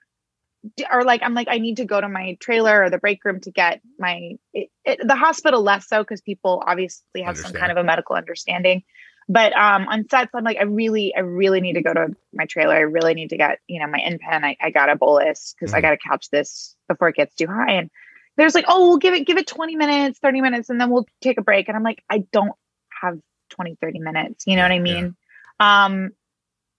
or 0.91 1.03
like 1.03 1.21
I'm 1.23 1.35
like, 1.35 1.47
I 1.51 1.59
need 1.59 1.77
to 1.77 1.85
go 1.85 2.01
to 2.01 2.09
my 2.09 2.37
trailer 2.39 2.83
or 2.83 2.89
the 2.89 2.97
break 2.97 3.23
room 3.23 3.39
to 3.41 3.51
get 3.51 3.81
my 3.99 4.31
it, 4.53 4.69
it, 4.83 4.99
the 5.05 5.15
hospital 5.15 5.61
less 5.61 5.87
so 5.87 6.01
because 6.01 6.21
people 6.21 6.63
obviously 6.65 7.21
have 7.21 7.37
some 7.37 7.53
kind 7.53 7.71
of 7.71 7.77
a 7.77 7.83
medical 7.83 8.15
understanding. 8.15 8.83
But 9.27 9.53
um, 9.57 9.87
on 9.87 10.07
sets, 10.09 10.31
I'm 10.35 10.43
like, 10.43 10.57
I 10.57 10.63
really, 10.63 11.13
I 11.15 11.21
really 11.21 11.59
need 11.59 11.73
to 11.73 11.81
go 11.81 11.93
to 11.93 12.15
my 12.33 12.45
trailer. 12.45 12.75
I 12.75 12.81
really 12.81 13.15
need 13.15 13.29
to 13.31 13.37
get, 13.37 13.59
you 13.67 13.79
know, 13.79 13.87
my 13.87 13.99
InPen. 13.99 14.43
I, 14.43 14.55
I 14.61 14.69
got 14.69 14.89
a 14.89 14.95
bolus 14.95 15.55
because 15.59 15.73
I 15.73 15.79
Mhm. 15.79 15.81
got 15.81 15.89
to 15.91 15.97
couch 15.97 16.29
this 16.29 16.75
before 16.87 17.09
it 17.09 17.15
gets 17.15 17.33
too 17.35 17.47
high. 17.47 17.71
And 17.73 17.89
there's 18.37 18.55
like, 18.55 18.65
oh, 18.67 18.87
we'll 18.87 18.97
give 18.97 19.13
it, 19.13 19.25
give 19.25 19.37
it 19.37 19.47
20 19.47 19.75
minutes, 19.75 20.19
30 20.19 20.41
minutes, 20.41 20.69
and 20.69 20.79
then 20.79 20.89
we'll 20.89 21.07
take 21.21 21.37
a 21.37 21.41
break. 21.43 21.67
And 21.67 21.77
I'm 21.77 21.83
like, 21.83 22.03
I 22.09 22.19
don't 22.31 22.53
have 23.01 23.19
20, 23.51 23.77
30 23.81 23.99
minutes. 23.99 24.45
You 24.47 24.55
know 24.55 24.63
what 24.63 24.71
I 24.71 24.75
Yeah. 24.75 24.81
mean? 24.81 25.15
Um, 25.59 26.09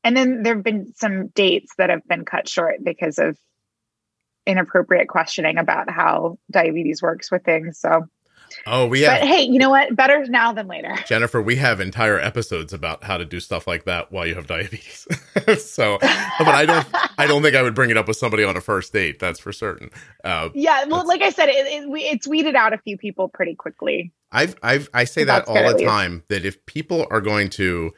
and 0.04 0.16
then 0.16 0.42
there 0.42 0.54
have 0.54 0.64
been 0.64 0.92
some 0.94 1.28
dates 1.28 1.72
that 1.78 1.90
have 1.90 2.06
been 2.06 2.24
cut 2.24 2.48
short 2.48 2.76
because 2.82 3.18
of 3.18 3.36
inappropriate 4.46 5.08
questioning 5.08 5.58
about 5.58 5.90
how 5.90 6.38
diabetes 6.50 7.02
works 7.02 7.30
with 7.30 7.44
things. 7.44 7.80
So, 7.80 8.06
Oh, 8.66 8.86
we 8.86 9.02
have 9.02 9.20
but 9.20 9.28
hey, 9.28 9.42
you 9.42 9.58
know 9.58 9.70
what? 9.70 9.94
Better 9.94 10.24
now 10.26 10.52
than 10.52 10.66
later. 10.66 10.94
Jennifer, 11.06 11.40
we 11.40 11.56
have 11.56 11.80
entire 11.80 12.18
episodes 12.18 12.72
about 12.72 13.04
how 13.04 13.16
to 13.16 13.24
do 13.24 13.40
stuff 13.40 13.66
like 13.66 13.84
that 13.84 14.10
while 14.10 14.26
you 14.26 14.34
have 14.34 14.46
diabetes. 14.46 15.06
so, 15.58 15.98
but 16.00 16.48
I 16.48 16.66
don't, 16.66 16.86
I 17.18 17.26
don't 17.26 17.42
think 17.42 17.54
I 17.54 17.62
would 17.62 17.74
bring 17.74 17.90
it 17.90 17.96
up 17.96 18.08
with 18.08 18.16
somebody 18.16 18.44
on 18.44 18.56
a 18.56 18.60
first 18.60 18.92
date. 18.92 19.18
That's 19.18 19.38
for 19.38 19.52
certain. 19.52 19.90
Uh, 20.24 20.48
Yeah, 20.54 20.84
well, 20.86 21.06
like 21.06 21.22
I 21.22 21.30
said, 21.30 21.48
it, 21.48 21.66
it, 21.66 21.88
we, 21.88 22.02
it's 22.02 22.26
weeded 22.26 22.54
out 22.54 22.72
a 22.72 22.78
few 22.78 22.96
people 22.96 23.28
pretty 23.28 23.54
quickly. 23.54 24.12
I've, 24.32 24.56
I've, 24.62 24.90
I 24.92 25.04
say 25.04 25.24
that 25.24 25.46
all 25.46 25.72
the 25.72 25.84
time 25.84 26.24
that 26.28 26.44
if 26.44 26.64
people 26.66 27.06
are 27.10 27.20
going 27.20 27.48
to 27.50 27.92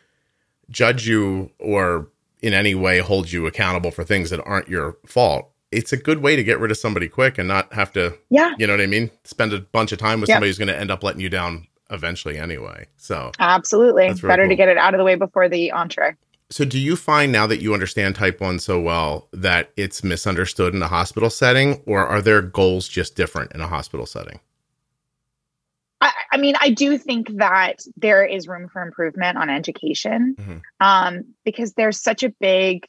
judge 0.70 1.08
you 1.08 1.50
or 1.58 2.08
in 2.40 2.52
any 2.54 2.74
way 2.74 2.98
hold 2.98 3.32
you 3.32 3.46
accountable 3.46 3.90
for 3.90 4.04
things 4.04 4.30
that 4.30 4.40
aren't 4.44 4.68
your 4.68 4.98
fault, 5.06 5.50
it's 5.70 5.92
a 5.92 5.96
good 5.96 6.22
way 6.22 6.34
to 6.36 6.42
get 6.42 6.58
rid 6.58 6.70
of 6.70 6.76
somebody 6.78 7.08
quick 7.08 7.38
and 7.38 7.46
not 7.48 7.72
have 7.72 7.92
to, 7.92 8.16
Yeah, 8.30 8.54
you 8.58 8.66
know 8.66 8.72
what 8.72 8.80
I 8.80 8.86
mean? 8.86 9.10
Spend 9.24 9.52
a 9.52 9.60
bunch 9.60 9.92
of 9.92 9.98
time 9.98 10.20
with 10.20 10.28
Yep. 10.28 10.36
somebody 10.36 10.48
who's 10.50 10.58
going 10.58 10.68
to 10.68 10.78
end 10.78 10.90
up 10.90 11.02
letting 11.02 11.20
you 11.20 11.28
down 11.28 11.66
eventually 11.90 12.38
anyway. 12.38 12.86
So, 12.96 13.32
absolutely. 13.38 14.08
Really 14.08 14.20
Better 14.20 14.42
cool. 14.44 14.50
to 14.50 14.56
get 14.56 14.68
it 14.68 14.78
out 14.78 14.94
of 14.94 14.98
the 14.98 15.04
way 15.04 15.14
before 15.14 15.48
the 15.48 15.70
entree. 15.72 16.14
So, 16.50 16.64
do 16.64 16.78
you 16.78 16.96
find 16.96 17.30
now 17.30 17.46
that 17.46 17.60
you 17.60 17.74
understand 17.74 18.14
type 18.14 18.40
1 18.40 18.58
so 18.60 18.80
well 18.80 19.28
that 19.34 19.70
it's 19.76 20.02
misunderstood 20.02 20.74
in 20.74 20.80
a 20.82 20.88
hospital 20.88 21.28
setting, 21.28 21.82
or 21.86 22.06
are 22.06 22.22
their 22.22 22.40
goals 22.40 22.88
just 22.88 23.14
different 23.16 23.52
in 23.52 23.60
a 23.60 23.66
hospital 23.68 24.06
setting? 24.06 24.40
I, 26.00 26.12
I 26.32 26.36
mean, 26.38 26.54
I 26.60 26.70
do 26.70 26.96
think 26.96 27.28
that 27.38 27.80
there 27.96 28.24
is 28.24 28.46
room 28.48 28.68
for 28.72 28.80
improvement 28.82 29.36
on 29.36 29.50
education 29.50 30.36
Mhm. 30.38 30.60
um, 30.80 31.24
because 31.44 31.74
there's 31.74 32.00
such 32.00 32.22
a 32.22 32.30
big. 32.40 32.86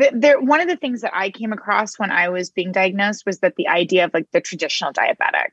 Th- 0.00 0.12
There, 0.16 0.40
one 0.40 0.60
of 0.60 0.68
the 0.68 0.76
things 0.76 1.02
that 1.02 1.14
I 1.14 1.30
came 1.30 1.52
across 1.52 1.98
when 1.98 2.10
I 2.10 2.28
was 2.28 2.50
being 2.50 2.72
diagnosed 2.72 3.24
was 3.26 3.40
that 3.40 3.54
the 3.56 3.68
idea 3.68 4.04
of 4.04 4.14
like 4.14 4.30
the 4.32 4.40
traditional 4.40 4.92
diabetic, 4.92 5.50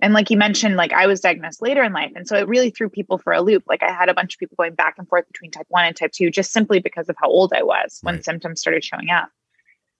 and 0.00 0.12
like 0.12 0.30
you 0.30 0.36
mentioned, 0.36 0.76
like 0.76 0.92
I 0.92 1.06
was 1.06 1.20
diagnosed 1.20 1.62
later 1.62 1.82
in 1.82 1.92
life, 1.92 2.12
and 2.14 2.28
so 2.28 2.36
it 2.36 2.48
really 2.48 2.70
threw 2.70 2.88
people 2.88 3.18
for 3.18 3.32
a 3.32 3.40
loop. 3.40 3.64
Like 3.66 3.82
I 3.82 3.92
had 3.92 4.08
a 4.08 4.14
bunch 4.14 4.34
of 4.34 4.38
people 4.38 4.56
going 4.56 4.74
back 4.74 4.94
and 4.98 5.08
forth 5.08 5.26
between 5.26 5.50
type 5.50 5.66
one 5.68 5.84
and 5.86 5.96
type 5.96 6.12
two, 6.12 6.30
just 6.30 6.52
simply 6.52 6.78
because 6.78 7.08
of 7.08 7.16
how 7.18 7.28
old 7.28 7.52
I 7.52 7.62
was 7.62 7.98
when 8.02 8.16
Right. 8.16 8.24
symptoms 8.24 8.60
started 8.60 8.84
showing 8.84 9.10
up, 9.10 9.30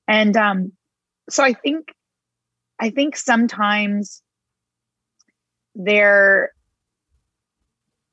and 0.06 0.36
um, 0.36 0.72
so 1.28 1.42
I 1.42 1.54
think, 1.54 1.92
I 2.78 2.90
think 2.90 3.16
sometimes 3.16 4.22
they're 5.74 6.52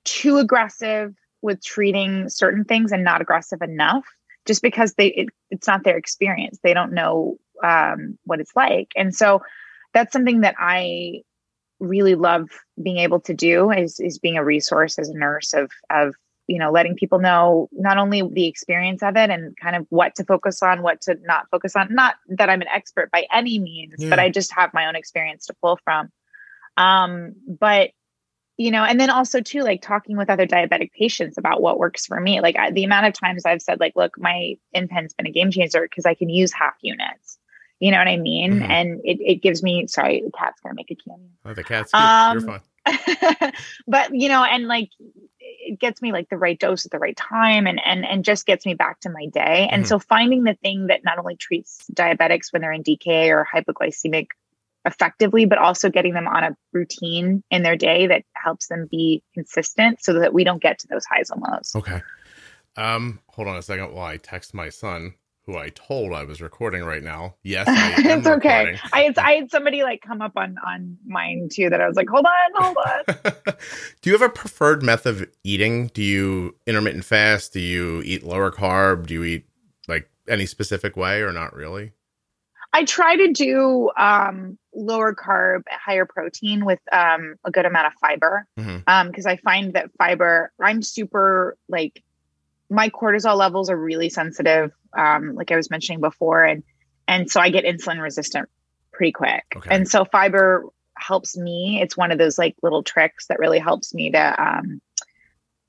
too 0.05 0.37
aggressive 0.37 1.13
with 1.41 1.63
treating 1.63 2.29
certain 2.29 2.63
things 2.63 2.91
and 2.91 3.03
not 3.03 3.21
aggressive 3.21 3.61
enough 3.61 4.05
just 4.45 4.62
because 4.62 4.93
they 4.93 5.08
it, 5.08 5.29
it's 5.49 5.67
not 5.67 5.84
their 5.84 5.97
experience. 5.97 6.60
They 6.63 6.73
don't 6.73 6.93
know 6.93 7.38
um, 7.63 8.17
what 8.25 8.39
it's 8.39 8.56
like. 8.56 8.91
And 8.95 9.15
so 9.15 9.41
that's 9.93 10.12
something 10.12 10.41
that 10.41 10.56
i 10.60 11.21
really 11.79 12.15
love 12.15 12.49
being 12.82 12.97
able 12.97 13.19
to 13.19 13.34
do 13.34 13.71
is 13.71 13.99
is 13.99 14.19
being 14.19 14.38
a 14.38 14.43
resource 14.43 14.97
as 14.97 15.10
a 15.10 15.17
nurse 15.17 15.53
of 15.53 15.69
of 15.89 16.15
you 16.47 16.58
know 16.58 16.71
letting 16.71 16.95
people 16.95 17.19
know 17.19 17.69
not 17.71 17.97
only 17.97 18.21
the 18.21 18.47
experience 18.47 19.03
of 19.03 19.15
it 19.17 19.29
and 19.29 19.56
kind 19.58 19.75
of 19.75 19.86
what 19.89 20.15
to 20.15 20.23
focus 20.23 20.63
on 20.63 20.82
what 20.82 21.01
to 21.01 21.17
not 21.23 21.49
focus 21.51 21.75
on. 21.75 21.93
Not 21.93 22.15
that 22.29 22.49
i'm 22.49 22.62
an 22.62 22.67
expert 22.67 23.12
by 23.12 23.25
any 23.32 23.60
means 23.60 23.95
yeah. 23.97 24.10
but 24.10 24.19
i 24.19 24.29
just 24.29 24.53
have 24.53 24.73
my 24.73 24.88
own 24.88 24.95
experience 24.95 25.47
to 25.47 25.56
pull 25.62 25.79
from. 25.84 26.10
Um 26.77 27.36
but 27.47 27.91
you 28.57 28.71
know 28.71 28.83
and 28.83 28.99
then 28.99 29.09
also 29.09 29.41
too 29.41 29.61
like 29.61 29.81
talking 29.81 30.17
with 30.17 30.29
other 30.29 30.45
diabetic 30.45 30.91
patients 30.91 31.37
about 31.37 31.61
what 31.61 31.79
works 31.79 32.05
for 32.05 32.19
me 32.19 32.41
like 32.41 32.55
I, 32.57 32.71
the 32.71 32.83
amount 32.83 33.07
of 33.07 33.13
times 33.13 33.45
i've 33.45 33.61
said 33.61 33.79
like 33.79 33.95
look 33.95 34.17
my 34.17 34.55
InPen's 34.75 35.13
been 35.13 35.27
a 35.27 35.31
game 35.31 35.51
changer 35.51 35.81
because 35.81 36.05
i 36.05 36.13
can 36.13 36.29
use 36.29 36.51
half 36.51 36.75
units 36.81 37.37
you 37.79 37.91
know 37.91 37.97
what 37.97 38.07
i 38.07 38.17
mean 38.17 38.53
mm-hmm. 38.53 38.71
and 38.71 39.01
it, 39.03 39.17
it 39.21 39.41
gives 39.41 39.63
me 39.63 39.87
sorry 39.87 40.21
the 40.23 40.31
cat's 40.31 40.59
gonna 40.61 40.75
make 40.75 40.91
a 40.91 40.95
cameo 40.95 41.27
oh 41.45 41.53
the 41.53 41.63
cat's. 41.63 41.93
Um, 41.93 42.39
you're 42.39 42.47
fine 42.47 43.53
but 43.87 44.13
you 44.13 44.27
know 44.27 44.43
and 44.43 44.67
like 44.67 44.89
it 45.39 45.79
gets 45.79 46.01
me 46.01 46.11
like 46.11 46.29
the 46.29 46.37
right 46.37 46.59
dose 46.59 46.85
at 46.85 46.91
the 46.91 46.99
right 46.99 47.15
time 47.15 47.65
and 47.65 47.81
and 47.85 48.05
and 48.05 48.25
just 48.25 48.45
gets 48.45 48.65
me 48.65 48.73
back 48.73 48.99
to 48.99 49.09
my 49.09 49.25
day 49.27 49.67
and 49.71 49.83
mm-hmm. 49.83 49.89
so 49.89 49.99
finding 49.99 50.43
the 50.43 50.55
thing 50.55 50.87
that 50.87 51.03
not 51.03 51.17
only 51.17 51.35
treats 51.35 51.85
diabetics 51.93 52.51
when 52.51 52.61
they're 52.61 52.71
in 52.71 52.83
DKA 52.83 53.29
or 53.29 53.47
hypoglycemic 53.51 54.27
effectively, 54.85 55.45
but 55.45 55.57
also 55.57 55.89
getting 55.89 56.13
them 56.13 56.27
on 56.27 56.43
a 56.43 56.55
routine 56.71 57.43
in 57.49 57.63
their 57.63 57.75
day 57.75 58.07
that 58.07 58.23
helps 58.35 58.67
them 58.67 58.87
be 58.89 59.23
consistent 59.33 60.03
so 60.03 60.13
that 60.13 60.33
we 60.33 60.43
don't 60.43 60.61
get 60.61 60.79
to 60.79 60.87
those 60.87 61.05
highs 61.05 61.29
and 61.29 61.41
lows. 61.41 61.71
Okay. 61.75 62.01
Um, 62.75 63.19
hold 63.27 63.47
on 63.47 63.57
a 63.57 63.61
second 63.61 63.93
while 63.93 64.05
I 64.05 64.17
text 64.17 64.53
my 64.53 64.69
son, 64.69 65.13
who 65.45 65.57
I 65.57 65.69
told 65.69 66.13
I 66.13 66.23
was 66.23 66.41
recording 66.41 66.83
right 66.83 67.03
now. 67.03 67.35
Yes, 67.43 67.67
it's 67.69 68.27
okay. 68.27 68.79
I 68.91 69.01
had 69.01 69.17
I 69.19 69.33
had 69.33 69.51
somebody 69.51 69.83
like 69.83 70.01
come 70.01 70.21
up 70.21 70.33
on 70.35 70.55
on 70.65 70.97
mine 71.05 71.49
too 71.51 71.69
that 71.69 71.81
I 71.81 71.87
was 71.87 71.95
like, 71.95 72.09
hold 72.09 72.25
on, 72.25 72.63
hold 72.63 72.77
on. 72.77 73.33
Do 74.01 74.09
you 74.09 74.17
have 74.17 74.21
a 74.21 74.29
preferred 74.29 74.81
method 74.81 75.21
of 75.21 75.29
eating? 75.43 75.87
Do 75.87 76.01
you 76.01 76.55
intermittent 76.65 77.05
fast? 77.05 77.53
Do 77.53 77.59
you 77.59 78.01
eat 78.05 78.23
lower 78.23 78.51
carb? 78.51 79.07
Do 79.07 79.13
you 79.13 79.23
eat 79.23 79.45
like 79.87 80.09
any 80.27 80.45
specific 80.45 80.95
way 80.95 81.21
or 81.21 81.31
not 81.31 81.53
really? 81.55 81.91
I 82.73 82.86
try 82.86 83.15
to 83.15 83.31
do 83.31 83.91
um, 83.95 84.57
lower 84.73 85.13
carb, 85.13 85.62
higher 85.69 86.05
protein 86.05 86.65
with 86.65 86.79
um, 86.91 87.36
a 87.45 87.51
good 87.51 87.65
amount 87.65 87.88
of 87.88 87.93
fiber 88.01 88.47
because 88.55 88.71
mm-hmm. 88.71 88.81
um, 88.88 89.12
I 89.27 89.38
find 89.38 89.73
that 89.73 89.91
fiber. 89.97 90.51
I'm 90.59 90.81
super 90.81 91.55
like 91.69 92.03
my 92.69 92.89
cortisol 92.89 93.38
levels 93.38 93.69
are 93.69 93.77
really 93.77 94.09
sensitive, 94.09 94.71
um, 94.97 95.36
like 95.36 95.51
I 95.51 95.55
was 95.55 95.69
mentioning 95.69 96.01
before, 96.01 96.43
and 96.43 96.63
and 97.07 97.29
so 97.29 97.39
I 97.39 97.49
get 97.49 97.63
insulin 97.63 98.01
resistant 98.01 98.49
pretty 98.91 99.12
quick. 99.12 99.43
Okay. 99.55 99.69
And 99.69 99.88
so 99.88 100.03
fiber 100.05 100.65
helps 100.97 101.38
me. 101.38 101.79
It's 101.81 101.95
one 101.95 102.12
of 102.12 102.17
those 102.17 102.39
like 102.39 102.55
little 102.63 102.81
tricks 102.81 103.27
that 103.27 103.39
really 103.39 103.59
helps 103.59 103.93
me 103.93 104.12
to 104.12 104.43
um, 104.43 104.81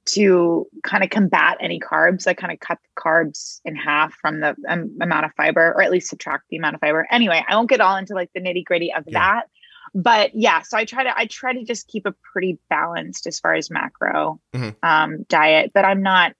to 0.06 0.66
kind 0.82 1.02
of 1.02 1.10
combat 1.10 1.56
any 1.60 1.80
carbs. 1.80 2.26
I 2.26 2.34
kind 2.34 2.52
of 2.52 2.60
cut 2.60 2.78
the 2.82 3.00
carbs 3.00 3.60
in 3.64 3.74
half 3.74 4.14
from 4.14 4.40
the 4.40 4.54
um, 4.68 4.96
amount 5.00 5.24
of 5.24 5.32
fiber, 5.36 5.72
or 5.74 5.82
at 5.82 5.90
least 5.90 6.10
subtract 6.10 6.44
the 6.50 6.56
amount 6.56 6.74
of 6.74 6.80
fiber. 6.80 7.06
Anyway, 7.10 7.42
I 7.46 7.56
won't 7.56 7.70
get 7.70 7.80
all 7.80 7.96
into 7.96 8.14
like 8.14 8.30
the 8.34 8.40
nitty 8.40 8.64
gritty 8.64 8.92
of 8.92 9.04
yeah. 9.06 9.18
that, 9.18 9.48
but 9.94 10.30
yeah. 10.34 10.62
So 10.62 10.76
I 10.76 10.84
try 10.84 11.04
to 11.04 11.18
I 11.18 11.26
try 11.26 11.54
to 11.54 11.64
just 11.64 11.88
keep 11.88 12.06
a 12.06 12.14
pretty 12.32 12.58
balanced 12.68 13.26
as 13.26 13.40
far 13.40 13.54
as 13.54 13.70
macro 13.70 14.40
mm-hmm. 14.52 14.70
um, 14.82 15.24
diet, 15.28 15.72
but 15.72 15.84
I'm 15.84 16.02
not 16.02 16.34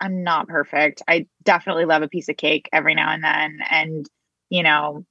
I'm 0.00 0.22
not 0.22 0.48
perfect. 0.48 1.02
I 1.08 1.26
definitely 1.42 1.84
love 1.84 2.02
a 2.02 2.08
piece 2.08 2.28
of 2.28 2.36
cake 2.36 2.68
every 2.72 2.94
now 2.94 3.10
and 3.10 3.24
then, 3.24 3.58
and 3.68 4.08
you 4.48 4.62
know 4.62 5.04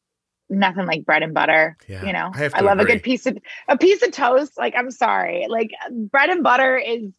nothing 0.50 0.86
like 0.86 1.06
bread 1.06 1.24
and 1.24 1.34
butter. 1.34 1.76
Yeah, 1.88 2.06
you 2.06 2.14
know, 2.14 2.32
I, 2.34 2.50
I 2.54 2.62
love 2.62 2.80
agree. 2.80 2.94
a 2.94 2.96
good 2.96 3.04
piece 3.04 3.26
of 3.26 3.38
a 3.68 3.78
piece 3.78 4.02
of 4.02 4.12
toast. 4.12 4.58
Like 4.58 4.76
I'm 4.78 4.92
sorry, 4.92 5.48
like 5.50 5.72
bread 5.92 6.30
and 6.30 6.44
butter 6.44 6.78
is 6.78 7.12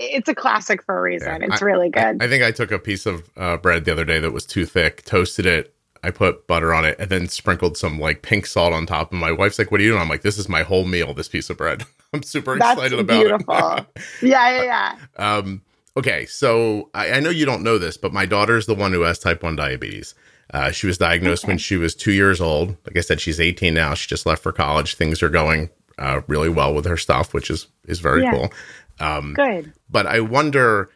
it's 0.00 0.28
a 0.28 0.34
classic 0.34 0.82
for 0.82 0.98
a 0.98 1.02
reason. 1.02 1.40
Yeah, 1.40 1.48
it's 1.48 1.62
I, 1.62 1.64
really 1.64 1.90
good. 1.90 2.22
I, 2.22 2.24
I, 2.24 2.28
think 2.28 2.42
I 2.42 2.50
took 2.50 2.72
a 2.72 2.78
piece 2.78 3.06
of 3.06 3.28
uh, 3.36 3.56
bread 3.58 3.84
the 3.84 3.92
other 3.92 4.04
day 4.04 4.18
that 4.18 4.32
was 4.32 4.46
too 4.46 4.64
thick, 4.66 5.04
toasted 5.04 5.46
it. 5.46 5.74
I 6.02 6.10
put 6.10 6.46
butter 6.46 6.72
on 6.72 6.86
it 6.86 6.96
and 6.98 7.10
then 7.10 7.28
sprinkled 7.28 7.76
some 7.76 8.00
like 8.00 8.22
pink 8.22 8.46
salt 8.46 8.72
on 8.72 8.86
top. 8.86 9.12
And 9.12 9.20
my 9.20 9.32
wife's 9.32 9.58
like, 9.58 9.70
"What 9.70 9.80
are 9.80 9.84
you 9.84 9.90
doing?" 9.90 10.00
I'm 10.00 10.08
like, 10.08 10.22
"This 10.22 10.38
is 10.38 10.48
my 10.48 10.62
whole 10.62 10.86
meal. 10.86 11.12
This 11.12 11.28
piece 11.28 11.50
of 11.50 11.58
bread. 11.58 11.84
I'm 12.14 12.22
super 12.22 12.58
That's 12.58 12.78
excited 12.78 12.98
about 12.98 13.20
beautiful. 13.20 13.72
it." 13.76 13.86
yeah, 14.22 14.62
yeah, 14.62 14.96
yeah. 15.18 15.34
Um, 15.36 15.62
okay, 15.96 16.24
so 16.24 16.88
I, 16.94 17.12
I, 17.12 17.20
know 17.20 17.28
you 17.28 17.44
don't 17.44 17.62
know 17.62 17.76
this, 17.76 17.98
but 17.98 18.14
my 18.14 18.24
daughter 18.24 18.56
is 18.56 18.64
the 18.64 18.74
one 18.74 18.92
who 18.92 19.02
has 19.02 19.18
type 19.18 19.42
one 19.42 19.56
diabetes. 19.56 20.14
Uh, 20.54 20.70
she 20.70 20.86
was 20.86 20.96
diagnosed 20.96 21.44
okay. 21.44 21.52
when 21.52 21.58
she 21.58 21.76
was 21.76 21.94
two 21.94 22.12
years 22.12 22.40
old. 22.40 22.70
Like 22.86 22.96
I 22.96 23.00
said, 23.00 23.20
she's 23.20 23.38
18 23.38 23.74
now. 23.74 23.94
She 23.94 24.08
just 24.08 24.26
left 24.26 24.42
for 24.42 24.52
college. 24.52 24.96
Things 24.96 25.22
are 25.22 25.28
going 25.28 25.70
uh, 26.00 26.22
really 26.26 26.48
well 26.48 26.74
with 26.74 26.86
her 26.86 26.96
stuff, 26.96 27.32
which 27.32 27.50
is 27.50 27.68
is 27.84 28.00
very 28.00 28.22
yeah. 28.22 28.32
cool. 28.32 28.52
Um, 28.98 29.34
Good. 29.34 29.72
But 29.88 30.06
I 30.06 30.20
wonder, 30.20 30.90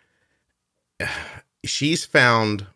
she's 1.64 2.04
found 2.04 2.66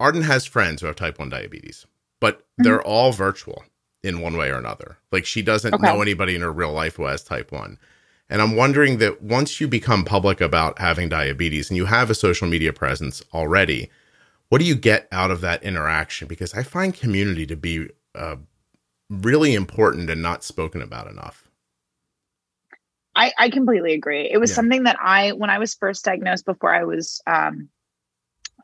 Arden 0.00 0.22
has 0.22 0.46
friends 0.46 0.80
who 0.80 0.86
have 0.86 0.96
type 0.96 1.18
1 1.18 1.28
diabetes, 1.28 1.86
but 2.20 2.38
mm-hmm. 2.38 2.62
they're 2.64 2.82
all 2.82 3.12
virtual 3.12 3.64
in 4.02 4.20
one 4.20 4.36
way 4.36 4.50
or 4.50 4.56
another. 4.56 4.96
Like 5.10 5.26
she 5.26 5.42
doesn't 5.42 5.74
okay. 5.74 5.82
know 5.86 6.00
anybody 6.00 6.34
in 6.34 6.42
her 6.42 6.52
real 6.52 6.72
life 6.72 6.96
who 6.96 7.04
has 7.04 7.22
type 7.22 7.50
1. 7.50 7.78
And 8.30 8.42
I'm 8.42 8.56
wondering 8.56 8.98
that 8.98 9.22
once 9.22 9.60
you 9.60 9.66
become 9.68 10.04
public 10.04 10.40
about 10.40 10.78
having 10.78 11.08
diabetes 11.08 11.70
and 11.70 11.76
you 11.76 11.86
have 11.86 12.10
a 12.10 12.14
social 12.14 12.46
media 12.46 12.72
presence 12.72 13.22
already, 13.32 13.90
what 14.50 14.58
do 14.58 14.64
you 14.64 14.74
get 14.74 15.08
out 15.10 15.30
of 15.30 15.40
that 15.40 15.62
interaction? 15.62 16.28
Because 16.28 16.54
I 16.54 16.62
find 16.62 16.94
community 16.94 17.46
to 17.46 17.56
be 17.56 17.88
really 19.10 19.54
important 19.54 20.10
and 20.10 20.22
not 20.22 20.44
spoken 20.44 20.82
about 20.82 21.10
enough. 21.10 21.44
I, 23.14 23.32
I 23.36 23.50
completely 23.50 23.94
agree. 23.94 24.30
It 24.30 24.38
was 24.38 24.50
yeah. 24.50 24.56
something 24.56 24.84
that 24.84 24.96
I, 25.02 25.32
when 25.32 25.50
I 25.50 25.58
was 25.58 25.74
first 25.74 26.04
diagnosed, 26.04 26.44
before 26.44 26.72
I 26.72 26.84
was 26.84 27.20
um, 27.26 27.68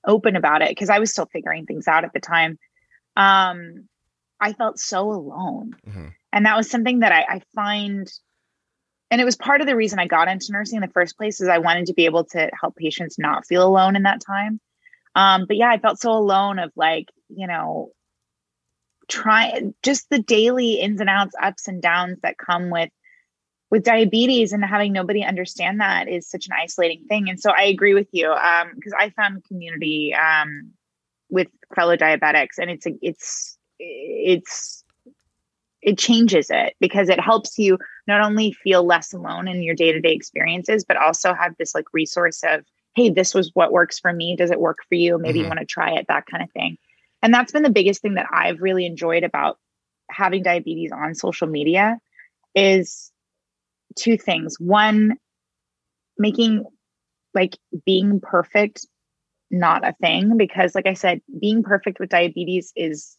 open 0.07 0.37
about 0.37 0.63
it, 0.63 0.69
because 0.69 0.91
I 0.91 1.01
was 1.01 1.11
still 1.11 1.27
figuring 1.27 1.67
things 1.67 1.89
out 1.89 2.05
at 2.05 2.13
the 2.13 2.21
time, 2.21 2.59
um, 3.17 3.89
I 4.41 4.53
felt 4.53 4.79
so 4.79 5.11
alone. 5.11 5.75
Mm-hmm. 5.89 6.09
And 6.33 6.47
that 6.47 6.57
was 6.57 6.71
something 6.71 7.01
that 7.01 7.11
I, 7.11 7.37
I 7.37 7.43
find, 7.55 8.13
and 9.11 9.21
it 9.21 9.25
was 9.25 9.37
part 9.37 9.61
of 9.61 9.67
the 9.67 9.77
reason 9.77 9.99
I 9.99 10.07
got 10.07 10.29
into 10.29 10.53
nursing 10.53 10.77
in 10.77 10.83
the 10.83 10.93
first 10.93 11.17
place, 11.17 11.41
is 11.41 11.49
I 11.49 11.59
wanted 11.59 11.87
to 11.87 11.95
be 11.95 12.05
able 12.05 12.25
to 12.27 12.51
help 12.61 12.77
patients 12.77 13.19
not 13.19 13.47
feel 13.47 13.67
alone 13.67 13.97
in 13.97 14.03
that 14.03 14.21
time. 14.21 14.61
Um, 15.17 15.47
but 15.49 15.57
yeah, 15.57 15.71
I 15.71 15.79
felt 15.79 16.01
so 16.01 16.13
alone 16.13 16.59
of 16.59 16.71
like, 16.77 17.07
you 17.29 17.47
know, 17.47 17.91
trying 19.09 19.75
just 19.83 20.09
the 20.11 20.19
daily 20.19 20.75
ins 20.75 21.01
and 21.01 21.11
outs, 21.11 21.35
ups 21.41 21.69
and 21.69 21.83
downs 21.83 22.19
that 22.23 22.39
come 22.39 22.71
with 22.71 22.91
with 23.71 23.83
diabetes 23.83 24.53
and 24.53 24.65
having 24.65 24.93
nobody 24.93 25.25
understand 25.25 25.81
that 25.81 26.09
is 26.09 26.29
such 26.29 26.47
an 26.47 26.53
isolating 26.53 27.05
thing. 27.09 27.29
And 27.29 27.41
so 27.41 27.51
I 27.51 27.63
agree 27.65 27.95
with 27.95 28.09
you 28.13 28.31
Um 28.31 28.73
because 28.75 28.93
um, 28.93 28.99
I 29.01 29.11
found 29.11 29.45
community 29.45 30.15
um, 30.15 30.73
with 31.31 31.49
fellow 31.75 31.97
diabetics, 31.97 32.59
and 32.59 32.71
it's 32.71 32.87
a, 32.87 32.93
it's 33.03 33.59
it's 33.79 34.85
it 35.83 35.99
changes 35.99 36.51
it 36.51 36.75
because 36.81 37.09
it 37.09 37.21
helps 37.21 37.59
you 37.59 37.79
not 38.07 38.23
only 38.23 38.53
feel 38.53 38.85
less 38.85 39.13
alone 39.13 39.49
in 39.49 39.63
your 39.63 39.75
day 39.75 39.93
to 39.93 40.01
day 40.01 40.13
experiences, 40.13 40.85
but 40.85 40.97
also 40.97 41.35
have 41.35 41.55
this 41.59 41.75
like 41.75 41.93
resource 41.93 42.43
of 42.45 42.65
hey, 42.95 43.11
this 43.11 43.35
was 43.35 43.51
what 43.55 43.73
works 43.73 43.99
for 43.99 44.13
me. 44.13 44.37
Does 44.37 44.53
it 44.53 44.61
work 44.61 44.79
for 44.89 44.95
you? 44.95 45.19
Maybe 45.19 45.41
mm-hmm. 45.41 45.45
you 45.45 45.49
want 45.49 45.59
to 45.59 45.67
try 45.67 45.91
it. 45.97 46.07
That 46.09 46.27
kind 46.27 46.43
of 46.43 46.51
thing. 46.53 46.79
And 47.25 47.33
that's 47.33 47.53
been 47.53 47.63
the 47.63 47.71
biggest 47.71 48.03
thing 48.03 48.15
that 48.15 48.27
I've 48.31 48.61
really 48.61 48.85
enjoyed 48.85 49.25
about 49.25 49.59
having 50.11 50.43
diabetes 50.43 50.93
on 50.93 51.15
social 51.15 51.49
media 51.49 51.99
is 52.55 53.11
two 53.97 54.19
things. 54.19 54.61
One, 54.61 55.17
making 56.19 56.65
like 57.33 57.57
being 57.87 58.21
perfect 58.21 58.87
not 59.51 59.89
a 59.89 59.95
thing 60.03 60.37
because 60.37 60.75
like 60.75 60.87
I 60.87 60.93
said, 60.93 61.23
being 61.41 61.63
perfect 61.63 61.99
with 61.99 62.11
diabetes 62.11 62.73
is 62.77 63.17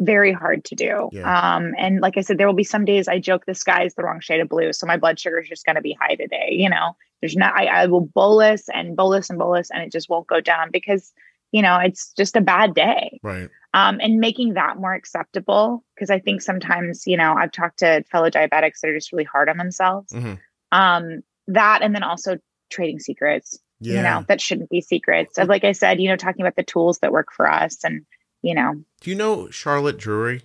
very 0.00 0.32
hard 0.32 0.64
to 0.64 0.74
do. 0.74 1.10
Yeah. 1.12 1.56
Um, 1.56 1.74
and 1.76 2.00
like 2.00 2.16
I 2.16 2.22
said, 2.22 2.38
there 2.38 2.46
will 2.46 2.54
be 2.54 2.64
some 2.64 2.86
days 2.86 3.08
I 3.08 3.18
joke 3.18 3.44
the 3.44 3.54
sky 3.54 3.84
is 3.84 3.94
the 3.94 4.04
wrong 4.04 4.20
shade 4.20 4.40
of 4.40 4.48
blue. 4.48 4.72
So 4.72 4.86
my 4.86 4.96
blood 4.96 5.20
sugar 5.20 5.40
is 5.40 5.48
just 5.48 5.66
going 5.66 5.76
to 5.76 5.82
be 5.82 5.98
high 6.00 6.14
today. 6.14 6.48
You 6.52 6.70
know, 6.70 6.96
there's 7.20 7.36
not, 7.36 7.52
I, 7.54 7.66
I 7.66 7.86
will 7.86 8.00
bolus 8.00 8.70
and 8.72 8.96
bolus 8.96 9.28
and 9.28 9.38
bolus 9.38 9.70
and 9.70 9.82
it 9.82 9.92
just 9.92 10.08
won't 10.08 10.28
go 10.28 10.40
down 10.40 10.70
because, 10.72 11.12
you 11.52 11.62
know, 11.62 11.78
it's 11.78 12.12
just 12.16 12.36
a 12.36 12.40
bad 12.40 12.74
day. 12.74 13.20
Right. 13.22 13.48
Um, 13.74 13.98
and 14.00 14.18
making 14.18 14.54
that 14.54 14.78
more 14.78 14.94
acceptable 14.94 15.84
because 15.94 16.10
I 16.10 16.18
think 16.18 16.40
sometimes, 16.40 17.06
you 17.06 17.16
know, 17.16 17.34
I've 17.34 17.52
talked 17.52 17.80
to 17.80 18.02
fellow 18.10 18.30
diabetics 18.30 18.80
that 18.80 18.88
are 18.88 18.94
just 18.94 19.12
really 19.12 19.24
hard 19.24 19.48
on 19.48 19.58
themselves. 19.58 20.12
Mm-hmm. 20.12 20.34
Um, 20.72 21.22
that 21.48 21.82
and 21.82 21.94
then 21.94 22.02
also 22.02 22.38
trading 22.70 22.98
secrets, 22.98 23.58
yeah. 23.80 23.96
you 23.96 24.02
know, 24.02 24.24
that 24.28 24.40
shouldn't 24.40 24.70
be 24.70 24.80
secrets. 24.80 25.36
Like 25.38 25.64
I 25.64 25.72
said, 25.72 26.00
you 26.00 26.08
know, 26.08 26.16
talking 26.16 26.42
about 26.42 26.56
the 26.56 26.62
tools 26.62 26.98
that 27.00 27.12
work 27.12 27.28
for 27.34 27.50
us 27.50 27.84
and, 27.84 28.04
you 28.42 28.54
know. 28.54 28.74
Do 29.00 29.10
you 29.10 29.16
know 29.16 29.50
Charlotte 29.50 29.98
Drury? 29.98 30.42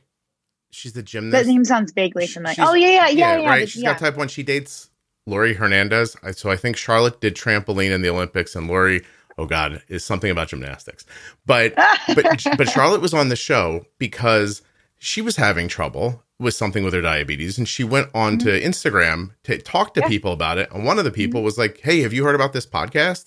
She's 0.71 0.93
the 0.93 1.03
gymnast. 1.03 1.45
That 1.45 1.51
name 1.51 1.65
sounds 1.65 1.91
vaguely 1.91 2.27
familiar. 2.27 2.55
oh 2.59 2.73
yeah, 2.73 2.87
yeah, 2.87 3.09
yeah, 3.09 3.37
yeah. 3.37 3.49
Right. 3.49 3.69
She's 3.69 3.83
yeah. 3.83 3.91
got 3.91 3.99
type 3.99 4.17
one. 4.17 4.27
She 4.27 4.41
dates 4.41 4.89
Laurie 5.25 5.53
Hernandez. 5.53 6.17
I, 6.23 6.31
so 6.31 6.49
I 6.49 6.57
think 6.57 6.77
Charlotte 6.77 7.21
did 7.21 7.35
trampoline 7.35 7.91
in 7.91 8.01
the 8.01 8.09
Olympics, 8.09 8.55
and 8.55 8.67
Laurie, 8.67 9.03
oh 9.37 9.45
god, 9.45 9.81
is 9.87 10.03
something 10.03 10.31
about 10.31 10.49
gymnastics. 10.49 11.05
But 11.45 11.73
but 12.15 12.43
but 12.57 12.69
Charlotte 12.69 13.01
was 13.01 13.13
on 13.13 13.29
the 13.29 13.35
show 13.35 13.85
because 13.97 14.61
she 14.99 15.21
was 15.21 15.35
having 15.35 15.67
trouble 15.67 16.23
with 16.39 16.53
something 16.53 16.83
with 16.83 16.93
her 16.93 17.01
diabetes, 17.01 17.57
and 17.57 17.67
she 17.67 17.83
went 17.83 18.09
on 18.13 18.37
to 18.39 18.49
mm-hmm. 18.49 18.67
Instagram 18.67 19.31
to 19.43 19.57
talk 19.59 19.93
to 19.93 20.01
Yeah. 20.01 20.07
people 20.07 20.31
about 20.31 20.57
it. 20.57 20.69
And 20.71 20.85
one 20.85 20.97
of 20.97 21.05
the 21.05 21.11
people 21.11 21.39
mm-hmm. 21.39 21.45
was 21.45 21.57
like, 21.57 21.79
"Hey, 21.81 22.01
have 22.01 22.13
you 22.13 22.23
heard 22.23 22.35
about 22.35 22.53
this 22.53 22.65
podcast?" 22.65 23.25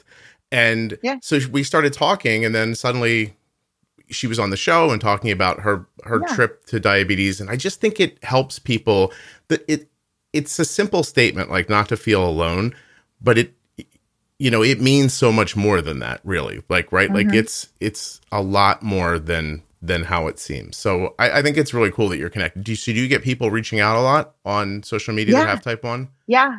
And 0.52 0.98
Yeah. 1.02 1.18
so 1.22 1.38
we 1.50 1.62
started 1.62 1.92
talking, 1.92 2.44
and 2.44 2.54
then 2.54 2.74
suddenly 2.74 3.34
she 4.08 4.26
was 4.26 4.38
on 4.38 4.50
the 4.50 4.56
show 4.56 4.90
and 4.90 5.00
talking 5.00 5.30
about 5.30 5.60
her 5.60 5.86
her 6.04 6.22
Yeah. 6.26 6.34
trip 6.34 6.64
to 6.66 6.80
diabetes 6.80 7.40
and 7.40 7.50
i 7.50 7.56
just 7.56 7.80
think 7.80 7.98
it 8.00 8.22
helps 8.22 8.58
people 8.58 9.12
that 9.48 9.64
it 9.68 9.88
it's 10.32 10.58
a 10.58 10.64
simple 10.64 11.02
statement 11.02 11.50
like 11.50 11.68
not 11.68 11.88
to 11.88 11.96
feel 11.96 12.26
alone 12.26 12.74
but 13.20 13.38
it 13.38 13.54
you 14.38 14.50
know 14.50 14.62
it 14.62 14.80
means 14.80 15.12
so 15.12 15.32
much 15.32 15.56
more 15.56 15.80
than 15.80 15.98
that 16.00 16.20
really 16.24 16.62
like 16.68 16.92
right 16.92 17.12
like 17.12 17.28
Mhm. 17.28 17.34
it's 17.34 17.68
it's 17.80 18.20
a 18.32 18.42
lot 18.42 18.82
more 18.82 19.18
than 19.18 19.62
than 19.82 20.04
how 20.04 20.26
it 20.26 20.38
seems 20.38 20.76
so 20.76 21.14
i, 21.18 21.38
I 21.38 21.42
think 21.42 21.56
it's 21.56 21.72
really 21.72 21.90
cool 21.90 22.08
that 22.08 22.18
you're 22.18 22.30
connected 22.30 22.64
do 22.64 22.72
you, 22.72 22.76
so 22.76 22.92
do 22.92 22.98
you 23.00 23.08
get 23.08 23.22
people 23.22 23.50
reaching 23.50 23.80
out 23.80 23.96
a 23.96 24.00
lot 24.00 24.34
on 24.44 24.82
social 24.82 25.14
media 25.14 25.34
that 25.34 25.48
have 25.48 25.62
type 25.62 25.82
1 25.84 26.08
Yeah. 26.26 26.58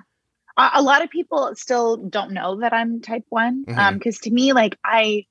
A, 0.58 0.70
a 0.76 0.82
lot 0.82 1.04
of 1.04 1.10
people 1.10 1.52
still 1.56 1.98
don't 1.98 2.32
know 2.32 2.60
that 2.62 2.74
I'm 2.74 3.02
type 3.02 3.26
one. 3.30 3.66
Um, 3.68 3.76
Mhm. 3.76 3.94
because 4.00 4.18
to 4.20 4.32
me, 4.32 4.54
like 4.54 4.78
I, 4.84 5.26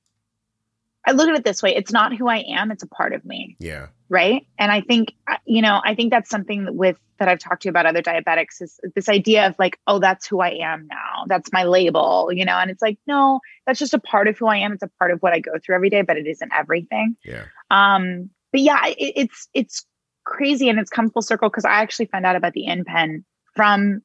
I 1.05 1.11
look 1.11 1.27
at 1.29 1.35
it 1.35 1.43
this 1.43 1.61
way: 1.61 1.75
it's 1.75 1.91
not 1.91 2.15
who 2.15 2.27
I 2.29 2.43
am; 2.47 2.71
it's 2.71 2.83
a 2.83 2.87
part 2.87 3.13
of 3.13 3.25
me, 3.25 3.57
yeah 3.59 3.87
right? 4.09 4.47
And 4.57 4.71
I 4.71 4.79
think, 4.81 5.13
you 5.45 5.61
know, 5.61 5.81
I 5.83 5.93
think 5.95 6.11
that's 6.11 6.29
something 6.29 6.63
that 6.65 6.73
with 6.73 6.97
that 7.19 7.27
I've 7.27 7.39
talked 7.39 7.63
to 7.63 7.67
you 7.67 7.71
about 7.71 7.85
other 7.85 8.01
diabetics 8.01 8.61
is 8.61 8.79
this 8.95 9.09
idea 9.09 9.47
of 9.47 9.55
like, 9.59 9.77
oh, 9.85 9.99
that's 9.99 10.25
who 10.27 10.39
I 10.39 10.59
am 10.61 10.87
now. 10.89 11.06
That's 11.27 11.51
my 11.53 11.63
label, 11.63 12.29
you 12.33 12.45
know. 12.45 12.57
And 12.57 12.71
it's 12.71 12.81
like, 12.81 12.97
no, 13.07 13.39
that's 13.65 13.79
just 13.79 13.93
a 13.93 13.99
part 13.99 14.27
of 14.27 14.37
who 14.37 14.47
I 14.47 14.57
am. 14.57 14.71
It's 14.73 14.83
a 14.83 14.89
part 14.99 15.11
of 15.11 15.19
what 15.21 15.33
I 15.33 15.39
go 15.39 15.51
through 15.63 15.75
every 15.75 15.89
day, 15.89 16.01
but 16.01 16.17
it 16.17 16.27
isn't 16.27 16.51
everything. 16.53 17.15
yeah 17.23 17.45
Um, 17.69 18.29
but 18.51 18.61
yeah, 18.61 18.85
it, 18.87 19.13
it's 19.15 19.47
it's 19.53 19.85
crazy 20.25 20.69
and 20.69 20.79
it's 20.79 20.89
come 20.89 21.09
full 21.09 21.21
circle 21.21 21.49
because 21.49 21.65
I 21.65 21.73
actually 21.81 22.07
found 22.07 22.25
out 22.25 22.35
about 22.35 22.53
the 22.53 22.65
InPen 22.67 23.23
from 23.55 24.01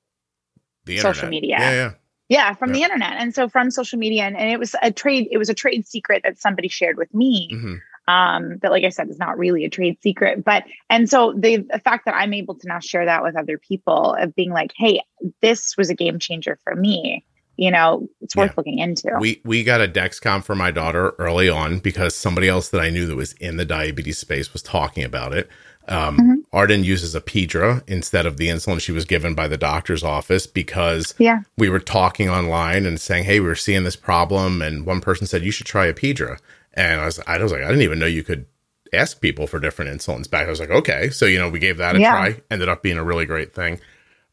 the 0.85 0.99
Social 0.99 1.29
media. 1.29 1.57
yeah 1.59 1.71
yeah 1.73 1.91
yeah 2.29 2.55
from 2.55 2.71
Yeah. 2.71 2.75
the 2.75 2.83
internet 2.85 3.13
and 3.19 3.35
so 3.35 3.49
from 3.49 3.71
social 3.71 3.99
media 3.99 4.23
and, 4.23 4.37
and 4.37 4.49
it 4.51 4.59
was 4.59 4.75
a 4.83 4.91
trade 4.91 5.29
it 5.31 5.39
was 5.39 5.51
a 5.51 5.55
trade 5.55 5.87
secret 5.87 6.23
that 6.25 6.39
somebody 6.39 6.69
shared 6.69 6.97
with 6.97 7.13
me 7.13 7.49
hmm 7.53 7.75
um 8.09 8.59
that 8.63 8.71
like 8.71 8.85
i 8.85 8.89
said 8.89 9.09
is 9.09 9.19
not 9.19 9.39
really 9.39 9.65
a 9.65 9.71
trade 9.71 9.97
secret 10.03 10.45
but 10.45 10.65
and 10.91 11.09
so 11.09 11.33
the, 11.37 11.59
the 11.59 11.79
fact 11.79 12.05
that 12.05 12.15
i'm 12.15 12.35
able 12.35 12.55
to 12.55 12.67
now 12.67 12.81
share 12.81 13.05
that 13.05 13.23
with 13.23 13.37
other 13.37 13.59
people 13.59 14.15
of 14.19 14.35
being 14.35 14.51
like 14.51 14.73
hey 14.77 15.01
this 15.41 15.77
was 15.77 15.89
a 15.91 15.95
game 15.95 16.19
changer 16.19 16.59
for 16.65 16.75
me 16.75 17.25
you 17.57 17.71
know 17.71 18.09
it's 18.21 18.35
worth 18.35 18.49
Yeah. 18.51 18.55
looking 18.57 18.79
into 18.79 19.11
We 19.21 19.41
we 19.45 19.63
got 19.63 19.81
a 19.81 19.87
Dexcom 19.89 20.43
for 20.43 20.55
my 20.55 20.71
daughter 20.71 21.11
early 21.19 21.49
on 21.49 21.79
because 21.81 22.15
somebody 22.15 22.49
else 22.49 22.71
that 22.71 22.81
I 22.81 22.91
knew 22.91 23.07
that 23.07 23.15
was 23.15 23.35
in 23.35 23.57
the 23.59 23.65
diabetes 23.67 24.19
space 24.19 24.53
was 24.55 24.63
talking 24.63 25.05
about 25.05 25.35
it. 25.35 25.49
Um, 25.89 26.17
Mhm. 26.19 26.35
Arden 26.53 26.83
uses 26.85 27.15
Apidra 27.15 27.83
instead 27.89 28.25
of 28.25 28.37
the 28.37 28.49
insulin 28.49 28.81
she 28.81 28.93
was 28.93 29.05
given 29.05 29.35
by 29.35 29.49
the 29.49 29.59
doctor's 29.59 30.03
office 30.03 30.47
because 30.47 31.15
yeah 31.19 31.41
we 31.59 31.69
were 31.69 31.79
talking 31.81 32.31
online 32.31 32.87
and 32.87 32.99
saying, 33.01 33.25
"Hey, 33.25 33.39
we 33.41 33.47
were 33.47 33.55
seeing 33.55 33.85
this 33.85 33.97
problem," 33.97 34.63
and 34.63 34.87
one 34.87 35.01
person 35.01 35.27
said, 35.27 35.43
"You 35.45 35.51
should 35.51 35.67
try 35.67 35.93
Apidra," 35.93 36.39
and 36.75 37.01
I 37.01 37.05
was 37.07 37.21
I 37.27 37.39
was 37.39 37.53
like, 37.53 37.63
I 37.63 37.69
didn't 37.69 37.83
even 37.83 37.99
know 37.99 38.07
you 38.07 38.25
could 38.25 38.47
ask 38.93 39.21
people 39.21 39.47
for 39.47 39.61
different 39.61 39.91
insulins 39.91 40.29
back. 40.31 40.47
I 40.47 40.51
was 40.51 40.61
like, 40.61 40.71
okay, 40.71 41.11
so 41.11 41.27
you 41.27 41.39
know, 41.39 41.49
we 41.49 41.59
gave 41.59 41.79
that 41.79 41.97
a 41.97 42.01
Yeah. 42.01 42.11
try. 42.11 42.41
Ended 42.51 42.69
up 42.69 42.83
being 42.83 42.99
a 42.99 43.05
really 43.05 43.27
great 43.27 43.55
thing. 43.55 43.81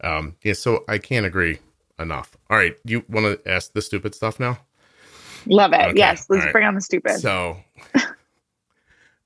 Um, 0.03 0.35
yeah, 0.43 0.53
so 0.53 0.83
I 0.87 0.97
can't 0.97 1.25
agree 1.25 1.59
enough. 1.99 2.37
All 2.49 2.57
right, 2.57 2.75
you 2.85 3.05
want 3.09 3.25
to 3.43 3.51
ask 3.51 3.73
the 3.73 3.81
stupid 3.81 4.15
stuff 4.15 4.39
now? 4.39 4.59
love 5.45 5.73
it 5.73 5.79
Okay, 5.89 5.95
yes 5.95 6.25
let's 6.29 6.45
right. 6.45 6.51
bring 6.51 6.65
on 6.67 6.75
the 6.75 6.81
stupid 6.81 7.21
So 7.21 7.57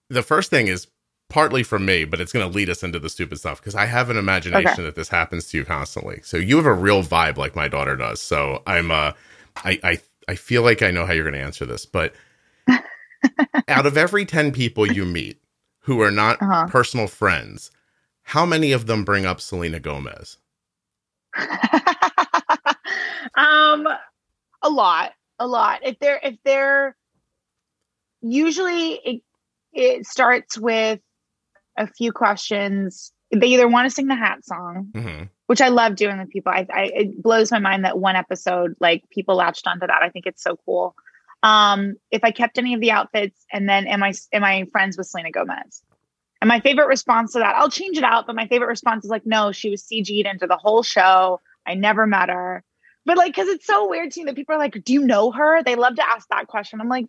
the 0.09 0.23
first 0.23 0.49
thing 0.49 0.67
is 0.67 0.87
partly 1.29 1.63
from 1.63 1.85
me, 1.85 2.05
but 2.05 2.21
it's 2.21 2.31
going 2.31 2.47
to 2.49 2.55
lead 2.55 2.69
us 2.69 2.83
into 2.83 2.99
the 2.99 3.09
stupid 3.09 3.39
stuff 3.39 3.59
because 3.59 3.75
I 3.75 3.85
have 3.85 4.09
an 4.09 4.17
imagination 4.17 4.83
Okay. 4.83 4.87
that 4.87 4.95
this 4.95 5.09
happens 5.09 5.47
to 5.47 5.57
you 5.57 5.65
constantly. 5.65 6.21
So 6.23 6.37
you 6.37 6.57
have 6.57 6.65
a 6.65 6.73
real 6.73 7.03
vibe 7.03 7.37
like 7.37 7.55
my 7.55 7.67
daughter 7.67 7.95
does. 7.95 8.21
So 8.21 8.61
I'm 8.67 8.91
uh 8.91 9.13
I 9.63 9.79
I 9.83 9.99
I 10.27 10.35
feel 10.35 10.61
like 10.63 10.81
I 10.81 10.91
know 10.91 11.05
how 11.05 11.13
you're 11.13 11.23
going 11.23 11.33
to 11.33 11.41
answer 11.41 11.65
this, 11.65 11.85
but 11.85 12.13
out 13.67 13.85
of 13.85 13.97
every 13.97 14.25
10 14.25 14.51
people 14.51 14.85
you 14.91 15.05
meet 15.05 15.41
who 15.81 16.01
are 16.01 16.11
not 16.11 16.41
Uh-huh. 16.41 16.67
personal 16.67 17.07
friends, 17.07 17.71
how 18.23 18.45
many 18.45 18.71
of 18.71 18.85
them 18.87 19.03
bring 19.03 19.25
up 19.25 19.41
Selena 19.41 19.79
Gomez? 19.79 20.37
um 23.35 23.87
a 24.61 24.69
lot 24.69 25.11
a 25.39 25.47
lot. 25.47 25.79
If 25.83 25.97
they're 25.99 26.19
if 26.23 26.35
they're 26.45 26.95
usually 28.21 28.93
it 29.03 29.21
it 29.73 30.05
starts 30.05 30.57
with 30.57 30.99
a 31.77 31.87
few 31.87 32.11
questions. 32.11 33.11
They 33.31 33.47
either 33.47 33.67
want 33.67 33.87
to 33.87 33.89
sing 33.91 34.07
the 34.07 34.15
hat 34.15 34.45
song 34.45 34.91
hmm 34.95 35.23
which 35.47 35.59
i 35.59 35.67
love 35.67 35.95
doing 35.97 36.17
with 36.19 36.29
people. 36.29 36.51
I, 36.53 36.65
I 36.73 36.83
it 36.93 37.21
blows 37.21 37.51
my 37.51 37.59
mind 37.59 37.83
that 37.83 37.99
one 37.99 38.15
episode 38.15 38.75
like 38.79 39.03
people 39.09 39.35
latched 39.35 39.67
onto 39.67 39.85
that. 39.87 40.01
I 40.01 40.09
think 40.09 40.25
it's 40.25 40.41
so 40.41 40.55
cool 40.65 40.95
um 41.43 41.95
if 42.09 42.23
i 42.23 42.31
kept 42.31 42.57
any 42.57 42.73
of 42.73 42.79
the 42.81 42.91
outfits 42.91 43.45
and 43.51 43.67
then 43.69 43.85
am 43.87 44.01
i 44.01 44.13
am 44.31 44.43
i 44.43 44.65
friends 44.71 44.97
with 44.97 45.05
selena 45.07 45.29
gomez? 45.31 45.83
And 46.41 46.47
my 46.49 46.59
favorite 46.61 46.87
response 46.87 47.33
to 47.33 47.39
that 47.39 47.55
i'll 47.55 47.69
change 47.69 47.97
it 47.97 48.03
out 48.03 48.25
but 48.27 48.35
my 48.35 48.47
favorite 48.47 48.67
response 48.67 49.03
is 49.05 49.11
like 49.11 49.25
no 49.25 49.51
she 49.51 49.69
was 49.69 49.83
cg'd 49.83 50.25
into 50.25 50.47
the 50.47 50.57
whole 50.57 50.81
show. 50.83 51.39
I 51.65 51.75
never 51.75 52.05
met 52.05 52.27
her. 52.29 52.61
But 53.05 53.15
like 53.17 53.33
because 53.33 53.47
it's 53.49 53.65
so 53.65 53.89
weird 53.89 54.11
to 54.11 54.19
me 54.21 54.25
that 54.25 54.35
people 54.35 54.55
are 54.55 54.57
like 54.57 54.81
do 54.83 54.91
you 54.93 55.01
know 55.05 55.31
her? 55.31 55.61
They 55.63 55.75
love 55.75 55.95
to 55.95 56.05
ask 56.09 56.27
that 56.29 56.47
question. 56.47 56.81
I'm 56.81 56.89
like 56.89 57.05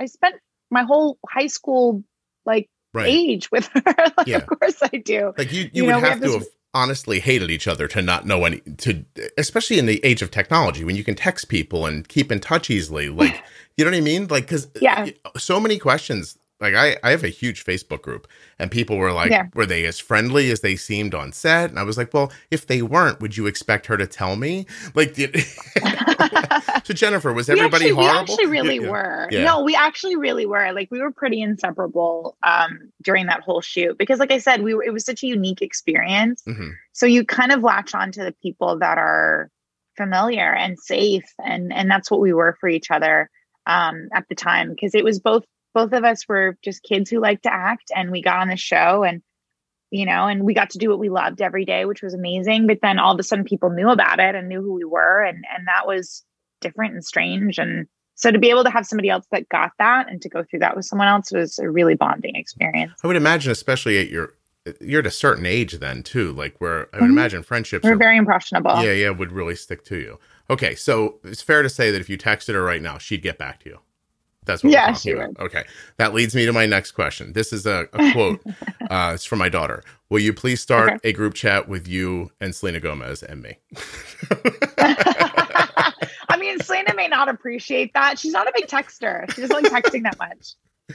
i 0.00 0.06
spent 0.06 0.36
my 0.70 0.82
whole 0.84 1.18
high 1.28 1.46
school 1.48 2.02
like 2.46 2.68
Right. 2.92 3.08
age 3.08 3.50
with 3.50 3.66
her. 3.74 3.82
Like 4.16 4.26
Yeah. 4.28 4.36
of 4.38 4.46
course 4.46 4.80
i 4.82 4.88
do. 4.96 5.32
Like 5.36 5.52
you, 5.52 5.62
you, 5.62 5.70
You 5.74 5.84
would 5.86 5.90
know, 5.92 6.00
have, 6.00 6.08
have 6.10 6.20
to 6.20 6.24
this- 6.26 6.34
have 6.34 6.46
honestly 6.74 7.20
hated 7.20 7.50
each 7.50 7.68
other 7.68 7.86
to 7.88 8.02
not 8.02 8.26
know 8.26 8.44
any 8.44 8.60
to 8.78 9.04
especially 9.38 9.78
in 9.78 9.86
the 9.86 10.04
age 10.04 10.20
of 10.22 10.30
technology 10.30 10.84
when 10.84 10.96
you 10.96 11.04
can 11.04 11.14
text 11.14 11.48
people 11.48 11.86
and 11.86 12.08
keep 12.08 12.30
in 12.32 12.40
touch 12.40 12.68
easily. 12.68 13.08
Like 13.08 13.42
you 13.76 13.84
know 13.84 13.90
what 13.90 13.96
I 13.96 14.00
mean? 14.00 14.26
Like 14.26 14.44
because 14.44 14.68
Yeah. 14.80 15.06
so 15.36 15.60
many 15.60 15.78
questions. 15.78 16.36
Like 16.64 16.74
I, 16.74 16.96
I 17.06 17.10
have 17.10 17.22
a 17.24 17.28
huge 17.28 17.64
Facebook 17.64 18.02
group 18.02 18.26
and 18.58 18.70
people 18.70 18.96
were 18.96 19.12
like, 19.12 19.30
Yeah. 19.30 19.46
were 19.54 19.66
they 19.66 19.84
as 19.84 19.98
friendly 20.00 20.50
as 20.50 20.60
they 20.60 20.76
seemed 20.76 21.14
on 21.14 21.32
set? 21.32 21.70
And 21.70 21.78
I 21.78 21.82
was 21.84 21.96
like, 21.98 22.12
well, 22.14 22.32
if 22.50 22.66
they 22.66 22.80
weren't, 22.82 23.20
would 23.20 23.36
you 23.36 23.46
expect 23.46 23.86
her 23.86 23.96
to 23.96 24.06
tell 24.06 24.36
me? 24.36 24.66
Like, 24.94 25.14
did- 25.14 25.36
so 26.84 26.94
Jennifer, 26.94 27.32
was 27.32 27.48
everybody 27.48 27.92
we 27.92 28.04
actually, 28.04 28.04
horrible? 28.06 28.24
We 28.26 28.32
actually 28.32 28.46
really 28.46 28.76
Yeah. 28.80 28.90
were. 28.90 29.28
Yeah. 29.30 29.44
No, 29.44 29.62
we 29.62 29.74
actually 29.74 30.16
really 30.16 30.46
were. 30.46 30.72
Like 30.72 30.88
we 30.90 31.00
were 31.00 31.10
pretty 31.10 31.40
inseparable 31.42 32.36
um, 32.42 32.92
during 33.02 33.26
that 33.26 33.40
whole 33.40 33.60
shoot 33.60 33.96
because, 33.98 34.18
like 34.18 34.32
I 34.32 34.38
said, 34.38 34.62
we 34.62 34.74
were. 34.74 34.84
It 34.84 34.92
was 34.92 35.04
such 35.04 35.22
a 35.22 35.26
unique 35.26 35.62
experience. 35.62 36.42
Mhm. 36.46 36.72
So 36.92 37.06
you 37.06 37.24
kind 37.24 37.52
of 37.52 37.62
latch 37.62 37.94
on 37.94 38.12
to 38.12 38.24
the 38.24 38.32
people 38.42 38.78
that 38.78 38.98
are 38.98 39.50
familiar 39.96 40.52
and 40.54 40.78
safe, 40.78 41.24
and 41.44 41.72
and 41.72 41.90
that's 41.90 42.10
what 42.10 42.20
we 42.20 42.32
were 42.32 42.56
for 42.60 42.68
each 42.68 42.90
other 42.90 43.30
um, 43.66 44.08
at 44.14 44.28
the 44.28 44.34
time 44.34 44.70
because 44.70 44.94
it 44.94 45.04
was 45.04 45.18
both 45.20 45.44
both 45.74 45.92
of 45.92 46.04
us 46.04 46.26
were 46.28 46.56
just 46.64 46.82
kids 46.82 47.10
who 47.10 47.20
liked 47.20 47.42
to 47.42 47.52
act, 47.52 47.90
and 47.94 48.10
we 48.10 48.22
got 48.22 48.40
on 48.40 48.48
the 48.48 48.56
show 48.56 49.02
and. 49.04 49.22
You 49.90 50.06
know, 50.06 50.26
and 50.26 50.42
we 50.42 50.54
got 50.54 50.70
to 50.70 50.78
do 50.78 50.88
what 50.88 50.98
we 50.98 51.08
loved 51.08 51.40
every 51.40 51.64
day, 51.64 51.84
which 51.84 52.02
was 52.02 52.14
amazing. 52.14 52.66
But 52.66 52.78
then 52.82 52.98
all 52.98 53.14
of 53.14 53.20
a 53.20 53.22
sudden, 53.22 53.44
people 53.44 53.70
knew 53.70 53.90
about 53.90 54.18
it 54.18 54.34
and 54.34 54.48
knew 54.48 54.60
who 54.60 54.72
we 54.72 54.84
were, 54.84 55.22
and 55.22 55.44
and 55.56 55.68
that 55.68 55.86
was 55.86 56.24
different 56.60 56.94
and 56.94 57.04
strange. 57.04 57.58
And 57.58 57.86
so 58.16 58.32
to 58.32 58.38
be 58.40 58.50
able 58.50 58.64
to 58.64 58.70
have 58.70 58.86
somebody 58.86 59.08
else 59.08 59.24
that 59.30 59.48
got 59.50 59.70
that 59.78 60.10
and 60.10 60.20
to 60.22 60.28
go 60.28 60.42
through 60.42 60.60
that 60.60 60.74
with 60.74 60.84
someone 60.84 61.06
else 61.06 61.30
was 61.30 61.60
a 61.60 61.70
really 61.70 61.94
bonding 61.94 62.34
experience. 62.34 62.92
I 63.04 63.06
would 63.06 63.14
imagine, 63.14 63.52
especially 63.52 63.98
at 64.00 64.08
your, 64.08 64.34
you're 64.80 64.98
at 65.00 65.06
a 65.06 65.12
certain 65.12 65.46
age 65.46 65.74
then 65.74 66.02
too, 66.02 66.32
like 66.32 66.56
where 66.60 66.88
I 66.92 67.00
would 67.00 67.10
Mhm. 67.10 67.10
imagine 67.10 67.42
friendships 67.44 67.84
We're 67.84 67.92
are 67.92 67.96
very 67.96 68.16
impressionable. 68.16 68.82
yeah, 68.82 68.90
yeah, 68.92 69.10
would 69.10 69.30
really 69.30 69.54
stick 69.54 69.84
to 69.84 69.96
you. 69.96 70.18
Okay, 70.50 70.74
so 70.74 71.20
it's 71.22 71.42
fair 71.42 71.62
to 71.62 71.68
say 71.68 71.92
that 71.92 72.00
if 72.00 72.08
you 72.10 72.18
texted 72.18 72.54
her 72.54 72.64
right 72.64 72.82
now, 72.82 72.98
she'd 72.98 73.22
get 73.22 73.38
back 73.38 73.60
to 73.60 73.68
you. 73.68 73.78
That's 74.46 74.64
what 74.64 74.72
Yeah, 74.72 74.86
we're 74.86 74.94
talking 74.94 75.12
she 75.12 75.12
about. 75.12 75.36
Okay, 75.40 75.64
that 75.98 76.14
leads 76.14 76.34
me 76.34 76.46
to 76.46 76.52
my 76.52 76.66
next 76.66 76.92
question. 76.92 77.32
This 77.34 77.52
is 77.52 77.66
a, 77.66 77.88
a 77.94 78.00
quote. 78.02 78.42
uh, 78.90 79.12
it's 79.14 79.24
from 79.24 79.40
my 79.40 79.48
daughter. 79.50 79.84
Will 80.10 80.20
you 80.20 80.32
please 80.34 80.60
start 80.60 80.94
Okay. 80.94 80.98
a 81.04 81.12
group 81.12 81.34
chat 81.34 81.68
with 81.68 81.88
you 81.88 82.32
and 82.40 82.54
Selena 82.54 82.80
Gomez 82.80 83.22
and 83.22 83.42
me? 83.42 83.58
I 84.80 86.38
mean, 86.38 86.60
Selena 86.60 86.94
may 86.94 87.08
not 87.08 87.28
appreciate 87.28 87.94
that. 87.94 88.18
She's 88.18 88.32
not 88.32 88.48
a 88.48 88.52
big 88.54 88.66
texter. 88.68 89.30
She 89.30 89.42
doesn't 89.42 89.54
like 89.54 89.68
texting 89.68 90.04
that 90.04 90.18
much. 90.18 90.54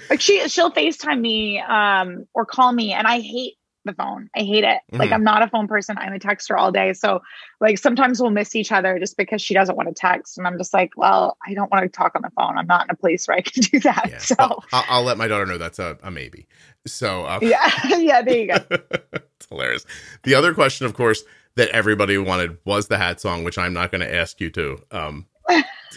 Like 0.09 0.21
she 0.21 0.47
she'll 0.49 0.71
FaceTime 0.71 1.21
me 1.21 1.61
um 1.61 2.27
or 2.35 2.45
call 2.45 2.71
me 2.73 2.93
and 2.93 3.07
I 3.07 3.21
hate 3.21 3.55
the 3.85 3.93
phone. 3.93 4.29
I 4.35 4.39
hate 4.39 4.63
it. 4.63 4.79
Like 4.91 5.09
Mhm. 5.09 5.13
I'm 5.13 5.23
not 5.23 5.41
a 5.41 5.47
phone 5.47 5.67
person. 5.67 5.97
I'm 5.97 6.13
a 6.13 6.19
texter 6.19 6.57
all 6.57 6.71
day. 6.71 6.93
So 6.93 7.21
like 7.61 7.77
sometimes 7.77 8.21
we'll 8.21 8.31
miss 8.31 8.55
each 8.55 8.71
other 8.71 8.99
just 8.99 9.17
because 9.17 9.41
she 9.41 9.53
doesn't 9.53 9.75
want 9.75 9.87
to 9.89 9.95
text. 9.95 10.37
And 10.37 10.45
I'm 10.45 10.57
just 10.57 10.73
like, 10.73 10.91
well, 10.97 11.37
I 11.47 11.53
don't 11.53 11.71
want 11.71 11.83
to 11.83 11.89
talk 11.89 12.13
on 12.15 12.21
the 12.21 12.31
phone. 12.31 12.57
I'm 12.57 12.67
not 12.67 12.85
in 12.85 12.91
a 12.91 12.95
place 12.95 13.27
where 13.27 13.37
I 13.37 13.41
can 13.41 13.63
do 13.71 13.79
that. 13.79 14.07
Yeah. 14.09 14.17
So 14.17 14.35
Well, 14.37 14.63
I'll, 14.73 14.85
I'll 14.89 15.03
let 15.03 15.17
my 15.17 15.27
daughter 15.27 15.45
know 15.45 15.57
that's 15.57 15.79
a, 15.79 15.97
a 16.03 16.11
maybe. 16.11 16.47
So, 16.85 17.25
uh, 17.25 17.39
yeah, 17.41 17.69
yeah, 17.97 18.21
there 18.21 18.37
you 18.37 18.47
go. 18.47 18.57
it's 18.69 19.47
hilarious. 19.49 19.85
The 20.23 20.35
other 20.35 20.53
question, 20.53 20.85
of 20.85 20.93
course, 20.93 21.23
that 21.55 21.69
everybody 21.69 22.17
wanted 22.17 22.57
was 22.65 22.87
the 22.87 22.97
hat 22.97 23.19
song, 23.19 23.43
which 23.43 23.57
I'm 23.57 23.73
not 23.73 23.91
going 23.91 24.01
to 24.01 24.13
ask 24.15 24.39
you 24.39 24.49
to. 24.51 24.77
Um, 24.91 25.25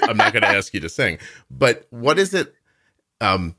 I'm 0.02 0.16
not 0.16 0.32
going 0.32 0.42
to 0.42 0.48
ask 0.48 0.72
you 0.74 0.80
to 0.80 0.88
sing. 0.88 1.18
But 1.50 1.86
what 1.90 2.18
is 2.18 2.34
it? 2.34 2.54
Um, 3.20 3.54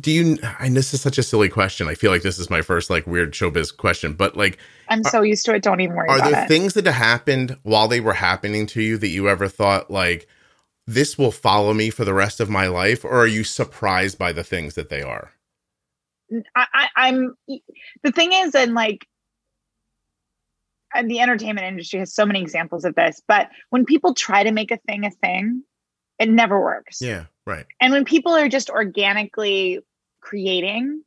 do 0.00 0.10
you? 0.10 0.38
And 0.60 0.76
this 0.76 0.94
is 0.94 1.00
such 1.00 1.18
a 1.18 1.22
silly 1.22 1.48
question. 1.48 1.88
I 1.88 1.94
feel 1.94 2.10
like 2.10 2.22
this 2.22 2.38
is 2.38 2.50
my 2.50 2.62
first 2.62 2.90
like 2.90 3.06
weird 3.06 3.32
showbiz 3.32 3.76
question. 3.76 4.14
But 4.14 4.36
like, 4.36 4.58
I'm 4.88 5.04
so 5.04 5.22
used 5.22 5.44
to 5.46 5.54
it. 5.54 5.62
Don't 5.62 5.80
even 5.80 5.96
worry. 5.96 6.08
are 6.08 6.20
there 6.20 6.44
it. 6.44 6.48
things 6.48 6.74
that 6.74 6.86
happened 6.86 7.56
while 7.62 7.88
they 7.88 8.00
were 8.00 8.14
happening 8.14 8.66
to 8.68 8.82
you 8.82 8.98
that 8.98 9.08
you 9.08 9.28
ever 9.28 9.48
thought 9.48 9.90
like 9.90 10.28
this 10.86 11.18
will 11.18 11.32
follow 11.32 11.74
me 11.74 11.90
for 11.90 12.04
the 12.06 12.14
rest 12.14 12.40
of 12.40 12.48
my 12.48 12.66
life, 12.66 13.04
or 13.04 13.12
are 13.12 13.26
you 13.26 13.44
surprised 13.44 14.18
by 14.18 14.32
the 14.32 14.42
things 14.42 14.74
that 14.74 14.88
they 14.88 15.02
are? 15.02 15.32
I, 16.56 16.66
I, 16.72 16.88
I'm 16.96 17.34
the 18.02 18.12
thing 18.12 18.32
is, 18.32 18.54
and 18.54 18.74
like, 18.74 19.06
and 20.94 21.10
the 21.10 21.20
entertainment 21.20 21.66
industry 21.66 21.98
has 21.98 22.14
so 22.14 22.24
many 22.24 22.40
examples 22.40 22.86
of 22.86 22.94
this. 22.94 23.20
But 23.28 23.50
when 23.68 23.84
people 23.84 24.14
try 24.14 24.42
to 24.42 24.50
make 24.50 24.70
a 24.70 24.78
thing 24.78 25.04
a 25.04 25.10
thing, 25.10 25.62
it 26.18 26.28
never 26.28 26.60
works. 26.60 27.00
Yeah, 27.00 27.26
right. 27.46 27.66
And 27.80 27.92
when 27.92 28.04
people 28.04 28.32
are 28.34 28.48
just 28.48 28.70
organically 28.70 29.80
creating, 30.20 31.02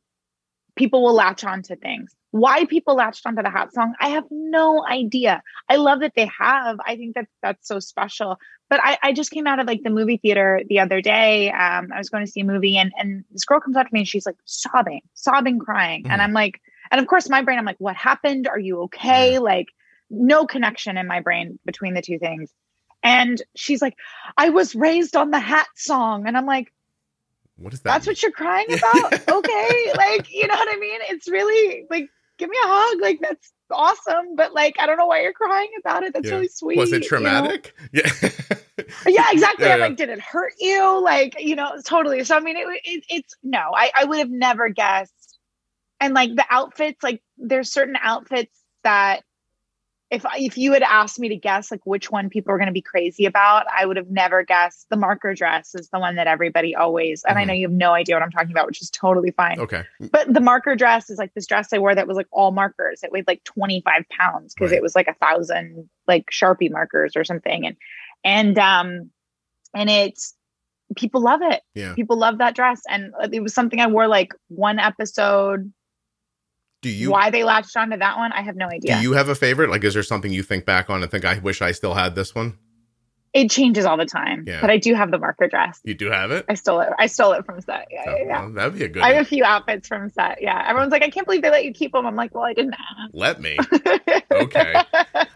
people 0.76 1.02
will 1.02 1.14
latch 1.14 1.44
onto 1.44 1.76
things. 1.76 2.14
Why 2.30 2.64
people 2.64 2.94
latched 2.94 3.26
onto 3.26 3.42
the 3.42 3.50
hat 3.50 3.74
song, 3.74 3.94
I 4.00 4.08
have 4.10 4.24
no 4.30 4.86
idea. 4.86 5.42
I 5.68 5.76
love 5.76 6.00
that 6.00 6.14
they 6.16 6.30
have. 6.38 6.78
I 6.86 6.96
think 6.96 7.14
that 7.14 7.26
that's 7.42 7.68
so 7.68 7.78
special. 7.78 8.38
But 8.70 8.80
I, 8.82 8.96
I 9.02 9.12
just 9.12 9.30
came 9.30 9.46
out 9.46 9.60
of 9.60 9.66
like 9.66 9.82
the 9.82 9.90
movie 9.90 10.16
theater 10.16 10.62
the 10.66 10.80
other 10.80 11.02
day. 11.02 11.50
Um, 11.50 11.90
I 11.92 11.98
was 11.98 12.08
going 12.08 12.24
to 12.24 12.30
see 12.30 12.40
a 12.40 12.44
movie, 12.44 12.78
and 12.78 12.90
and 12.96 13.24
this 13.30 13.44
girl 13.44 13.60
comes 13.60 13.76
up 13.76 13.86
to 13.86 13.92
me 13.92 14.00
and 14.00 14.08
she's 14.08 14.24
like 14.24 14.36
sobbing, 14.46 15.02
sobbing, 15.12 15.58
crying, 15.58 16.06
and 16.08 16.20
Mhm. 16.20 16.24
I'm 16.24 16.32
like, 16.32 16.58
and 16.90 16.98
of 17.00 17.06
course 17.06 17.28
my 17.28 17.42
brain, 17.42 17.58
I'm 17.58 17.66
like, 17.66 17.76
what 17.78 17.96
happened? 17.96 18.48
Are 18.48 18.58
you 18.58 18.82
okay? 18.84 19.34
Yeah. 19.34 19.38
Like, 19.40 19.66
no 20.08 20.46
connection 20.46 20.96
in 20.96 21.06
my 21.06 21.20
brain 21.20 21.58
between 21.66 21.92
the 21.92 22.00
two 22.02 22.18
things. 22.18 22.50
And 23.02 23.40
she's 23.56 23.82
like, 23.82 23.96
I 24.36 24.50
was 24.50 24.74
raised 24.74 25.16
on 25.16 25.30
the 25.30 25.40
hat 25.40 25.68
song, 25.76 26.26
and 26.26 26.36
I'm 26.36 26.46
like. 26.46 26.72
What 27.56 27.72
is 27.74 27.80
that? 27.82 27.90
That's 27.92 28.06
what 28.06 28.22
you're 28.22 28.32
crying 28.32 28.66
about? 28.72 29.12
okay. 29.28 29.92
Like, 29.96 30.32
you 30.32 30.46
know 30.48 30.54
what 30.54 30.68
I 30.74 30.78
mean? 30.80 31.00
It's 31.10 31.28
really 31.28 31.84
like, 31.90 32.08
give 32.38 32.48
me 32.50 32.56
a 32.56 32.66
hug. 32.66 33.00
Like, 33.00 33.20
that's 33.20 33.52
awesome. 33.70 34.34
But 34.36 34.52
like, 34.52 34.76
I 34.80 34.86
don't 34.86 34.96
know 34.96 35.06
why 35.06 35.22
you're 35.22 35.32
crying 35.32 35.70
about 35.78 36.02
it. 36.02 36.12
That's 36.12 36.26
Yeah. 36.26 36.34
really 36.36 36.48
sweet. 36.48 36.78
was 36.78 36.90
it 36.92 36.94
you 36.96 37.00
know? 37.00 37.06
traumatic? 37.08 37.74
Yeah. 37.92 38.10
Yeah, 39.06 39.26
exactly. 39.30 39.66
Yeah, 39.66 39.74
I'm 39.74 39.78
yeah. 39.80 39.86
like, 39.86 39.96
did 39.96 40.08
it 40.08 40.20
hurt 40.20 40.54
you? 40.58 41.00
Like, 41.02 41.36
you 41.40 41.54
know, 41.54 41.76
totally. 41.84 42.24
So, 42.24 42.36
I 42.36 42.40
mean, 42.40 42.56
it, 42.56 42.66
it, 42.84 43.04
it's 43.08 43.36
no, 43.42 43.58
I, 43.74 43.90
I 43.94 44.04
would 44.06 44.18
have 44.18 44.30
never 44.30 44.70
guessed. 44.70 45.38
And 46.00 46.14
like 46.14 46.34
the 46.34 46.44
outfits, 46.50 47.02
like, 47.02 47.22
there's 47.36 47.70
certain 47.70 47.96
outfits 48.02 48.58
that 48.82 49.22
if 50.12 50.24
if 50.36 50.58
you 50.58 50.72
had 50.74 50.82
asked 50.82 51.18
me 51.18 51.28
to 51.30 51.36
guess 51.36 51.70
like 51.70 51.80
which 51.84 52.10
one 52.10 52.28
people 52.28 52.52
are 52.52 52.58
going 52.58 52.66
to 52.68 52.72
be 52.72 52.82
crazy 52.82 53.24
about, 53.24 53.64
I 53.74 53.86
would 53.86 53.96
have 53.96 54.10
never 54.10 54.44
guessed 54.44 54.86
the 54.90 54.96
marker 54.96 55.34
dress 55.34 55.74
is 55.74 55.88
the 55.88 55.98
one 55.98 56.16
that 56.16 56.26
everybody 56.26 56.74
always. 56.76 57.24
And 57.26 57.38
I 57.38 57.42
Mhm. 57.42 57.46
know 57.46 57.52
you 57.54 57.66
have 57.66 57.72
no 57.72 57.92
idea 57.92 58.14
what 58.16 58.22
I'm 58.22 58.30
talking 58.30 58.50
about, 58.50 58.66
which 58.66 58.82
is 58.82 58.90
totally 58.90 59.30
fine. 59.30 59.58
okay. 59.58 59.84
But 60.10 60.32
the 60.32 60.40
marker 60.40 60.76
dress 60.76 61.08
is 61.08 61.16
like 61.18 61.32
this 61.34 61.46
dress 61.46 61.72
I 61.72 61.78
wore 61.78 61.94
that 61.94 62.06
was 62.06 62.16
like 62.18 62.28
all 62.30 62.50
markers. 62.52 63.02
It 63.02 63.10
weighed 63.10 63.26
like 63.26 63.42
25 63.44 64.04
pounds 64.10 64.54
because 64.54 64.70
Right. 64.70 64.76
it 64.76 64.82
was 64.82 64.94
like 64.94 65.08
a 65.08 65.14
thousand 65.14 65.88
like 66.06 66.26
Sharpie 66.30 66.70
markers 66.70 67.16
or 67.16 67.24
something. 67.24 67.66
And 67.66 67.76
and 68.22 68.58
um 68.58 69.10
and 69.74 69.88
it's 69.88 70.34
people 70.94 71.22
love 71.22 71.40
it. 71.42 71.62
Yeah. 71.74 71.94
People 71.94 72.18
love 72.18 72.36
that 72.36 72.54
dress. 72.54 72.82
And 72.86 73.14
it 73.32 73.42
was 73.42 73.54
something 73.54 73.80
I 73.80 73.86
wore 73.86 74.08
like 74.08 74.34
one 74.48 74.78
episode. 74.78 75.72
Do 76.82 76.90
you 76.90 77.10
Why 77.12 77.30
they 77.30 77.44
latched 77.44 77.76
onto 77.76 77.96
that 77.96 78.18
one, 78.18 78.32
I 78.32 78.42
have 78.42 78.56
no 78.56 78.66
idea. 78.66 78.96
do 78.96 79.02
you 79.02 79.12
have 79.14 79.28
a 79.28 79.34
favorite? 79.34 79.70
Like, 79.70 79.84
is 79.84 79.94
there 79.94 80.02
something 80.02 80.32
you 80.32 80.42
think 80.42 80.66
back 80.66 80.90
on 80.90 81.02
and 81.02 81.10
think 81.10 81.24
I 81.24 81.38
wish 81.38 81.62
I 81.62 81.72
still 81.72 81.94
had 81.94 82.14
this 82.14 82.34
one? 82.34 82.58
it 83.34 83.50
changes 83.50 83.86
all 83.86 83.96
the 83.96 84.04
time. 84.04 84.44
Yeah. 84.46 84.60
But 84.60 84.68
I 84.68 84.76
do 84.76 84.92
have 84.94 85.10
the 85.10 85.18
marker 85.18 85.48
dress. 85.48 85.80
You 85.84 85.94
do 85.94 86.10
have 86.10 86.30
it. 86.32 86.44
I 86.50 86.54
stole 86.54 86.80
it. 86.80 86.90
I 86.98 87.06
stole 87.06 87.32
it 87.32 87.46
from 87.46 87.62
set. 87.62 87.88
Yeah, 87.90 88.04
Oh, 88.06 88.16
yeah, 88.18 88.40
well, 88.42 88.50
that'd 88.52 88.74
be 88.78 88.84
a 88.84 88.88
good. 88.88 89.02
I 89.02 89.06
have 89.06 89.14
one. 89.16 89.22
a 89.22 89.26
few 89.26 89.42
outfits 89.42 89.88
from 89.88 90.10
set. 90.10 90.42
Yeah. 90.42 90.62
Everyone's 90.68 90.92
like, 90.92 91.02
I 91.02 91.08
can't 91.08 91.26
believe 91.26 91.40
they 91.40 91.48
let 91.50 91.64
you 91.64 91.72
keep 91.72 91.92
them. 91.92 92.04
I'm 92.04 92.14
like, 92.14 92.34
well, 92.34 92.44
I 92.44 92.52
didn't 92.52 92.74
Let 93.14 93.40
me. 93.40 93.56
Okay. 94.32 94.74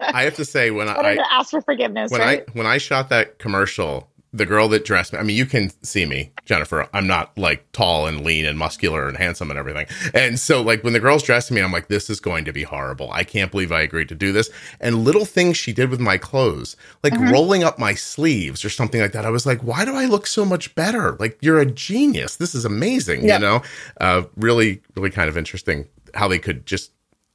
I 0.00 0.24
have 0.24 0.34
to 0.36 0.44
say 0.44 0.70
when 0.70 0.88
I 0.90 1.14
to 1.14 1.32
ask 1.32 1.50
for 1.50 1.60
forgiveness, 1.62 2.10
when 2.10 2.20
right? 2.20 2.44
I 2.46 2.50
when 2.52 2.66
I 2.66 2.78
shot 2.78 3.08
that 3.10 3.38
commercial, 3.38 4.10
the 4.36 4.46
girl 4.46 4.68
that 4.68 4.84
dressed 4.84 5.12
me. 5.12 5.18
I 5.18 5.22
mean, 5.22 5.36
you 5.36 5.46
can 5.46 5.70
see 5.82 6.04
me, 6.06 6.32
Jennifer. 6.44 6.88
I'm 6.92 7.06
not 7.06 7.36
like 7.38 7.70
tall 7.72 8.06
and 8.06 8.22
lean 8.24 8.44
and 8.46 8.58
muscular 8.58 9.08
and 9.08 9.16
handsome 9.16 9.50
and 9.50 9.58
everything. 9.58 9.86
And 10.14 10.38
so, 10.38 10.62
like 10.62 10.84
when 10.84 10.92
the 10.92 11.00
girls 11.00 11.22
dressed 11.22 11.50
me, 11.50 11.60
I'm 11.60 11.72
like, 11.72 11.88
this 11.88 12.10
is 12.10 12.20
going 12.20 12.44
to 12.44 12.52
be 12.52 12.62
horrible. 12.64 13.10
I 13.12 13.24
can't 13.24 13.50
believe 13.50 13.72
I 13.72 13.80
agreed 13.80 14.08
to 14.10 14.14
do 14.14 14.32
this. 14.32 14.50
And 14.80 15.04
little 15.04 15.24
things 15.24 15.56
she 15.56 15.72
did 15.72 15.90
with 15.90 16.00
my 16.00 16.18
clothes, 16.18 16.76
like 17.02 17.14
Mhm. 17.14 17.32
rolling 17.32 17.64
up 17.64 17.78
my 17.78 17.94
sleeves 17.94 18.64
or 18.64 18.70
something 18.70 19.00
like 19.00 19.12
that. 19.12 19.24
I 19.24 19.30
was 19.30 19.46
like, 19.46 19.60
why 19.62 19.84
do 19.84 19.94
I 19.96 20.04
look 20.06 20.26
so 20.26 20.44
much 20.44 20.74
better? 20.74 21.16
Like 21.18 21.38
you're 21.40 21.60
a 21.60 21.66
genius. 21.66 22.36
This 22.36 22.54
is 22.54 22.64
amazing. 22.64 23.24
Yeah. 23.24 23.34
You 23.36 23.40
know, 23.40 23.62
uh, 24.00 24.22
really, 24.36 24.82
really 24.94 25.10
kind 25.10 25.28
of 25.28 25.36
interesting 25.38 25.88
how 26.14 26.28
they 26.28 26.38
could 26.38 26.66
just, 26.66 26.92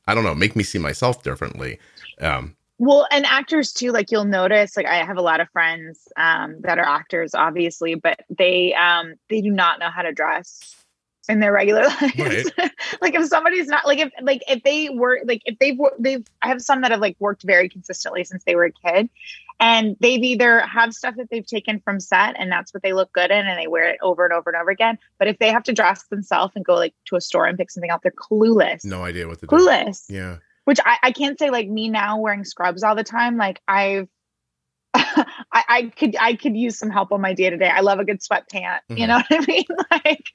I 0.07 0.13
don't 0.15 0.23
know, 0.23 0.35
make 0.35 0.55
me 0.55 0.63
see 0.63 0.79
myself 0.79 1.23
differently. 1.23 1.79
Um, 2.19 2.55
Well, 2.81 3.07
and 3.11 3.27
actors 3.27 3.73
too, 3.73 3.91
like 3.91 4.09
you'll 4.09 4.25
notice, 4.25 4.75
like 4.75 4.87
I 4.87 5.03
have 5.03 5.17
a 5.17 5.21
lot 5.21 5.39
of 5.39 5.47
friends 5.51 6.07
um, 6.17 6.61
that 6.61 6.79
are 6.79 6.83
actors, 6.83 7.35
obviously, 7.35 7.93
but 7.93 8.21
they 8.27 8.73
um, 8.73 9.13
they 9.29 9.39
do 9.39 9.51
not 9.51 9.77
know 9.77 9.91
how 9.91 10.01
to 10.01 10.11
dress 10.11 10.83
in 11.29 11.39
their 11.39 11.51
regular 11.51 11.83
lives. 12.17 12.51
like 13.01 13.13
if 13.13 13.27
somebody's 13.27 13.67
not 13.67 13.85
like 13.85 13.99
if 13.99 14.09
like 14.23 14.41
if 14.47 14.63
they 14.63 14.89
were 14.89 15.19
like 15.25 15.43
if 15.45 15.59
they've 15.59 15.77
they've 15.99 16.25
I 16.41 16.47
have 16.47 16.59
some 16.59 16.81
that 16.81 16.89
have 16.89 17.01
like 17.01 17.17
worked 17.19 17.43
very 17.43 17.69
consistently 17.69 18.23
since 18.23 18.43
they 18.45 18.55
were 18.55 18.65
a 18.65 18.71
kid, 18.71 19.11
and 19.59 19.95
they've 19.99 20.23
either 20.23 20.61
have 20.61 20.95
stuff 20.95 21.17
that 21.17 21.29
they've 21.29 21.45
taken 21.45 21.81
from 21.81 21.99
set 21.99 22.35
and 22.39 22.51
that's 22.51 22.73
what 22.73 22.81
they 22.81 22.93
look 22.93 23.13
good 23.13 23.29
in 23.29 23.45
and 23.45 23.59
they 23.59 23.67
wear 23.67 23.91
it 23.91 23.99
over 24.01 24.25
and 24.25 24.33
over 24.33 24.49
and 24.49 24.59
over 24.59 24.71
again. 24.71 24.97
But 25.19 25.27
if 25.27 25.37
they 25.37 25.51
have 25.51 25.61
to 25.65 25.73
dress 25.73 26.01
themselves 26.05 26.53
and 26.55 26.65
go 26.65 26.73
like 26.73 26.95
to 27.05 27.15
a 27.15 27.21
store 27.21 27.45
and 27.45 27.59
pick 27.59 27.69
something 27.69 27.91
out, 27.91 28.01
they're 28.01 28.11
clueless. 28.11 28.83
no 28.83 29.03
idea 29.03 29.27
what 29.27 29.39
to 29.41 29.45
do. 29.45 29.55
Clueless 29.55 30.09
Yeah. 30.09 30.37
Which 30.71 30.79
I, 30.85 30.95
I 31.03 31.11
can't 31.11 31.37
say 31.37 31.49
like 31.49 31.67
me 31.67 31.89
now 31.89 32.17
wearing 32.17 32.45
scrubs 32.45 32.81
all 32.81 32.95
the 32.95 33.03
time. 33.03 33.35
Like 33.35 33.59
I've, 33.67 34.07
I, 34.93 35.25
I 35.51 35.91
could, 35.97 36.15
I 36.17 36.35
could 36.35 36.55
use 36.55 36.77
some 36.79 36.89
help 36.89 37.11
on 37.11 37.19
my 37.19 37.33
day 37.33 37.49
to 37.49 37.57
day. 37.57 37.67
I 37.67 37.81
love 37.81 37.99
a 37.99 38.05
good 38.05 38.21
sweatpant. 38.21 38.79
Mhm. 38.89 38.97
You 38.97 39.07
know 39.07 39.15
what 39.17 39.25
I 39.29 39.45
mean? 39.45 39.65
Like, 40.05 40.25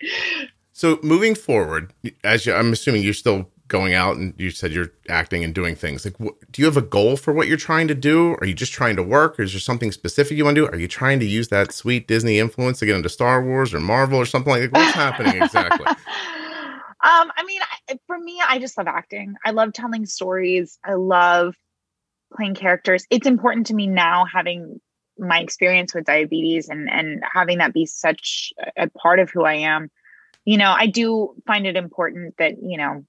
So 0.75 0.99
moving 1.03 1.35
forward, 1.35 1.95
as 2.23 2.45
you, 2.45 2.53
I'm 2.53 2.71
assuming 2.71 3.03
you're 3.03 3.15
still 3.15 3.49
going 3.69 3.95
out 3.95 4.17
and 4.19 4.35
you 4.37 4.51
said 4.51 4.73
you're 4.73 4.93
acting 5.09 5.43
and 5.43 5.55
doing 5.55 5.75
things. 5.75 6.05
Like, 6.05 6.17
wh- 6.19 6.37
do 6.53 6.61
you 6.61 6.67
have 6.67 6.77
a 6.77 6.83
goal 6.83 7.17
for 7.17 7.33
what 7.33 7.49
you're 7.49 7.57
trying 7.57 7.89
to 7.89 7.95
do? 7.95 8.37
Are 8.43 8.47
you 8.47 8.53
just 8.53 8.75
trying 8.75 8.97
to 8.97 9.03
work? 9.03 9.41
Or 9.41 9.43
is 9.43 9.55
there 9.55 9.61
something 9.61 9.91
specific 9.91 10.37
you 10.37 10.45
want 10.45 10.57
to 10.57 10.61
do? 10.67 10.69
Are 10.69 10.79
you 10.79 10.87
trying 10.87 11.19
to 11.21 11.27
use 11.27 11.49
that 11.49 11.73
sweet 11.73 12.07
Disney 12.07 12.39
influence 12.39 12.79
to 12.81 12.87
get 12.87 12.95
into 12.97 13.09
Star 13.09 13.43
Wars 13.43 13.73
or 13.73 13.81
Marvel 13.81 14.19
or 14.19 14.27
something 14.27 14.51
like 14.53 14.71
that? 14.71 14.73
What's 14.73 14.93
happening 14.95 15.43
exactly? 15.43 15.87
Um, 17.03 17.31
I 17.37 17.45
mean, 17.45 17.61
I- 17.89 17.99
for 18.07 18.19
me, 18.19 18.41
I 18.47 18.59
just 18.59 18.77
love 18.79 18.87
acting. 18.87 19.35
I 19.45 19.51
love 19.51 19.73
telling 19.73 20.07
stories. 20.07 20.79
I 20.85 20.95
love 20.95 21.55
playing 22.35 22.55
characters. 22.55 23.07
It's 23.11 23.27
important 23.27 23.67
to 23.67 23.75
me 23.75 23.87
now 23.87 24.25
having 24.25 24.81
my 25.19 25.41
experience 25.41 25.95
with 25.95 26.05
diabetes 26.05 26.69
and 26.69 26.91
and 26.91 27.23
having 27.33 27.59
that 27.59 27.73
be 27.73 27.87
such 27.87 28.53
a 28.77 28.89
part 28.91 29.19
of 29.19 29.31
who 29.31 29.45
I 29.45 29.55
am. 29.55 29.91
You 30.45 30.59
know, 30.59 30.75
I 30.77 30.87
do 30.87 31.35
find 31.47 31.67
it 31.67 31.77
important 31.77 32.35
that, 32.39 32.55
you 32.63 32.77
know, 32.77 33.05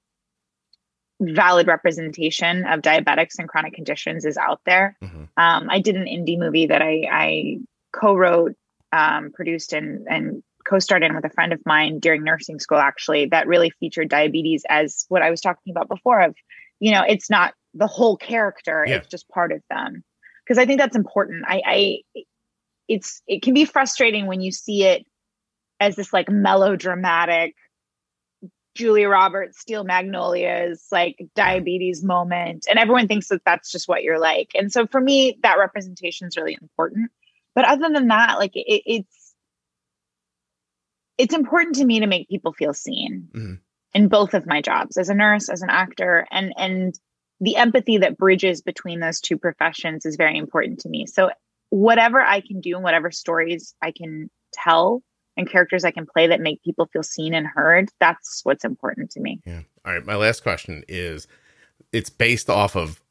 valid 1.19 1.67
representation 1.67 2.65
of 2.65 2.81
diabetics 2.81 3.39
and 3.39 3.49
chronic 3.49 3.73
conditions 3.73 4.25
is 4.25 4.37
out 4.37 4.61
there. 4.65 4.95
Mhm. 5.03 5.29
Um, 5.35 5.67
I 5.69 5.79
did 5.81 5.95
an 5.95 6.05
indie 6.05 6.37
movie 6.37 6.67
that 6.67 6.81
I, 6.81 7.07
I 7.11 7.57
co-wrote, 7.91 8.55
um, 8.91 9.31
produced, 9.33 9.73
and 9.73 10.07
and 10.09 10.43
co-starred 10.67 11.03
in 11.03 11.15
with 11.15 11.25
a 11.25 11.29
friend 11.29 11.53
of 11.53 11.59
mine 11.65 11.99
during 11.99 12.23
nursing 12.23 12.59
school. 12.59 12.77
Actually, 12.77 13.27
that 13.27 13.47
really 13.47 13.71
featured 13.79 14.09
diabetes 14.09 14.63
as 14.69 15.05
what 15.09 15.21
I 15.21 15.29
was 15.29 15.41
talking 15.41 15.71
about 15.71 15.87
before. 15.87 16.21
Of 16.21 16.35
you 16.79 16.91
know, 16.91 17.03
it's 17.07 17.29
not 17.29 17.53
the 17.73 17.87
whole 17.87 18.17
character; 18.17 18.85
Yeah. 18.87 18.97
it's 18.97 19.07
just 19.07 19.27
part 19.29 19.51
of 19.51 19.61
them. 19.69 20.03
Because 20.45 20.57
I 20.57 20.65
think 20.65 20.79
that's 20.79 20.95
important. 20.95 21.43
I, 21.47 21.61
I, 21.65 21.97
it's 22.87 23.21
it 23.27 23.41
can 23.41 23.53
be 23.53 23.65
frustrating 23.65 24.27
when 24.27 24.41
you 24.41 24.51
see 24.51 24.83
it 24.85 25.05
as 25.79 25.95
this 25.95 26.13
like 26.13 26.29
melodramatic 26.29 27.53
Julia 28.75 29.09
Roberts, 29.09 29.59
Steel 29.59 29.83
Magnolias, 29.83 30.87
like 30.91 31.17
diabetes 31.35 32.03
moment. 32.03 32.67
And 32.69 32.77
everyone 32.77 33.07
thinks 33.07 33.27
that 33.29 33.41
that's 33.45 33.71
just 33.71 33.87
what 33.87 34.03
you're 34.03 34.19
like. 34.19 34.51
And 34.53 34.71
so 34.71 34.85
for 34.85 35.01
me, 35.01 35.37
that 35.41 35.57
representation 35.57 36.27
is 36.27 36.37
really 36.37 36.57
important. 36.61 37.09
But 37.55 37.65
other 37.65 37.89
than 37.91 38.07
that, 38.09 38.37
like 38.37 38.55
it, 38.55 38.83
it's, 38.85 39.16
it's 41.17 41.33
important 41.33 41.75
to 41.75 41.85
me 41.85 41.99
to 41.99 42.07
make 42.07 42.29
people 42.29 42.53
feel 42.53 42.73
seen 42.73 43.29
Mhm. 43.33 43.59
in 43.93 44.07
both 44.07 44.33
of 44.33 44.45
my 44.45 44.61
jobs 44.61 44.97
as 44.97 45.09
a 45.09 45.15
nurse, 45.15 45.49
as 45.49 45.61
an 45.61 45.69
actor, 45.69 46.27
and, 46.31 46.53
and 46.57 46.99
the 47.39 47.55
empathy 47.55 47.97
that 47.99 48.17
bridges 48.17 48.61
between 48.61 48.99
those 48.99 49.19
two 49.19 49.37
professions 49.37 50.05
is 50.05 50.15
very 50.15 50.37
important 50.37 50.79
to 50.81 50.89
me. 50.89 51.05
So 51.05 51.31
whatever 51.69 52.21
I 52.21 52.41
can 52.41 52.61
do 52.61 52.75
and 52.75 52.83
whatever 52.83 53.11
stories 53.11 53.75
I 53.81 53.91
can 53.91 54.29
tell 54.53 55.03
and 55.35 55.49
characters 55.49 55.85
I 55.85 55.91
can 55.91 56.05
play 56.05 56.27
that 56.27 56.41
make 56.41 56.63
people 56.63 56.87
feel 56.87 57.03
seen 57.03 57.33
and 57.33 57.45
heard, 57.45 57.89
that's 57.99 58.41
what's 58.43 58.65
important 58.65 59.11
to 59.11 59.19
me. 59.19 59.39
Yeah. 59.45 59.61
All 59.85 59.93
right. 59.93 60.05
My 60.05 60.15
last 60.15 60.41
question 60.41 60.83
is 60.87 61.27
it's 61.91 62.09
based 62.09 62.49
off 62.49 62.75
of 62.75 63.01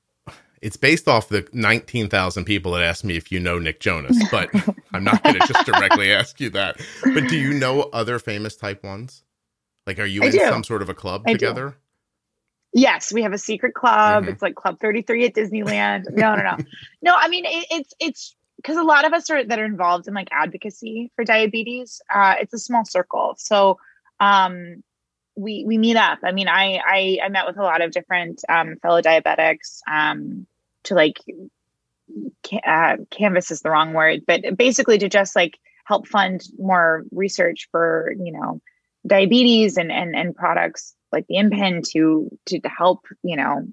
It's 0.62 0.76
based 0.76 1.06
off 1.08 1.28
the 1.28 1.46
19,000 1.52 2.44
people 2.44 2.72
that 2.72 2.82
asked 2.82 3.04
me 3.04 3.16
if 3.16 3.30
you 3.30 3.38
know 3.40 3.58
Nick 3.58 3.80
Jonas, 3.80 4.16
but 4.30 4.50
I'm 4.92 5.04
not 5.04 5.22
going 5.22 5.38
to 5.38 5.46
just 5.46 5.66
directly 5.66 6.12
ask 6.12 6.40
you 6.40 6.50
that. 6.50 6.80
But 7.02 7.28
do 7.28 7.36
you 7.36 7.52
know 7.54 7.82
other 7.92 8.18
famous 8.18 8.56
type 8.56 8.82
ones? 8.82 9.22
Like, 9.86 9.98
are 9.98 10.06
you 10.06 10.22
I 10.22 10.26
in 10.26 10.32
do. 10.32 10.38
some 10.40 10.64
sort 10.64 10.82
of 10.82 10.88
a 10.88 10.94
club 10.94 11.22
I 11.26 11.32
do. 11.32 11.38
together? 11.38 11.76
Yes, 12.72 13.12
we 13.12 13.22
have 13.22 13.32
a 13.32 13.38
secret 13.38 13.74
club. 13.74 14.24
Mhm. 14.24 14.28
It's 14.28 14.42
like 14.42 14.54
Club 14.54 14.78
33 14.80 15.26
at 15.26 15.34
Disneyland. 15.34 16.04
No, 16.10 16.34
no, 16.34 16.42
no. 16.42 16.56
no, 17.02 17.14
I 17.16 17.28
mean 17.28 17.44
it, 17.46 17.66
it's 17.70 17.94
it's 18.00 18.36
because 18.56 18.76
a 18.76 18.82
lot 18.82 19.06
of 19.06 19.12
us 19.14 19.30
are 19.30 19.44
that 19.44 19.58
are 19.58 19.64
involved 19.64 20.08
in 20.08 20.14
like 20.14 20.28
advocacy 20.30 21.10
for 21.16 21.24
diabetes. 21.24 22.02
Uh, 22.12 22.34
it's 22.40 22.52
a 22.52 22.58
small 22.58 22.84
circle. 22.84 23.34
So 23.38 23.78
um 24.20 24.82
we 25.36 25.64
we 25.66 25.78
meet 25.78 25.96
up. 25.96 26.18
I 26.24 26.32
mean, 26.32 26.48
I 26.48 26.80
I, 26.84 27.18
I 27.24 27.28
met 27.28 27.46
with 27.46 27.58
a 27.58 27.62
lot 27.62 27.82
of 27.82 27.92
different 27.92 28.42
um, 28.48 28.76
fellow 28.82 29.02
diabetics 29.02 29.80
um, 29.90 30.46
to 30.84 30.94
like 30.94 31.18
ca- 32.44 32.60
uh, 32.66 32.96
canvas 33.10 33.50
is 33.50 33.60
the 33.60 33.70
wrong 33.70 33.92
word, 33.92 34.22
but 34.26 34.56
basically 34.56 34.98
to 34.98 35.08
just 35.08 35.36
like 35.36 35.58
help 35.84 36.08
fund 36.08 36.42
more 36.58 37.04
research 37.12 37.68
for 37.70 38.12
you 38.18 38.32
know 38.32 38.60
diabetes 39.06 39.76
and 39.76 39.92
and 39.92 40.16
and 40.16 40.34
products 40.34 40.94
like 41.12 41.26
the 41.28 41.36
InPen 41.36 41.88
to 41.90 42.28
to 42.46 42.60
help 42.68 43.06
you 43.22 43.36
know 43.36 43.66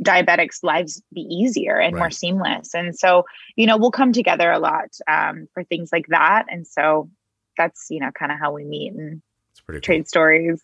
diabetics 0.00 0.62
lives 0.62 1.02
be 1.12 1.22
easier 1.22 1.78
and 1.78 1.96
more 1.96 2.10
seamless 2.10 2.74
and 2.74 2.94
so 2.94 3.24
you 3.56 3.66
know 3.66 3.78
we'll 3.78 3.90
come 3.90 4.12
together 4.12 4.50
a 4.52 4.58
lot 4.58 4.90
um, 5.08 5.48
for 5.54 5.64
things 5.64 5.88
like 5.90 6.06
that 6.08 6.44
and 6.50 6.66
so 6.66 7.08
that's 7.56 7.86
you 7.88 7.98
know 7.98 8.10
kind 8.10 8.30
of 8.30 8.38
how 8.38 8.52
we 8.52 8.62
meet 8.62 8.92
and 8.92 9.22
pretty 9.64 9.80
cool. 9.80 9.86
trade 9.86 10.06
stories 10.06 10.62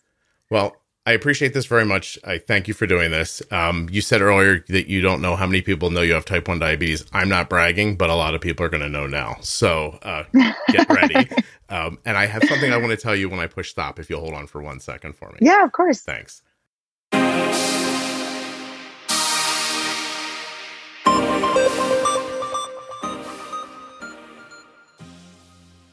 Well, 0.53 0.77
I 1.07 1.13
appreciate 1.13 1.55
this 1.55 1.65
very 1.65 1.87
much. 1.87 2.19
I 2.25 2.37
thank 2.37 2.69
you 2.69 2.75
for 2.75 2.87
doing 2.87 3.11
this. 3.11 3.41
Um, 3.51 3.89
you 3.91 4.03
said 4.03 4.21
earlier 4.21 4.63
that 4.69 4.87
you 4.87 5.01
don't 5.01 5.23
know 5.23 5.35
how 5.35 5.47
many 5.47 5.63
people 5.63 5.89
know 5.89 6.03
you 6.03 6.13
have 6.13 6.27
type 6.27 6.47
1 6.47 6.59
diabetes. 6.59 7.07
I'm 7.11 7.31
not 7.31 7.49
bragging, 7.49 7.97
but 7.97 8.11
a 8.11 8.15
lot 8.15 8.35
of 8.35 8.43
people 8.43 8.67
are 8.67 8.69
going 8.69 8.83
to 8.83 8.89
know 8.91 9.07
now. 9.07 9.39
So 9.41 9.99
uh, 10.03 10.25
get 10.69 10.87
ready. 10.91 11.31
um, 11.71 11.99
and 12.05 12.19
I 12.19 12.27
have 12.27 12.45
something 12.45 12.71
I 12.71 12.77
want 12.77 12.91
to 12.91 12.99
tell 12.99 13.17
you 13.17 13.31
when 13.31 13.41
I 13.41 13.47
push 13.47 13.71
stop, 13.71 13.99
if 13.99 14.11
you'll 14.11 14.21
hold 14.21 14.35
on 14.35 14.47
for 14.47 14.61
one 14.61 14.79
second 14.79 15.17
for 15.17 15.31
me. 15.31 15.39
yeah 15.41 15.65
of 15.65 15.73
course 15.73 16.03
Thanks. 16.03 16.43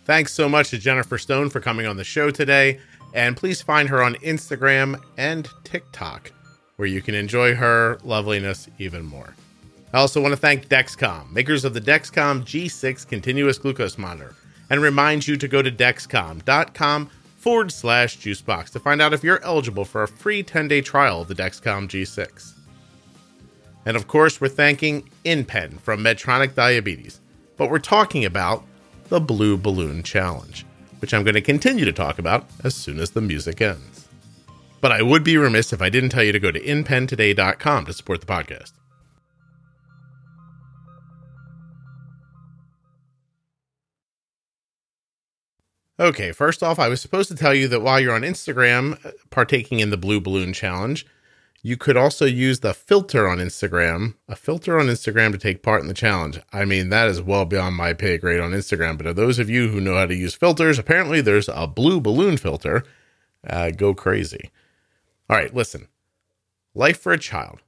Thanks 0.04 0.34
so 0.34 0.50
much 0.50 0.72
to 0.72 0.78
Jennifer 0.78 1.18
Stone 1.18 1.50
for 1.52 1.62
coming 1.62 1.86
on 1.86 1.96
the 1.96 2.04
show 2.04 2.30
today. 2.30 2.80
And 3.14 3.36
please 3.36 3.62
find 3.62 3.90
her 3.90 4.04
on 4.04 4.16
Instagram 4.16 5.02
and 5.18 5.50
TikTok, 5.64 6.32
where 6.76 6.88
you 6.88 7.02
can 7.02 7.16
enjoy 7.16 7.56
her 7.56 8.00
loveliness 8.04 8.70
even 8.78 9.06
more. 9.06 9.36
I 9.94 9.98
also 9.98 10.22
want 10.22 10.34
to 10.34 10.38
thank 10.38 10.68
Dexcom, 10.68 11.32
makers 11.32 11.66
of 11.66 11.74
the 11.74 11.82
Dexcom 11.82 12.44
G6 12.44 13.08
continuous 13.08 13.58
glucose 13.58 13.98
monitor, 13.98 14.36
and 14.70 14.82
remind 14.82 15.28
you 15.28 15.36
to 15.38 15.48
go 15.48 15.62
to 15.64 15.72
dexcom.com 15.72 17.10
forward 17.38 17.72
slash 17.72 18.18
juicebox 18.20 18.70
to 18.72 18.80
find 18.80 19.02
out 19.02 19.14
if 19.14 19.24
you're 19.24 19.44
eligible 19.44 19.86
for 19.86 20.04
a 20.04 20.08
free 20.08 20.44
10 20.44 20.68
day 20.68 20.82
trial 20.82 21.22
of 21.22 21.28
the 21.28 21.34
Dexcom 21.34 21.88
G6. 21.88 22.54
And 23.86 23.98
of 23.98 24.08
course, 24.08 24.40
we're 24.40 24.50
thanking 24.50 25.10
InPen 25.26 25.80
from 25.80 26.04
Medtronic 26.04 26.54
Diabetes, 26.54 27.22
but 27.58 27.72
we're 27.72 27.80
talking 27.80 28.26
about 28.26 28.64
the 29.08 29.20
Blue 29.20 29.58
Balloon 29.58 30.04
Challenge, 30.04 30.66
which 31.00 31.14
I'm 31.14 31.24
going 31.24 31.36
to 31.36 31.42
continue 31.42 31.86
to 31.86 31.94
talk 31.94 32.20
about 32.20 32.46
as 32.64 32.76
soon 32.76 33.00
as 33.00 33.12
the 33.12 33.22
music 33.22 33.62
ends. 33.62 34.08
But 34.82 34.92
I 34.92 35.02
would 35.02 35.24
be 35.24 35.38
remiss 35.38 35.74
if 35.74 35.82
I 35.82 35.90
didn't 35.90 36.10
tell 36.10 36.24
you 36.24 36.32
to 36.32 36.40
go 36.40 36.52
to 36.52 36.60
inpentoday.com 36.60 37.86
to 37.86 37.94
support 37.94 38.22
the 38.22 38.28
podcast. 38.28 38.72
Okay, 46.00 46.32
first 46.32 46.64
off, 46.64 46.80
I 46.80 46.88
was 46.88 47.02
supposed 47.02 47.28
to 47.28 47.36
tell 47.36 47.54
you 47.54 47.68
that 47.68 47.82
while 47.82 48.00
you're 48.00 48.16
on 48.16 48.22
Instagram 48.22 49.06
uh, 49.06 49.12
partaking 49.32 49.82
in 49.82 49.90
the 49.90 49.98
Blue 49.98 50.22
Balloon 50.22 50.54
Challenge, 50.54 51.06
you 51.62 51.76
could 51.76 51.98
also 51.98 52.26
use 52.26 52.62
the 52.62 52.74
filter 52.74 53.28
on 53.28 53.40
Instagram, 53.40 54.16
a 54.28 54.36
filter 54.36 54.80
on 54.80 54.88
Instagram 54.88 55.32
to 55.34 55.38
take 55.38 55.62
part 55.62 55.82
in 55.82 55.88
the 55.88 55.94
challenge. 55.94 56.40
I 56.54 56.66
mean, 56.66 56.90
that 56.90 57.10
is 57.10 57.22
well 57.22 57.46
beyond 57.46 57.76
my 57.76 57.94
pay 57.94 58.18
grade 58.18 58.40
on 58.40 58.52
Instagram. 58.52 58.98
But 58.98 59.08
of 59.08 59.16
those 59.16 59.40
of 59.40 59.50
you 59.50 59.68
who 59.70 59.82
know 59.82 59.96
how 59.96 60.06
to 60.06 60.16
use 60.16 60.34
filters, 60.34 60.80
apparently 60.80 61.22
there's 61.22 61.50
a 61.50 61.68
blue 61.68 62.00
balloon 62.00 62.38
filter. 62.38 62.84
Uh, 63.48 63.72
go 63.72 63.94
crazy. 63.94 64.52
All 65.30 65.38
right, 65.38 65.54
listen. 65.54 65.88
Life 66.74 67.00
for 67.00 67.12
a 67.12 67.18
Child. 67.18 67.62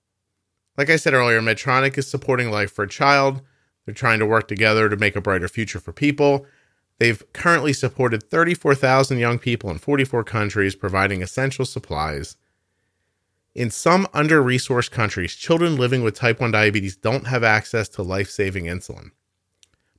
Like 0.77 0.89
I 0.89 0.95
said 0.95 1.13
earlier, 1.13 1.41
Medtronic 1.41 1.97
is 1.97 2.09
supporting 2.09 2.49
Life 2.49 2.71
for 2.71 2.83
a 2.83 2.89
Child. 2.89 3.41
They're 3.85 3.93
trying 3.93 4.19
to 4.19 4.25
work 4.25 4.47
together 4.47 4.87
to 4.87 4.95
make 4.95 5.15
a 5.15 5.21
brighter 5.21 5.47
future 5.47 5.79
for 5.79 5.91
people. 5.91 6.45
They've 6.99 7.21
currently 7.33 7.73
supported 7.73 8.29
34,000 8.29 9.17
young 9.17 9.39
people 9.39 9.69
in 9.69 9.79
44 9.79 10.23
countries, 10.23 10.75
providing 10.75 11.21
essential 11.21 11.65
supplies. 11.65 12.37
In 13.53 13.69
some 13.69 14.07
under 14.13 14.41
resourced 14.41 14.91
countries, 14.91 15.35
children 15.35 15.75
living 15.75 16.03
with 16.03 16.15
type 16.15 16.39
1 16.39 16.51
diabetes 16.51 16.95
don't 16.95 17.27
have 17.27 17.43
access 17.43 17.89
to 17.89 18.01
life 18.01 18.29
saving 18.29 18.65
insulin, 18.65 19.11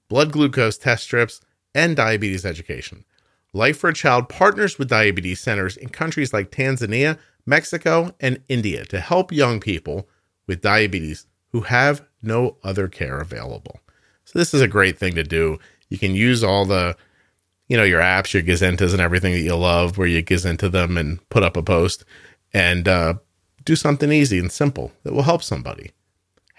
blood 0.08 0.32
glucose 0.32 0.78
test 0.78 1.04
strips, 1.04 1.40
and 1.74 1.94
diabetes 1.94 2.46
education. 2.46 3.04
Life 3.52 3.78
for 3.78 3.90
a 3.90 3.94
Child 3.94 4.30
partners 4.30 4.78
with 4.78 4.88
diabetes 4.88 5.40
centers 5.40 5.76
in 5.76 5.90
countries 5.90 6.32
like 6.32 6.50
Tanzania, 6.50 7.18
Mexico, 7.44 8.14
and 8.20 8.42
India 8.48 8.86
to 8.86 9.00
help 9.00 9.30
young 9.30 9.60
people 9.60 10.08
with 10.46 10.62
diabetes 10.62 11.26
who 11.50 11.60
have 11.60 12.02
no 12.22 12.56
other 12.62 12.88
care 12.88 13.18
available. 13.18 13.80
So, 14.24 14.38
this 14.38 14.54
is 14.54 14.62
a 14.62 14.68
great 14.68 14.98
thing 14.98 15.14
to 15.16 15.22
do. 15.22 15.58
You 15.90 15.98
can 15.98 16.14
use 16.14 16.42
all 16.42 16.64
the 16.64 16.96
you 17.68 17.76
know, 17.76 17.84
your 17.84 18.00
apps, 18.00 18.34
your 18.34 18.42
Gazentas, 18.42 18.92
and 18.92 19.00
everything 19.00 19.32
that 19.32 19.40
you 19.40 19.54
love, 19.56 19.96
where 19.96 20.06
you 20.06 20.22
Gazenta 20.22 20.70
them 20.70 20.98
and 20.98 21.26
put 21.30 21.42
up 21.42 21.56
a 21.56 21.62
post 21.62 22.04
and 22.52 22.86
uh, 22.86 23.14
do 23.64 23.76
something 23.76 24.10
easy 24.10 24.38
and 24.38 24.50
simple 24.50 24.92
that 25.02 25.12
will 25.12 25.22
help 25.22 25.42
somebody. 25.42 25.90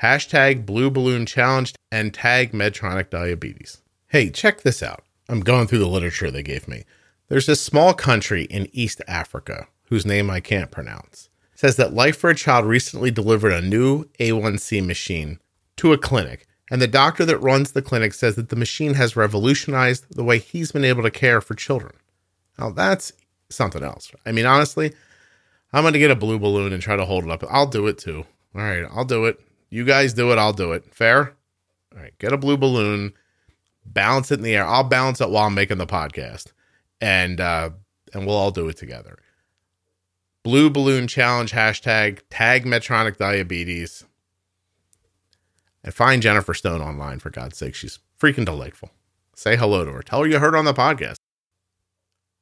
Hashtag 0.01 0.65
Blue 0.65 0.89
Balloon 0.89 1.25
Challenge 1.25 1.73
and 1.91 2.13
tag 2.13 2.51
Medtronic 2.51 3.09
Diabetes. 3.09 3.81
Hey, 4.07 4.29
check 4.29 4.61
this 4.61 4.83
out. 4.83 5.03
I'm 5.29 5.41
going 5.41 5.67
through 5.67 5.79
the 5.79 5.87
literature 5.87 6.29
they 6.29 6.43
gave 6.43 6.67
me. 6.67 6.83
There's 7.29 7.45
this 7.45 7.61
small 7.61 7.93
country 7.93 8.43
in 8.45 8.69
East 8.73 9.01
Africa 9.07 9.67
whose 9.85 10.05
name 10.05 10.29
I 10.29 10.39
can't 10.39 10.71
pronounce. 10.71 11.29
It 11.53 11.59
says 11.59 11.77
that 11.77 11.93
Life 11.93 12.17
for 12.17 12.29
a 12.29 12.35
Child 12.35 12.65
recently 12.65 13.11
delivered 13.11 13.53
a 13.53 13.61
new 13.61 14.05
A1C 14.19 14.85
machine 14.85 15.39
to 15.77 15.93
a 15.93 15.97
clinic, 15.97 16.47
and 16.69 16.81
the 16.81 16.87
doctor 16.87 17.25
that 17.25 17.37
runs 17.37 17.71
the 17.71 17.81
clinic 17.81 18.13
says 18.13 18.35
that 18.35 18.49
the 18.49 18.55
machine 18.55 18.95
has 18.95 19.15
revolutionized 19.15 20.05
the 20.15 20.23
way 20.23 20.39
he's 20.39 20.71
been 20.71 20.85
able 20.85 21.03
to 21.03 21.11
care 21.11 21.41
for 21.41 21.55
children. 21.55 21.93
Now, 22.57 22.71
that's 22.71 23.13
something 23.49 23.83
else. 23.83 24.11
I 24.25 24.31
mean, 24.31 24.45
honestly, 24.45 24.93
I'm 25.73 25.83
going 25.83 25.93
to 25.93 25.99
get 25.99 26.11
a 26.11 26.15
blue 26.15 26.37
balloon 26.37 26.71
and 26.71 26.81
try 26.81 26.95
to 26.95 27.05
hold 27.05 27.23
it 27.23 27.31
up. 27.31 27.43
I'll 27.49 27.67
do 27.67 27.87
it 27.87 27.97
too. 27.97 28.25
All 28.55 28.61
right, 28.61 28.85
I'll 28.91 29.05
do 29.05 29.25
it. 29.25 29.39
You 29.69 29.83
guys 29.85 30.13
do 30.13 30.31
it, 30.31 30.37
I'll 30.37 30.53
do 30.53 30.71
it. 30.73 30.93
Fair? 30.93 31.35
All 31.95 32.01
right, 32.01 32.17
get 32.19 32.31
a 32.31 32.37
blue 32.37 32.57
balloon, 32.57 33.13
balance 33.85 34.31
it 34.31 34.39
in 34.39 34.43
the 34.43 34.55
air. 34.55 34.65
I'll 34.65 34.83
balance 34.83 35.19
it 35.19 35.29
while 35.29 35.47
I'm 35.47 35.55
making 35.55 35.79
the 35.79 35.87
podcast. 35.87 36.51
And 37.01 37.41
uh 37.41 37.71
and 38.13 38.27
we'll 38.27 38.35
all 38.35 38.51
do 38.51 38.69
it 38.69 38.77
together. 38.77 39.17
Blue 40.43 40.69
balloon 40.69 41.07
challenge 41.07 41.51
hashtag 41.51 42.19
tag 42.29 42.65
Medtronic 42.65 43.17
diabetes. 43.17 44.05
And 45.83 45.93
find 45.93 46.21
Jennifer 46.21 46.53
Stone 46.53 46.81
online 46.81 47.19
for 47.19 47.29
God's 47.29 47.57
sake. 47.57 47.75
She's 47.75 47.99
freaking 48.19 48.45
delightful. 48.45 48.91
Say 49.35 49.57
hello 49.57 49.83
to 49.83 49.91
her. 49.91 50.01
Tell 50.01 50.21
her 50.21 50.27
you 50.27 50.39
heard 50.39 50.53
her 50.53 50.57
on 50.57 50.65
the 50.65 50.73
podcast. 50.73 51.15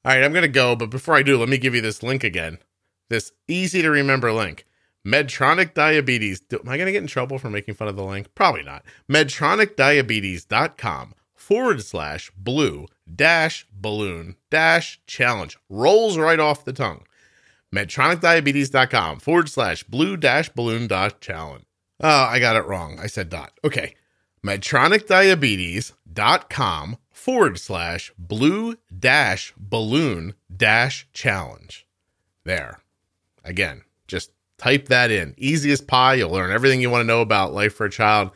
All 0.04 0.12
right, 0.12 0.24
I'm 0.24 0.32
going 0.32 0.44
to 0.44 0.48
go, 0.48 0.76
but 0.76 0.90
before 0.90 1.16
I 1.16 1.24
do, 1.24 1.38
let 1.38 1.50
me 1.50 1.58
give 1.58 1.74
you 1.74 1.82
this 1.82 2.04
link 2.04 2.24
again. 2.24 2.58
This 3.12 3.32
easy 3.50 3.82
to 3.82 3.90
remember 3.90 4.32
link. 4.32 4.66
Medtronic 5.06 5.74
Diabetes. 5.74 6.40
Do, 6.40 6.62
am 6.64 6.70
I 6.70 6.78
going 6.78 6.86
to 6.86 6.94
get 6.94 7.02
in 7.02 7.08
trouble 7.08 7.40
for 7.40 7.50
making 7.50 7.74
fun 7.74 7.90
of 7.90 7.98
the 7.98 8.06
link? 8.06 8.34
Probably 8.36 8.64
not. 8.64 8.86
MedtronicDiabetes.com 9.12 11.16
forward 11.36 11.84
slash 11.84 12.32
blue 12.38 12.86
dash 13.14 13.68
balloon 13.70 14.38
dash 14.50 15.02
challenge. 15.08 15.58
Rolls 15.70 16.18
right 16.18 16.40
off 16.40 16.64
the 16.64 16.72
tongue. 16.72 17.04
MedtronicDiabetes.com 17.76 19.20
forward 19.20 19.50
slash 19.50 19.84
blue 19.84 20.16
dash 20.16 20.48
balloon 20.48 20.88
dot 20.88 21.20
challenge. 21.20 21.66
Oh, 22.00 22.08
I 22.08 22.40
got 22.40 22.56
it 22.56 22.66
wrong. 22.66 22.98
I 22.98 23.08
said 23.08 23.30
dot. 23.30 23.52
Okay. 23.66 23.96
MedtronicDiabetes.com 24.46 26.98
forward 27.12 27.60
slash 27.60 28.14
blue 28.18 28.78
dash 28.98 29.54
balloon 29.58 30.36
dash 30.56 31.10
challenge. 31.12 31.86
There. 32.46 32.80
Again, 33.44 33.84
just 34.08 34.32
type 34.58 34.88
that 34.88 35.12
in. 35.12 35.34
Easy 35.38 35.72
as 35.72 35.82
pie. 35.82 36.16
You'll 36.16 36.32
learn 36.32 36.52
everything 36.52 36.82
you 36.82 36.90
want 36.90 37.02
to 37.02 37.08
know 37.08 37.22
about 37.22 37.54
Life 37.54 37.74
for 37.74 37.86
a 37.86 37.92
Child 37.92 38.32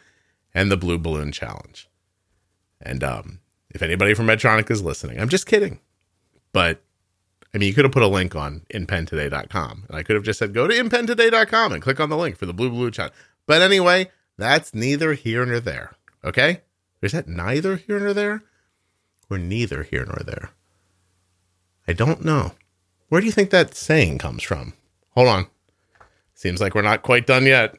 and 0.53 0.71
the 0.71 0.77
Blue 0.77 0.97
Balloon 0.97 1.31
Challenge. 1.31 1.89
And 2.81 3.03
um, 3.03 3.39
if 3.69 3.81
anybody 3.81 4.13
from 4.13 4.27
Medtronic 4.27 4.69
is 4.71 4.81
listening, 4.81 5.19
I'm 5.19 5.29
just 5.29 5.47
kidding. 5.47 5.79
But 6.53 6.81
I 7.53 7.57
mean, 7.57 7.67
you 7.67 7.73
could 7.73 7.85
have 7.85 7.93
put 7.93 8.03
a 8.03 8.07
link 8.07 8.35
on 8.35 8.63
inpentoday.com. 8.73 9.85
And 9.87 9.97
I 9.97 10.03
could 10.03 10.15
have 10.15 10.25
just 10.25 10.39
said, 10.39 10.53
go 10.53 10.67
to 10.67 10.73
inpentoday.com 10.73 11.71
and 11.71 11.81
click 11.81 11.99
on 11.99 12.09
the 12.09 12.17
link 12.17 12.37
for 12.37 12.45
the 12.45 12.53
Blue 12.53 12.69
Balloon 12.69 12.91
Challenge. 12.91 13.15
But 13.45 13.61
anyway, 13.61 14.09
That's 14.37 14.73
neither 14.73 15.13
here 15.13 15.45
nor 15.45 15.59
there. 15.59 15.95
Okay? 16.23 16.61
Is 17.01 17.13
that 17.13 17.27
neither 17.27 17.77
here 17.77 17.99
nor 17.99 18.13
there? 18.13 18.43
Or 19.29 19.37
neither 19.37 19.83
here 19.83 20.05
nor 20.05 20.21
there? 20.25 20.51
I 21.87 21.93
don't 21.93 22.25
know. 22.25 22.53
Where 23.09 23.21
do 23.21 23.27
you 23.27 23.31
think 23.31 23.51
that 23.51 23.75
saying 23.75 24.17
comes 24.17 24.43
from? 24.43 24.73
Hold 25.15 25.27
on. 25.27 25.47
Seems 26.33 26.59
like 26.59 26.75
we're 26.75 26.81
not 26.81 27.01
quite 27.01 27.25
done 27.25 27.45
yet. 27.45 27.75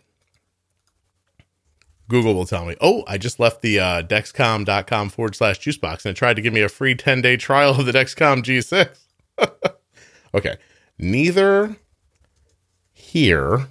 Google 2.09 2.35
will 2.35 2.47
tell 2.47 2.65
me. 2.65 2.77
Oh, 2.81 3.05
I 3.07 3.19
just 3.19 3.41
left 3.41 3.63
the 3.63 3.79
uh, 3.81 4.03
dexcom.com 4.03 5.11
forward 5.11 5.35
slash 5.35 5.59
juicebox 5.59 6.05
and 6.05 6.13
it 6.13 6.17
tried 6.17 6.35
to 6.35 6.43
give 6.43 6.55
me 6.55 6.63
a 6.63 6.69
free 6.69 6.95
10 6.95 7.21
day 7.21 7.37
trial 7.37 7.79
of 7.79 7.87
the 7.87 7.93
Dexcom 7.93 8.43
G6. 8.43 9.75
okay. 10.35 10.57
Neither 10.99 11.77
here 12.93 13.67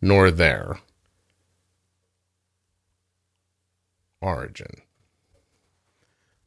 nor 0.00 0.30
there. 0.30 0.78
Origin. 4.20 4.80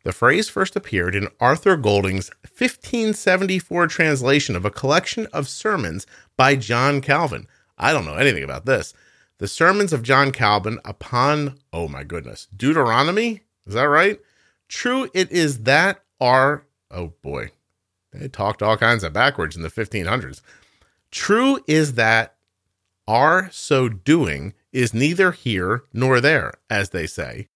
The 0.06 0.14
phrase 0.14 0.47
first 0.47 0.76
appeared 0.76 1.16
in 1.16 1.30
Arthur 1.39 1.76
Golding's 1.76 2.30
1574 2.43 3.88
translation 3.88 4.56
of 4.56 4.64
a 4.64 4.70
collection 4.70 5.26
of 5.34 5.49
sermons 5.49 6.06
by 6.38 6.56
John 6.56 7.01
Calvin. 7.01 7.47
I 7.76 7.91
don't 7.91 8.06
know 8.06 8.14
anything 8.14 8.43
about 8.43 8.68
this. 8.68 8.93
The 9.39 9.47
sermons 9.47 9.91
of 9.93 10.03
John 10.03 10.32
Calvin 10.32 10.80
upon, 10.86 11.58
oh 11.74 11.88
my 11.88 12.03
goodness, 12.03 12.47
Deuteronomy? 12.56 13.41
Is 13.66 13.74
that 13.74 13.89
right? 13.89 14.20
True, 14.68 15.10
it 15.16 15.32
is 15.32 15.64
that 15.64 16.03
are, 16.22 16.68
oh 16.91 17.14
boy, 17.24 17.49
they 18.14 18.28
talked 18.28 18.62
all 18.62 18.78
kinds 18.78 19.03
of 19.03 19.12
backwards 19.12 19.56
in 19.56 19.64
the 19.64 19.70
1500s. 19.70 20.41
True 21.10 21.64
is 21.66 21.95
that 21.95 22.36
are 23.08 23.49
so 23.51 23.89
doing 23.89 24.53
is 24.72 24.93
neither 24.93 25.32
here 25.32 25.86
nor 25.91 26.22
there, 26.22 26.53
as 26.70 26.91
they 26.91 27.08
say. 27.08 27.47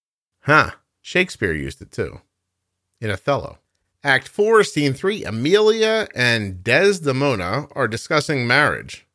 Huh, 0.41 0.71
Shakespeare 1.03 1.53
used 1.53 1.79
it 1.83 1.91
too 1.91 2.21
in 3.01 3.09
Othello. 3.09 3.57
Act 4.03 4.27
4, 4.27 4.63
Scene 4.63 4.93
3 4.93 5.25
Amelia 5.25 6.07
and 6.15 6.63
Desdemona 6.63 7.67
are 7.73 7.87
discussing 7.87 8.47
marriage. 8.47 9.05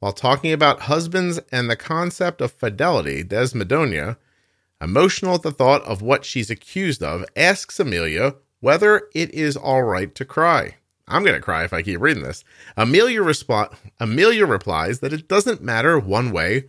While 0.00 0.12
talking 0.12 0.52
about 0.52 0.82
husbands 0.82 1.38
and 1.50 1.70
the 1.70 1.76
concept 1.76 2.40
of 2.40 2.52
fidelity, 2.52 3.22
Desdemona, 3.22 4.18
emotional 4.80 5.36
at 5.36 5.42
the 5.42 5.52
thought 5.52 5.82
of 5.82 6.02
what 6.02 6.24
she's 6.24 6.50
accused 6.50 7.02
of, 7.02 7.24
asks 7.36 7.80
Amelia 7.80 8.34
whether 8.60 9.02
it 9.14 9.32
is 9.32 9.56
all 9.56 9.82
right 9.82 10.14
to 10.14 10.24
cry. 10.24 10.76
I'm 11.08 11.22
going 11.22 11.36
to 11.36 11.40
cry 11.40 11.64
if 11.64 11.72
I 11.72 11.82
keep 11.82 12.00
reading 12.00 12.24
this. 12.24 12.42
Amelia, 12.76 13.20
resp- 13.20 13.76
Emilia 14.00 14.44
replies 14.44 14.98
that 15.00 15.12
it 15.12 15.28
doesn't 15.28 15.62
matter 15.62 15.98
one 15.98 16.32
way 16.32 16.64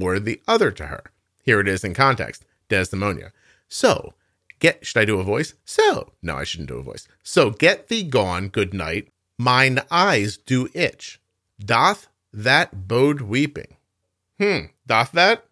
or 0.00 0.20
the 0.20 0.40
other 0.46 0.70
to 0.70 0.86
her. 0.86 1.10
Here 1.42 1.58
it 1.58 1.66
is 1.66 1.82
in 1.82 1.94
context 1.94 2.44
Desdemona. 2.68 3.32
So, 3.68 4.14
Get, 4.60 4.86
should 4.86 5.00
I 5.00 5.04
do 5.04 5.18
a 5.18 5.24
voice? 5.24 5.54
So, 5.64 6.12
no, 6.22 6.36
I 6.36 6.44
shouldn't 6.44 6.68
do 6.68 6.78
a 6.78 6.82
voice. 6.82 7.08
So, 7.22 7.50
get 7.50 7.88
thee 7.88 8.02
gone, 8.04 8.48
good 8.48 8.72
night. 8.72 9.08
Mine 9.38 9.80
eyes 9.90 10.36
do 10.36 10.68
itch. 10.74 11.18
Doth 11.58 12.08
that 12.32 12.86
bode 12.86 13.22
weeping? 13.22 13.76
Hmm, 14.38 14.66
doth 14.86 15.12
that? 15.12 15.46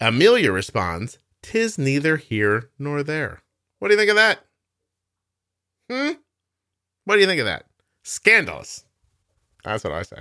Amelia 0.00 0.52
responds, 0.52 1.18
Tis 1.42 1.78
neither 1.78 2.16
here 2.16 2.70
nor 2.78 3.02
there. 3.02 3.40
What 3.78 3.88
do 3.88 3.94
you 3.94 3.98
think 3.98 4.10
of 4.10 4.16
that? 4.16 4.40
Hmm? 5.90 6.12
What 7.04 7.14
do 7.14 7.20
you 7.20 7.26
think 7.26 7.40
of 7.40 7.46
that? 7.46 7.66
Scandalous. 8.02 8.84
That's 9.64 9.84
what 9.84 9.92
I 9.92 10.02
say. 10.02 10.18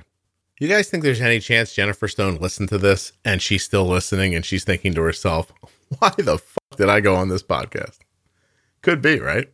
You 0.59 0.67
guys 0.67 0.89
think 0.89 1.03
there's 1.03 1.21
any 1.21 1.39
chance 1.39 1.73
Jennifer 1.73 2.07
Stone 2.07 2.37
listened 2.37 2.69
to 2.69 2.77
this 2.77 3.11
and 3.25 3.41
she's 3.41 3.63
still 3.63 3.85
listening 3.85 4.33
and 4.33 4.45
she's 4.45 4.63
thinking 4.63 4.93
to 4.93 5.01
herself, 5.01 5.51
why 5.99 6.11
the 6.17 6.37
fuck 6.37 6.77
did 6.77 6.89
I 6.89 6.99
go 6.99 7.15
on 7.15 7.29
this 7.29 7.43
podcast? 7.43 7.99
Could 8.81 9.01
be, 9.01 9.19
right? 9.19 9.51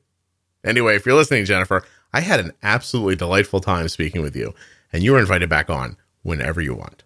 Anyway, 0.64 0.96
if 0.96 1.06
you're 1.06 1.16
listening, 1.16 1.46
Jennifer, 1.46 1.84
I 2.14 2.22
had 2.22 2.40
an 2.40 2.54
absolutely 2.62 3.16
delightful 3.16 3.60
time 3.60 3.90
speaking 3.90 4.22
with 4.22 4.36
you, 4.36 4.54
and 4.92 5.04
you 5.04 5.16
are 5.16 5.20
invited 5.20 5.50
back 5.50 5.70
on 5.70 5.98
whenever 6.22 6.62
you 6.62 6.74
want. 6.74 7.04